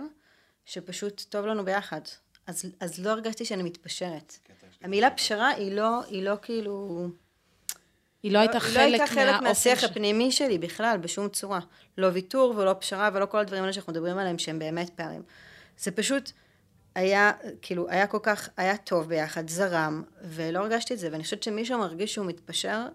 שפשוט 0.64 1.23
טוב 1.29 1.47
לנו 1.47 1.64
ביחד. 1.64 2.01
אז, 2.47 2.64
אז 2.81 2.99
לא 2.99 3.11
הרגשתי 3.11 3.45
שאני 3.45 3.62
מתפשרת. 3.62 4.39
המילה 4.83 5.11
פשרה 5.11 5.49
היא 5.49 5.73
לא, 5.73 6.05
היא 6.05 6.23
לא 6.23 6.35
כאילו... 6.43 7.07
היא 8.23 8.33
לא 8.33 8.39
הייתה 8.39 8.61
חלק 8.61 8.77
מהאופן... 8.77 8.81
היא 8.81 8.99
לא 8.99 9.03
הייתה 9.03 9.14
חלק 9.14 9.43
מהשיח 9.43 9.81
ש... 9.81 9.85
הפנימי 9.85 10.33
שלי 10.33 10.59
בכלל, 10.59 10.99
בשום 11.01 11.29
צורה. 11.29 11.61
לא 11.99 12.09
ויתור 12.12 12.55
ולא 12.57 12.75
פשרה 12.79 13.11
ולא 13.12 13.27
כל 13.27 13.39
הדברים 13.39 13.62
האלה 13.62 13.73
שאנחנו 13.73 13.93
מדברים 13.93 14.18
עליהם 14.18 14.39
שהם 14.39 14.59
באמת 14.59 14.91
פערים. 14.91 15.23
זה 15.79 15.91
פשוט 15.91 16.33
היה, 16.95 17.33
כאילו, 17.62 17.89
היה 17.89 18.07
כל 18.07 18.18
כך, 18.23 18.49
היה 18.57 18.77
טוב 18.77 19.09
ביחד, 19.09 19.49
זרם, 19.49 20.03
ולא 20.25 20.59
הרגשתי 20.59 20.95
את 20.95 20.99
זה, 20.99 21.09
ואני 21.12 21.25
חושבת 21.25 21.43
שמישהו 21.43 21.79
מרגיש 21.79 22.14
שהוא 22.14 22.27
מתפשר, 22.27 22.87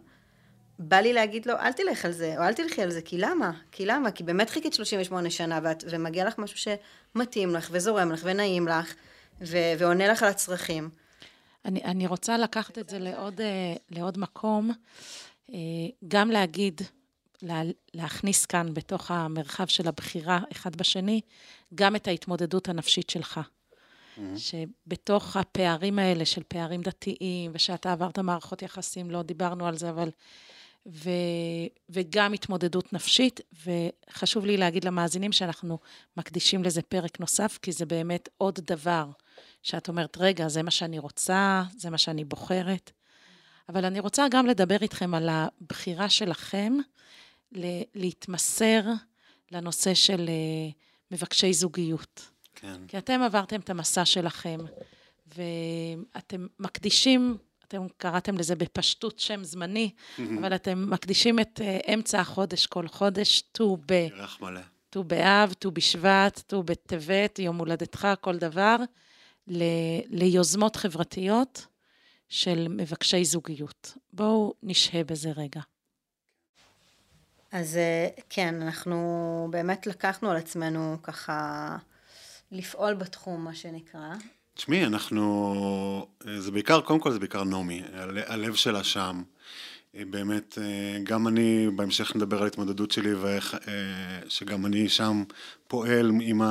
בא 0.80 0.98
לי 0.98 1.14
להגיד 1.14 1.46
לו, 1.46 1.54
אל 1.54 1.72
תלך 1.72 2.06
על 2.06 2.12
זה, 2.12 2.36
או 2.38 2.44
אל 2.44 2.54
תלכי 2.54 2.82
על 2.82 2.90
זה, 2.92 3.02
כי 3.02 3.18
למה? 3.18 3.52
כי 3.72 3.86
למה? 3.86 4.12
כי 4.12 4.24
באמת 4.24 4.50
חיכית 4.50 4.74
38 4.74 5.30
שנה, 5.30 5.60
ואת, 5.64 5.84
ומגיע 5.90 6.26
לך 6.26 6.38
משהו 6.38 6.58
שמתאים 6.58 7.56
לך, 7.56 7.70
וזורם 7.72 8.12
לך, 8.12 8.22
ונעים 8.24 8.68
לך, 8.68 8.94
ו, 9.42 9.58
ועונה 9.78 10.08
לך 10.08 10.24
על 10.24 10.30
הצרכים. 10.30 10.90
אני, 11.66 11.84
אני 11.84 12.08
רוצה 12.08 12.38
לקחת 12.38 12.78
את 12.78 12.90
זה 12.90 13.00
לעוד, 13.00 13.42
אה, 13.42 13.76
לעוד 13.90 14.18
מקום, 14.18 14.72
אה, 15.50 15.58
גם 16.08 16.32
להגיד, 16.32 16.82
לה, 17.42 17.62
להכניס 17.94 18.46
כאן 18.46 18.74
בתוך 18.74 19.12
המרחב 19.12 19.68
של 19.68 19.88
הבחירה 19.88 20.40
אחד 20.52 20.76
בשני, 20.76 21.22
גם 21.76 21.96
את 21.96 22.08
ההתמודדות 22.08 22.70
הנפשית 22.70 23.10
שלך. 23.10 23.40
Mm-hmm. 23.40 24.22
שבתוך 24.38 25.38
הפערים 25.38 26.00
האלה 26.00 26.26
של 26.26 26.42
פערים 26.48 26.82
דתיים, 26.82 27.52
ושאתה 27.54 27.92
עברת 27.92 28.20
מערכות 28.20 28.62
יחסים, 28.62 29.12
לא 29.12 29.22
דיברנו 29.22 29.68
על 29.68 29.78
זה, 29.78 29.90
אבל 29.90 30.10
ו, 30.88 31.10
וגם 31.90 32.34
התמודדות 32.34 32.94
נפשית, 32.94 33.40
וחשוב 33.66 34.46
לי 34.46 34.58
להגיד 34.58 34.86
למאזינים 34.86 35.32
שאנחנו 35.32 35.80
מקדישים 36.18 36.64
לזה 36.64 36.82
פרק 36.82 37.20
נוסף, 37.20 37.60
כי 37.62 37.72
זה 37.72 37.86
באמת 37.86 38.30
עוד 38.38 38.60
דבר 38.64 39.10
שאת 39.64 39.88
אומרת, 39.88 40.18
רגע, 40.20 40.48
זה 40.48 40.64
מה 40.64 40.72
שאני 40.72 41.00
רוצה, 41.00 41.64
זה 41.78 41.90
מה 41.90 41.98
שאני 41.98 42.24
בוחרת. 42.24 42.92
אבל 43.70 43.86
אני 43.86 44.00
רוצה 44.00 44.26
גם 44.32 44.46
לדבר 44.46 44.78
איתכם 44.82 45.14
על 45.14 45.30
הבחירה 45.30 46.10
שלכם 46.10 46.74
להתמסר 47.96 48.82
לנושא 49.52 49.94
של 49.94 50.30
אה, 50.30 50.70
מבקשי 51.12 51.54
זוגיות. 51.54 52.30
כן. 52.56 52.88
כי 52.88 52.98
אתם 52.98 53.22
עברתם 53.22 53.60
את 53.60 53.70
המסע 53.70 54.06
שלכם, 54.06 54.60
ואתם 55.36 56.48
מקדישים 56.60 57.38
אתם 57.68 57.88
קראתם 57.98 58.38
לזה 58.38 58.56
בפשטות 58.56 59.20
שם 59.20 59.44
זמני, 59.44 59.92
אבל 60.40 60.56
אתם 60.56 60.90
מקדישים 60.90 61.40
את 61.40 61.62
uh, 61.64 61.94
אמצע 61.94 62.20
החודש 62.20 62.66
כל 62.66 62.88
חודש, 62.88 63.42
ט"ו 63.42 63.78
ב... 63.86 63.92
ירח 63.92 64.42
מלא. 64.42 64.62
ט"ו 64.90 65.04
באב, 65.04 65.54
ט"ו 65.60 65.72
בשבט, 65.72 66.42
ט"ו 66.48 66.64
בטבת, 66.64 67.40
יום 67.40 67.58
הולדתך, 67.58 68.08
כל 68.22 68.38
דבר, 68.38 68.76
ל, 69.48 69.64
ליוזמות 70.08 70.76
חברתיות 70.76 71.68
של 72.30 72.68
מבקשי 72.70 73.26
זוגיות. 73.26 73.98
בואו 74.14 74.54
נשהה 74.64 75.04
בזה 75.04 75.32
רגע. 75.36 75.62
אז 77.52 77.78
אה, 77.78 78.08
כן, 78.30 78.62
אנחנו 78.62 79.48
באמת 79.52 79.88
לקחנו 79.88 80.32
על 80.32 80.38
עצמנו 80.38 80.98
ככה 81.04 81.78
לפעול 82.52 82.94
בתחום, 82.94 83.44
מה 83.44 83.56
שנקרא. 83.56 84.14
תשמעי, 84.58 84.86
אנחנו, 84.86 86.08
זה 86.38 86.52
בעיקר, 86.52 86.82
קודם 86.82 87.00
כל 87.00 87.12
זה 87.12 87.20
בעיקר 87.20 87.44
נעמי, 87.44 87.82
הלב 88.28 88.56
שלה 88.56 88.84
שם. 88.84 89.24
באמת, 89.94 90.58
גם 91.04 91.28
אני, 91.28 91.68
בהמשך 91.76 92.16
נדבר 92.16 92.42
על 92.42 92.48
התמודדות 92.48 92.92
שלי 92.92 93.14
ואיך, 93.14 93.58
שגם 94.28 94.66
אני 94.66 94.90
שם 94.90 95.24
פועל 95.68 96.12
עם 96.22 96.42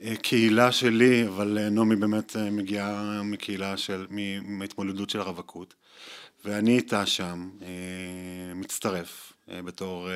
הקהילה 0.00 0.72
שלי, 0.72 1.26
אבל 1.28 1.68
נעמי 1.70 1.96
באמת 1.96 2.36
מגיעה 2.36 3.22
מקהילה 3.22 3.76
של, 3.76 4.06
מהתמודדות 4.42 5.10
של 5.10 5.20
הרווקות. 5.20 5.74
ואני 6.44 6.76
איתה 6.76 7.06
שם, 7.06 7.50
מצטרף 8.54 9.32
בתור 9.48 10.08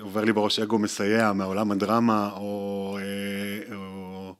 עובר 0.00 0.24
לי 0.24 0.32
בראש 0.32 0.58
אגו 0.58 0.78
מסייע 0.78 1.32
מעולם 1.32 1.70
הדרמה, 1.70 2.30
או, 2.32 2.98
אה, 3.00 3.76
או 3.76 4.34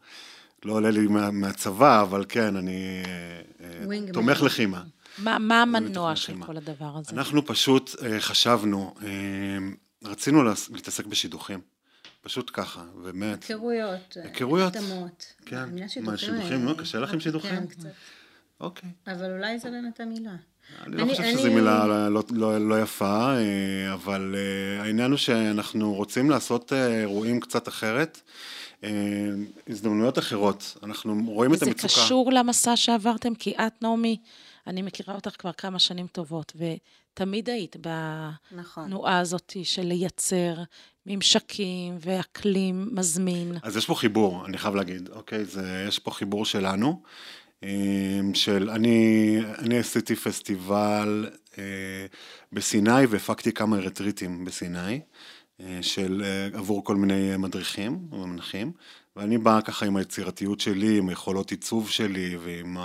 לא 0.65 0.73
עולה 0.73 0.91
לי 0.91 1.07
מה, 1.07 1.31
מהצבא, 1.31 2.03
אבל 2.03 2.25
כן, 2.29 2.57
אני 2.57 3.03
אה, 3.61 4.13
תומך 4.13 4.43
לחימה. 4.43 4.83
מה, 5.19 5.39
מה 5.39 5.63
המנוע 5.63 6.17
של 6.17 6.35
כל 6.47 6.57
הדבר 6.57 6.97
הזה? 6.97 7.11
אנחנו 7.13 7.47
פשוט 7.47 7.91
אה, 8.03 8.21
חשבנו, 8.21 8.95
רצינו 10.05 10.43
להתעסק 10.73 11.07
בשידוכים. 11.07 11.61
פשוט 12.21 12.51
ככה, 12.53 12.85
באמת. 13.03 13.45
היכרויות. 13.45 14.17
היכרויות. 14.25 14.77
התאמות. 14.77 15.35
כן. 15.47 15.69
מה, 16.03 16.17
שידוכים? 16.17 16.65
נו, 16.65 16.77
קשה 16.77 16.99
לכם 16.99 17.21
שידוכים? 17.21 17.51
כן, 17.51 17.67
קצת. 17.67 17.89
אוקיי. 18.61 18.91
אבל 19.07 19.33
אולי 19.33 19.59
זה 19.59 19.71
באמת 19.71 20.01
המילה. 20.01 20.37
אני 20.87 20.97
לא 20.97 21.07
חושב 21.07 21.23
שזו 21.33 21.53
מילה 21.53 21.87
לא, 21.87 22.23
לא, 22.31 22.69
לא 22.69 22.81
יפה, 22.83 23.35
אה, 23.37 23.95
אבל 23.95 24.35
אה, 24.39 24.83
העניין 24.83 25.11
הוא 25.11 25.19
שאנחנו 25.19 25.95
רוצים 25.95 26.31
לעשות 26.31 26.73
אה, 26.73 27.01
אירועים 27.01 27.41
קצת 27.41 27.69
אחרת. 27.69 28.21
הזדמנויות 29.69 30.19
אחרות, 30.19 30.77
אנחנו 30.83 31.23
רואים 31.27 31.55
את 31.55 31.63
המצוקה. 31.63 31.83
זה 31.83 31.89
קשור 31.89 32.33
למסע 32.33 32.77
שעברתם? 32.77 33.35
כי 33.35 33.51
את, 33.51 33.83
נעמי, 33.83 34.17
אני 34.67 34.83
מכירה 34.83 35.15
אותך 35.15 35.31
כבר 35.39 35.53
כמה 35.53 35.79
שנים 35.79 36.07
טובות, 36.07 36.53
ותמיד 36.57 37.51
היית 37.51 37.77
נכון. 37.77 38.85
בתנועה 38.85 39.13
נכון. 39.13 39.21
הזאת 39.21 39.57
של 39.63 39.83
לייצר 39.83 40.55
ממשקים 41.07 41.97
ואקלים 42.01 42.89
מזמין. 42.93 43.57
אז 43.63 43.77
יש 43.77 43.87
פה 43.87 43.95
חיבור, 43.95 44.47
אני 44.47 44.59
חייב 44.59 44.75
להגיד, 44.75 45.09
אוקיי? 45.09 45.45
זה, 45.45 45.85
יש 45.89 45.99
פה 45.99 46.11
חיבור 46.11 46.45
שלנו. 46.45 47.03
אמ, 47.63 48.35
של, 48.35 48.71
אני, 48.71 49.39
אני 49.59 49.79
עשיתי 49.79 50.17
פסטיבל 50.17 51.29
אה, 51.59 52.07
בסיני 52.53 53.07
והפקתי 53.09 53.53
כמה 53.53 53.77
רטריטים 53.77 54.45
בסיני, 54.45 55.01
אה, 55.61 55.79
של, 55.83 56.23
אה, 56.25 56.59
עבור 56.59 56.85
כל 56.85 56.97
מיני 56.97 57.37
מדריכים 57.37 58.09
ומנחים, 58.13 58.73
ואני 59.17 59.39
בא 59.39 59.61
ככה 59.65 59.87
עם 59.87 59.97
היצירתיות 59.97 60.61
שלי, 60.61 60.99
עם 60.99 61.09
היכולות 61.09 61.51
עיצוב 61.51 61.91
שלי 61.91 62.37
ועם 62.37 62.77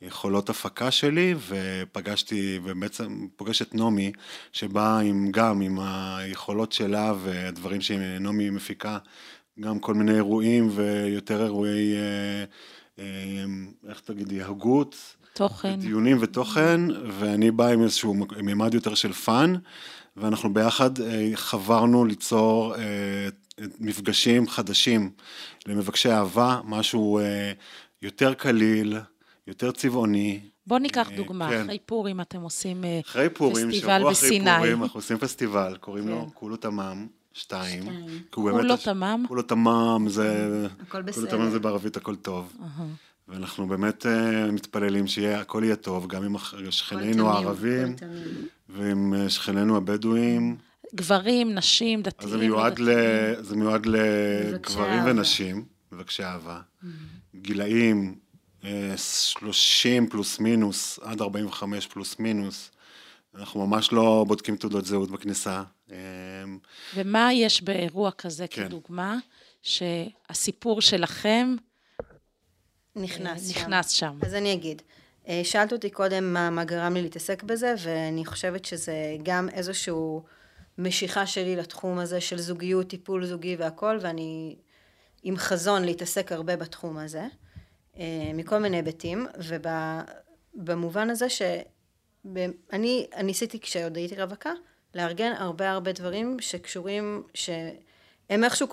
היכולות 0.00 0.50
הפקה 0.50 0.90
שלי, 0.90 1.34
ופגשתי, 1.48 2.58
ובעצם 2.64 3.26
פוגש 3.36 3.62
את 3.62 3.74
נעמי, 3.74 4.12
שבאה 4.52 5.00
גם 5.30 5.60
עם 5.60 5.78
היכולות 5.80 6.72
שלה 6.72 7.12
והדברים 7.22 7.80
שנעמי 7.80 8.50
מפיקה, 8.50 8.98
גם 9.60 9.78
כל 9.78 9.94
מיני 9.94 10.14
אירועים 10.14 10.68
ויותר 10.74 11.44
אירועי... 11.44 11.94
אמ, 12.98 13.04
איך 13.88 14.00
תגידי, 14.00 14.42
הגות. 14.42 15.16
תוכן. 15.32 15.80
דיונים 15.80 16.16
ותוכן, 16.20 16.80
ואני 17.10 17.50
בא 17.50 17.66
עם 17.68 17.82
איזשהו 17.82 18.14
מימד 18.42 18.74
יותר 18.74 18.94
של 18.94 19.12
fun, 19.12 19.54
ואנחנו 20.16 20.54
ביחד 20.54 21.00
אה, 21.00 21.30
חברנו 21.34 22.04
ליצור 22.04 22.76
אה, 22.76 23.28
מפגשים 23.80 24.48
חדשים 24.48 25.10
למבקשי 25.66 26.10
אהבה, 26.10 26.60
משהו 26.64 27.18
אה, 27.18 27.52
יותר 28.02 28.34
קליל, 28.34 28.98
יותר 29.46 29.72
צבעוני. 29.72 30.40
בוא 30.66 30.78
ניקח 30.78 31.08
דוגמה, 31.16 31.48
כן. 31.48 31.62
אחרי 31.62 31.78
פורים 31.86 32.20
אתם 32.20 32.40
עושים 32.40 32.84
אחרי 33.00 33.28
פורים, 33.28 33.70
פסטיבל 33.70 33.98
שבוע 33.98 34.10
בסיני. 34.10 34.50
אחרי 34.50 34.68
פורים, 34.68 34.82
אנחנו 34.82 34.98
עושים 34.98 35.18
פסטיבל, 35.18 35.76
קוראים 35.80 36.04
כן. 36.04 36.10
לו 36.10 36.30
כולו 36.34 36.56
תמם. 36.56 37.06
שתיים. 37.34 37.82
כולו 38.30 38.76
תמם? 38.76 39.24
כולו 39.28 39.42
תמם 39.42 40.06
זה... 40.08 40.66
הכל 40.80 41.02
בסדר. 41.02 41.26
כולו 41.26 41.38
תמם 41.38 41.50
זה 41.50 41.58
בערבית 41.58 41.96
הכל 41.96 42.16
טוב. 42.16 42.56
ואנחנו 43.28 43.66
באמת 43.66 44.06
אה, 44.06 44.50
מתפללים 44.50 45.06
שהכל 45.06 45.62
יהיה 45.64 45.76
טוב, 45.76 46.06
גם 46.06 46.24
עם 46.24 46.34
שכנינו 46.70 47.30
הערבים, 47.30 47.96
ועם 48.68 49.14
אה, 49.14 49.30
שכנינו 49.30 49.76
הבדואים. 49.76 50.56
גברים, 50.94 51.54
נשים, 51.54 52.02
דתיים. 52.02 52.30
זה 52.30 52.38
מיועד, 52.38 52.78
ל... 52.78 52.88
זה 53.40 53.56
מיועד 53.56 53.86
לגברים 53.86 55.02
ונשים, 55.04 55.64
מבקשי 55.92 56.24
אהבה. 56.24 56.60
גילאים 57.34 58.14
30 58.96 60.04
אה, 60.04 60.10
פלוס 60.10 60.38
מינוס, 60.38 60.98
עד 61.02 61.20
45 61.20 61.86
פלוס 61.86 62.18
מינוס. 62.18 62.70
אנחנו 63.34 63.66
ממש 63.66 63.92
לא 63.92 64.24
בודקים 64.28 64.56
תעודות 64.56 64.84
זהות 64.84 65.10
בכניסה. 65.10 65.62
ומה 66.94 67.32
יש 67.32 67.62
באירוע 67.62 68.10
כזה 68.10 68.46
כן. 68.50 68.68
כדוגמה, 68.68 69.18
שהסיפור 69.62 70.80
שלכם 70.80 71.56
נכנס, 72.96 73.56
אה, 73.56 73.62
נכנס 73.62 73.90
שם. 73.90 74.16
שם? 74.20 74.26
אז 74.26 74.34
אני 74.34 74.52
אגיד. 74.52 74.82
אה, 75.28 75.40
שאלת 75.44 75.72
אותי 75.72 75.90
קודם 75.90 76.32
מה, 76.32 76.50
מה 76.50 76.64
גרם 76.64 76.94
לי 76.94 77.02
להתעסק 77.02 77.42
בזה, 77.42 77.74
ואני 77.78 78.24
חושבת 78.24 78.64
שזה 78.64 79.16
גם 79.22 79.48
איזושהי 79.48 79.94
משיכה 80.78 81.26
שלי 81.26 81.56
לתחום 81.56 81.98
הזה 81.98 82.20
של 82.20 82.38
זוגיות, 82.38 82.88
טיפול 82.88 83.26
זוגי 83.26 83.56
והכל, 83.56 83.98
ואני 84.00 84.56
עם 85.22 85.36
חזון 85.36 85.84
להתעסק 85.84 86.32
הרבה 86.32 86.56
בתחום 86.56 86.98
הזה, 86.98 87.26
אה, 87.98 88.30
מכל 88.34 88.58
מיני 88.58 88.76
היבטים, 88.76 89.26
ובמובן 90.56 91.10
הזה 91.10 91.28
ש... 91.28 91.42
אני 92.72 93.06
ניסיתי 93.22 93.60
כשעוד 93.60 93.96
הייתי 93.96 94.14
רווקה, 94.14 94.52
לארגן 94.94 95.32
הרבה 95.32 95.70
הרבה 95.70 95.92
דברים 95.92 96.36
שקשורים, 96.40 97.22
שהם 97.34 98.44
איכשהו 98.44 98.68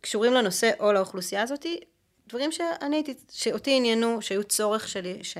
קשורים 0.00 0.32
לנושא 0.32 0.70
או 0.80 0.92
לאוכלוסייה 0.92 1.42
הזאתי, 1.42 1.80
דברים 2.28 2.52
שאני 2.52 2.96
הייתי, 2.96 3.14
שאותי 3.32 3.76
עניינו, 3.76 4.22
שהיו 4.22 4.44
צורך 4.44 4.88
שלי, 4.88 5.18
ש... 5.22 5.36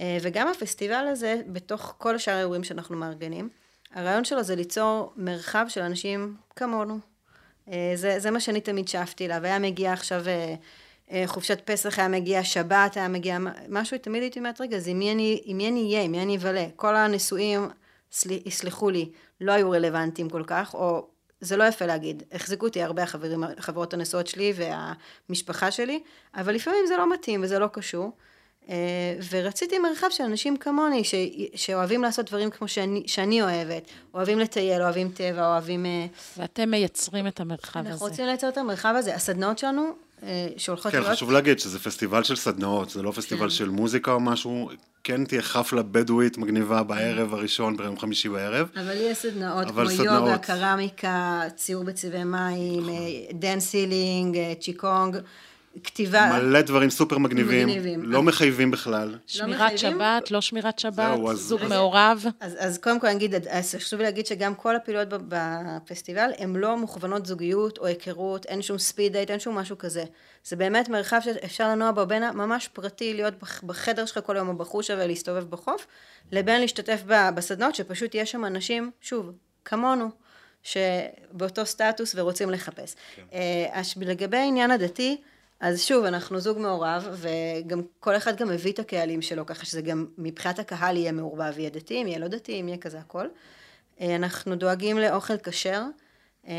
וגם 0.00 0.48
הפסטיבל 0.48 1.06
הזה, 1.06 1.42
בתוך 1.46 1.94
כל 1.98 2.14
השאר 2.14 2.34
האירועים 2.34 2.64
שאנחנו 2.64 2.96
מארגנים, 2.96 3.48
הרעיון 3.94 4.24
שלו 4.24 4.42
זה 4.42 4.56
ליצור 4.56 5.12
מרחב 5.16 5.66
של 5.68 5.80
אנשים 5.80 6.36
כמונו. 6.56 6.98
זה, 7.94 8.18
זה 8.18 8.30
מה 8.30 8.40
שאני 8.40 8.60
תמיד 8.60 8.88
שאפתי 8.88 9.26
אליו. 9.26 9.44
היה 9.44 9.58
מגיע 9.58 9.92
עכשיו 9.92 10.24
חופשת 11.26 11.60
פסח, 11.64 11.98
היה 11.98 12.08
מגיע 12.08 12.44
שבת, 12.44 12.96
היה 12.96 13.08
מגיע 13.08 13.38
משהו, 13.68 13.98
תמיד 13.98 14.22
הייתי 14.22 14.38
אומרת, 14.38 14.60
רגע, 14.60 14.76
אז 14.76 14.88
עם 14.88 14.98
מי 14.98 15.12
אני, 15.12 15.40
עם 15.44 15.56
מי 15.56 15.68
אני 15.68 15.84
אהיה, 15.84 16.02
עם 16.02 16.12
מי 16.12 16.22
אני 16.22 16.36
אבלה? 16.36 16.66
כל 16.76 16.96
הנשואים, 16.96 17.68
יסלחו 18.46 18.90
לי, 18.90 19.10
לא 19.40 19.52
היו 19.52 19.70
רלוונטיים 19.70 20.30
כל 20.30 20.42
כך, 20.46 20.74
או 20.74 21.06
זה 21.40 21.56
לא 21.56 21.64
יפה 21.64 21.86
להגיד, 21.86 22.22
החזיקו 22.32 22.66
אותי 22.66 22.82
הרבה 22.82 23.02
החברים, 23.02 23.44
החברות 23.58 23.94
הנשואות 23.94 24.26
שלי 24.26 24.52
והמשפחה 24.56 25.70
שלי, 25.70 26.02
אבל 26.34 26.54
לפעמים 26.54 26.86
זה 26.88 26.96
לא 26.96 27.12
מתאים 27.12 27.42
וזה 27.42 27.58
לא 27.58 27.66
קשור. 27.72 28.12
אה, 28.68 28.74
ורציתי 29.30 29.78
מרחב 29.78 30.06
של 30.10 30.24
אנשים 30.24 30.56
כמוני, 30.56 31.04
ש, 31.04 31.14
שאוהבים 31.54 32.02
לעשות 32.02 32.26
דברים 32.28 32.50
כמו 32.50 32.68
שאני, 32.68 33.02
שאני 33.06 33.42
אוהבת, 33.42 33.82
אוהבים 34.14 34.38
לטייל, 34.38 34.82
אוהבים 34.82 35.10
טבע, 35.14 35.46
אוהבים... 35.46 35.86
אה, 35.86 36.06
ואתם 36.38 36.70
מייצרים 36.70 37.26
את 37.26 37.40
המרחב 37.40 37.76
אנחנו 37.76 37.80
הזה. 37.80 37.90
אנחנו 37.90 38.06
רוצים 38.06 38.26
לייצר 38.26 38.48
את 38.48 38.58
המרחב 38.58 38.94
הזה. 38.98 39.14
הסדנאות 39.14 39.58
שלנו, 39.58 39.82
אה, 39.82 39.92
שהולכות 40.56 40.92
כן, 40.92 40.98
להיות... 40.98 41.08
כן, 41.08 41.14
חשוב 41.14 41.30
להגיד 41.30 41.58
שזה 41.58 41.78
פסטיבל 41.78 42.22
של 42.22 42.36
סדנאות, 42.36 42.90
זה 42.90 43.02
לא 43.02 43.10
פסטיבל 43.10 43.42
כן. 43.42 43.50
של 43.50 43.68
מוזיקה 43.68 44.12
או 44.12 44.20
משהו, 44.20 44.70
כן 45.04 45.24
תהיה 45.24 45.42
חפלה 45.42 45.82
בדואית 45.82 46.38
מגניבה 46.38 46.82
בערב 46.82 47.34
הראשון, 47.34 47.76
ביום 47.76 47.98
חמישי 47.98 48.28
בערב. 48.28 48.68
אבל 48.74 48.96
יש 48.96 49.18
סדנאות 49.18 49.70
כמו 49.70 49.88
סדנאות... 49.88 50.28
יוגה, 50.28 50.38
קרמיקה, 50.38 51.42
ציור 51.56 51.84
בצבעי 51.84 52.24
מים, 52.24 52.88
dance 53.32 53.73
healing, 53.73 54.38
צ'יקונג. 54.60 55.16
כתיבה... 55.84 56.30
מלא 56.32 56.60
דברים 56.60 56.90
סופר 56.90 57.18
מגניבים, 57.18 57.68
מגניבים. 57.68 58.02
לא 58.02 58.22
מחייבים 58.22 58.70
בכלל. 58.70 59.08
לא 59.08 59.18
שמירת 59.26 59.78
שבת, 59.78 60.30
לא 60.30 60.40
שמירת 60.40 60.78
שבת, 60.78 60.94
זהו, 61.16 61.30
אז... 61.30 61.38
זוג 61.38 61.60
מעורב. 61.68 62.24
אז, 62.40 62.56
אז 62.58 62.78
קודם 62.78 63.00
כל 63.00 63.06
אני 63.06 63.16
אגיד, 63.16 63.34
חשוב 63.78 63.98
לי 63.98 64.04
להגיד 64.04 64.26
שגם 64.26 64.54
כל 64.54 64.76
הפעילויות 64.76 65.08
בפסטיבל 65.10 66.30
הן 66.38 66.56
לא 66.56 66.76
מוכוונות 66.76 67.26
זוגיות 67.26 67.78
או 67.78 67.86
היכרות, 67.86 68.46
אין 68.46 68.62
שום 68.62 68.78
speed 68.78 69.12
date, 69.12 69.30
אין 69.30 69.38
שום 69.38 69.58
משהו 69.58 69.78
כזה. 69.78 70.04
זה 70.44 70.56
באמת 70.56 70.88
מרחב 70.88 71.20
שאפשר 71.24 71.68
לנוע 71.68 71.90
בו 71.90 72.06
בין 72.06 72.22
ממש 72.30 72.68
פרטי, 72.68 73.14
להיות 73.14 73.34
בחדר 73.62 74.06
שלך 74.06 74.18
כל 74.26 74.36
יום 74.36 74.48
או 74.48 74.56
בחושה 74.56 74.94
ולהסתובב 74.94 75.44
בחוף, 75.50 75.86
לבין 76.32 76.60
להשתתף 76.60 77.02
בסדנות, 77.34 77.74
שפשוט 77.74 78.14
יש 78.14 78.30
שם 78.30 78.44
אנשים, 78.44 78.90
שוב, 79.00 79.32
כמונו. 79.64 80.10
שבאותו 80.62 81.66
סטטוס 81.66 82.14
ורוצים 82.16 82.50
לחפש. 82.50 82.94
כן. 83.16 83.22
אה, 83.32 83.82
לגבי 84.00 84.36
העניין 84.36 84.70
הדתי, 84.70 85.20
אז 85.62 85.80
שוב, 85.80 86.04
אנחנו 86.04 86.40
זוג 86.40 86.58
מעורב, 86.58 87.08
וגם 87.12 87.82
כל 88.00 88.16
אחד 88.16 88.36
גם 88.36 88.48
מביא 88.48 88.72
את 88.72 88.78
הקהלים 88.78 89.22
שלו, 89.22 89.46
ככה 89.46 89.64
שזה 89.64 89.82
גם 89.82 90.06
מבחינת 90.18 90.58
הקהל 90.58 90.96
יהיה 90.96 91.12
מעורבב, 91.12 91.58
יהיה 91.58 91.70
דתיים, 91.70 92.06
יהיה 92.06 92.18
לא 92.18 92.28
דתיים, 92.28 92.68
יהיה 92.68 92.78
כזה 92.78 92.98
הכל. 92.98 93.26
אה, 94.00 94.16
אנחנו 94.16 94.56
דואגים 94.56 94.98
לאוכל 94.98 95.38
כשר. 95.38 95.82
אה, 96.48 96.54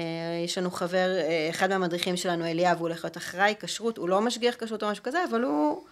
יש 0.46 0.58
לנו 0.58 0.72
חבר, 0.72 1.18
אה, 1.18 1.48
אחד 1.50 1.70
מהמדריכים 1.70 2.18
שלנו, 2.18 2.46
אליאב, 2.46 2.78
הוא 2.78 2.88
הולך 2.88 3.04
להיות 3.04 3.18
אחראי 3.18 3.54
כשרות, 3.60 3.98
הוא 3.98 4.10
לא 4.10 4.22
משגיח 4.22 4.56
כשרות 4.56 4.84
או 4.84 4.88
משהו 4.88 5.04
כזה, 5.04 5.24
אבל 5.30 5.42
הוא 5.44 5.84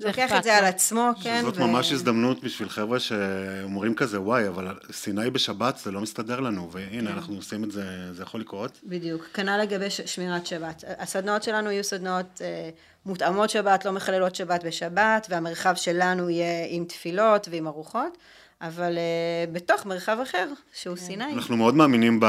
לוקח 0.00 0.32
את 0.36 0.42
זה 0.42 0.56
על 0.56 0.64
עצמו, 0.64 1.10
כן. 1.22 1.42
זאת 1.44 1.58
ממש 1.58 1.92
הזדמנות 1.92 2.44
בשביל 2.44 2.68
חבר'ה 2.68 3.00
שאומרים 3.00 3.94
כזה, 3.94 4.20
וואי, 4.20 4.48
אבל 4.48 4.74
סיני 4.92 5.30
בשבת 5.30 5.78
זה 5.78 5.90
לא 5.90 6.00
מסתדר 6.00 6.40
לנו, 6.40 6.72
והנה, 6.72 7.10
כן. 7.10 7.16
אנחנו 7.16 7.36
עושים 7.36 7.64
את 7.64 7.70
זה, 7.70 8.12
זה 8.12 8.22
יכול 8.22 8.40
לקרות. 8.40 8.80
בדיוק. 8.84 9.28
כנ"ל 9.34 9.56
לגבי 9.62 9.90
שמירת 9.90 10.46
שבת. 10.46 10.84
הסדנאות 10.98 11.42
שלנו 11.42 11.70
יהיו 11.70 11.84
סדנאות 11.84 12.40
אה, 12.40 12.70
מותאמות 13.06 13.50
שבת, 13.50 13.84
לא 13.84 13.92
מחללות 13.92 14.34
שבת 14.34 14.64
בשבת, 14.64 15.26
והמרחב 15.30 15.74
שלנו 15.74 16.30
יהיה 16.30 16.66
עם 16.68 16.84
תפילות 16.84 17.48
ועם 17.50 17.66
ארוחות. 17.66 18.18
אבל 18.62 18.96
uh, 18.96 19.50
בתוך 19.52 19.86
מרחב 19.86 20.18
אחר, 20.22 20.48
שהוא 20.74 20.96
כן. 20.96 21.02
סיני. 21.02 21.32
אנחנו 21.34 21.56
מאוד 21.56 21.74
מאמינים 21.74 22.20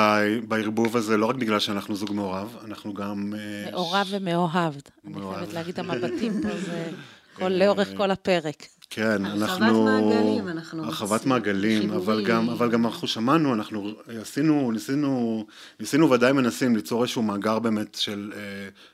בערבוב 0.48 0.98
הזה, 0.98 1.18
לא 1.18 1.26
רק 1.26 1.36
בגלל 1.36 1.60
שאנחנו 1.60 1.96
זוג 1.96 2.14
מעורב, 2.14 2.58
אנחנו 2.66 2.94
גם... 2.94 3.34
מעורב 3.72 4.08
ומאוהב. 4.10 4.74
אני 5.08 5.14
חייבת 5.14 5.54
להגיד, 5.54 5.80
המבטים 5.80 6.42
פה 6.42 6.58
זה... 6.66 6.90
כל, 7.34 7.50
לאורך 7.50 7.90
כל 7.98 8.12
הפרק. 8.12 8.66
כן, 8.94 9.26
אנחנו... 9.26 9.90
הרחבת 9.90 10.06
מעגלים, 10.06 10.48
אנחנו... 10.48 10.84
הרחבת 10.84 11.26
מעגלים, 11.26 11.92
אבל 11.92 12.26
גם, 12.26 12.50
אבל 12.50 12.72
גם 12.72 12.86
אנחנו 12.86 13.08
שמענו, 13.08 13.54
אנחנו 13.54 13.92
עשינו, 14.22 14.72
ניסינו, 14.72 15.46
ניסינו 15.80 16.10
ודאי 16.10 16.32
מנסים 16.32 16.76
ליצור 16.76 17.02
איזשהו 17.02 17.22
מאגר 17.22 17.60
באמת 17.60 17.96
של 17.96 18.34
אה, 18.36 18.40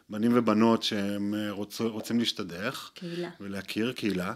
בנים 0.09 0.31
ובנות 0.35 0.83
שהם 0.83 1.33
אה, 1.33 1.51
רוצ, 1.51 1.81
רוצים 1.81 2.19
להשתדך. 2.19 2.89
קהילה. 2.93 3.29
ולהכיר 3.39 3.91
קהילה, 3.91 4.33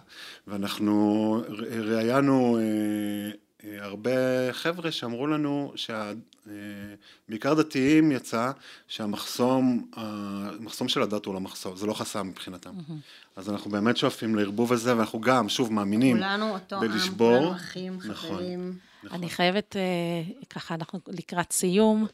ואנחנו 0.47 1.43
ראיינו... 1.79 2.57
אה, 2.57 2.61
אה, 2.63 3.31
הרבה 3.79 4.11
חבר'ה 4.51 4.91
שאמרו 4.91 5.27
לנו 5.27 5.73
שבעיקר 5.75 7.53
דתיים 7.53 8.11
יצא 8.11 8.51
שהמחסום, 8.87 9.89
המחסום 9.95 10.89
של 10.89 11.01
הדת 11.01 11.25
הוא 11.25 11.33
לא 11.33 11.39
מחסום, 11.39 11.75
זה 11.75 11.85
לא 11.85 11.93
חסם 11.93 12.27
מבחינתם. 12.27 12.69
Mm-hmm. 12.69 12.93
אז 13.35 13.49
אנחנו 13.49 13.71
באמת 13.71 13.97
שואפים 13.97 14.35
לערבוב 14.35 14.73
הזה, 14.73 14.97
ואנחנו 14.97 15.21
גם, 15.21 15.49
שוב, 15.49 15.73
מאמינים 15.73 16.17
כולנו 16.17 16.53
אותו 16.53 16.79
בלשבור. 16.79 17.35
עם, 17.35 17.39
כולנו 17.39 17.55
אחים, 17.55 17.97
נכון, 17.97 18.13
חברים. 18.13 18.77
נכון. 19.03 19.17
אני 19.17 19.29
חייבת, 19.29 19.75
אה, 19.75 20.45
ככה, 20.49 20.75
אנחנו 20.75 20.99
לקראת 21.07 21.51
סיום. 21.51 22.07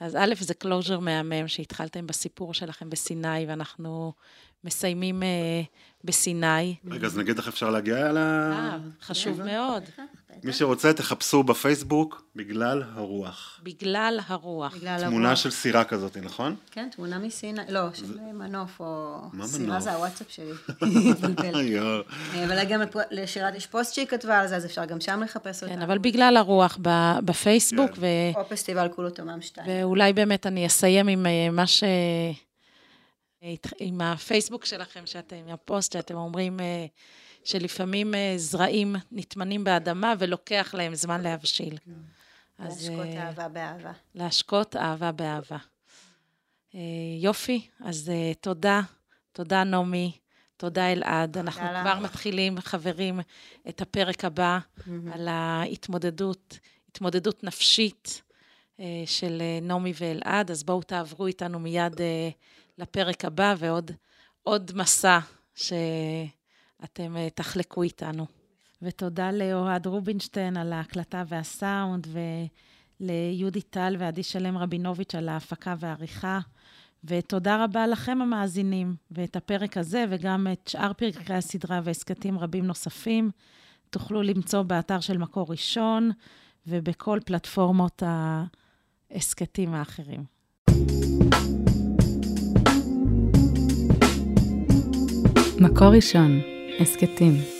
אז 0.00 0.16
א', 0.16 0.34
זה 0.40 0.54
closure 0.54 0.98
מהמם 0.98 1.48
שהתחלתם 1.48 2.06
בסיפור 2.06 2.54
שלכם 2.54 2.90
בסיני, 2.90 3.46
ואנחנו 3.48 4.12
מסיימים 4.64 5.22
uh, 5.22 5.66
בסיני. 6.04 6.74
רגע, 6.90 7.06
אז 7.06 7.18
נגיד 7.18 7.38
איך 7.38 7.48
אפשר 7.48 7.70
להגיע 7.70 8.12
ל... 8.12 8.18
אה, 8.18 8.78
חשוב. 9.02 9.42
מאוד. 9.42 9.82
מי 10.44 10.52
שרוצה, 10.52 10.92
תחפשו 10.92 11.42
בפייסבוק, 11.42 12.24
בגלל 12.36 12.82
הרוח. 12.94 13.60
בגלל 13.62 14.20
הרוח. 14.26 14.76
בגלל 14.76 15.00
תמונה 15.08 15.36
של 15.36 15.50
סירה 15.50 15.84
כזאת, 15.84 16.16
נכון? 16.16 16.56
כן, 16.70 16.88
תמונה 16.96 17.18
מסיני, 17.18 17.60
לא, 17.68 17.80
של 17.94 18.20
מנוף, 18.32 18.80
או... 18.80 19.18
מה 19.32 19.46
סירה 19.46 19.66
מנוף? 19.66 19.80
זה 19.80 19.92
הוואטסאפ 19.92 20.26
שלי. 20.30 20.52
אה, 22.34 22.44
אבל 22.44 22.64
גם 22.64 22.80
לשירת 23.10 23.54
יש 23.54 23.66
פוסט 23.66 23.94
שהיא 23.94 24.06
כתבה 24.06 24.40
על 24.40 24.48
זה, 24.48 24.56
אז 24.56 24.66
אפשר 24.66 24.84
גם 24.84 25.00
שם 25.00 25.22
לחפש 25.22 25.62
אותה. 25.62 25.74
כן, 25.74 25.82
אבל 25.82 25.98
בגלל 25.98 26.36
הרוח 26.36 26.78
בפייסבוק. 27.24 27.90
כן. 27.90 28.32
או 28.34 28.48
פסטיבל 28.48 28.88
כולו 28.88 29.10
תמ"ם 29.10 29.42
2. 29.42 29.66
ואולי 29.70 30.12
באמת 30.12 30.46
אני 30.46 30.66
אסיים 30.66 31.08
עם 31.08 31.26
אה, 31.26 31.50
מה 31.50 31.66
ש... 31.66 31.84
עם 33.78 34.00
הפייסבוק 34.00 34.64
שלכם, 34.64 35.06
שאתם, 35.06 35.36
עם 35.36 35.48
הפוסט 35.48 35.92
שאתם 35.92 36.14
אומרים 36.14 36.60
אה, 36.60 36.86
שלפעמים 37.44 38.14
אה, 38.14 38.34
זרעים 38.36 38.96
נטמנים 39.12 39.64
באדמה 39.64 40.14
ולוקח 40.18 40.74
להם 40.74 40.94
זמן 40.94 41.20
להבשיל. 41.20 41.78
כן. 41.78 41.90
להשקות 42.58 43.06
אה, 43.06 43.26
אהבה 43.26 43.48
באהבה. 43.48 43.92
להשקות 44.14 44.76
אהבה 44.76 45.12
באהבה. 45.12 45.56
יופי, 47.20 47.68
אז 47.80 48.12
תודה, 48.40 48.80
תודה 49.32 49.64
נעמי, 49.64 50.18
תודה 50.56 50.92
אלעד. 50.92 51.38
אנחנו 51.38 51.64
לך. 51.64 51.80
כבר 51.82 51.98
מתחילים, 51.98 52.60
חברים, 52.60 53.20
את 53.68 53.80
הפרק 53.80 54.24
הבא 54.24 54.58
mm-hmm. 54.58 54.90
על 55.12 55.28
ההתמודדות, 55.28 56.58
התמודדות 56.88 57.44
נפשית 57.44 58.22
של 59.06 59.42
נעמי 59.62 59.92
ואלעד, 60.00 60.50
אז 60.50 60.62
בואו 60.62 60.82
תעברו 60.82 61.26
איתנו 61.26 61.58
מיד 61.58 62.00
לפרק 62.82 63.24
הבא 63.24 63.54
ועוד 63.58 63.90
עוד 64.42 64.72
מסע 64.74 65.18
שאתם 65.54 67.16
אה, 67.16 67.28
תחלקו 67.34 67.82
איתנו. 67.82 68.26
ותודה 68.82 69.32
לאוהד 69.32 69.86
רובינשטיין 69.86 70.56
על 70.56 70.72
ההקלטה 70.72 71.22
והסאונד, 71.28 72.06
וליהודי 73.00 73.62
טל 73.62 73.96
ועדי 73.98 74.22
שלם 74.22 74.58
רבינוביץ' 74.58 75.14
על 75.14 75.28
ההפקה 75.28 75.74
והעריכה. 75.78 76.40
ותודה 77.04 77.64
רבה 77.64 77.86
לכם 77.86 78.22
המאזינים, 78.22 78.94
ואת 79.10 79.36
הפרק 79.36 79.76
הזה 79.76 80.04
וגם 80.10 80.46
את 80.52 80.68
שאר 80.68 80.92
פרקי 80.92 81.34
הסדרה 81.34 81.80
והסכתים 81.84 82.38
רבים 82.38 82.66
נוספים 82.66 83.30
תוכלו 83.90 84.22
למצוא 84.22 84.62
באתר 84.62 85.00
של 85.00 85.18
מקור 85.18 85.46
ראשון 85.50 86.10
ובכל 86.66 87.18
פלטפורמות 87.24 88.02
ההסכתים 89.10 89.74
האחרים. 89.74 90.24
מקור 95.62 95.88
ראשון, 95.88 96.40
הסכתים. 96.80 97.51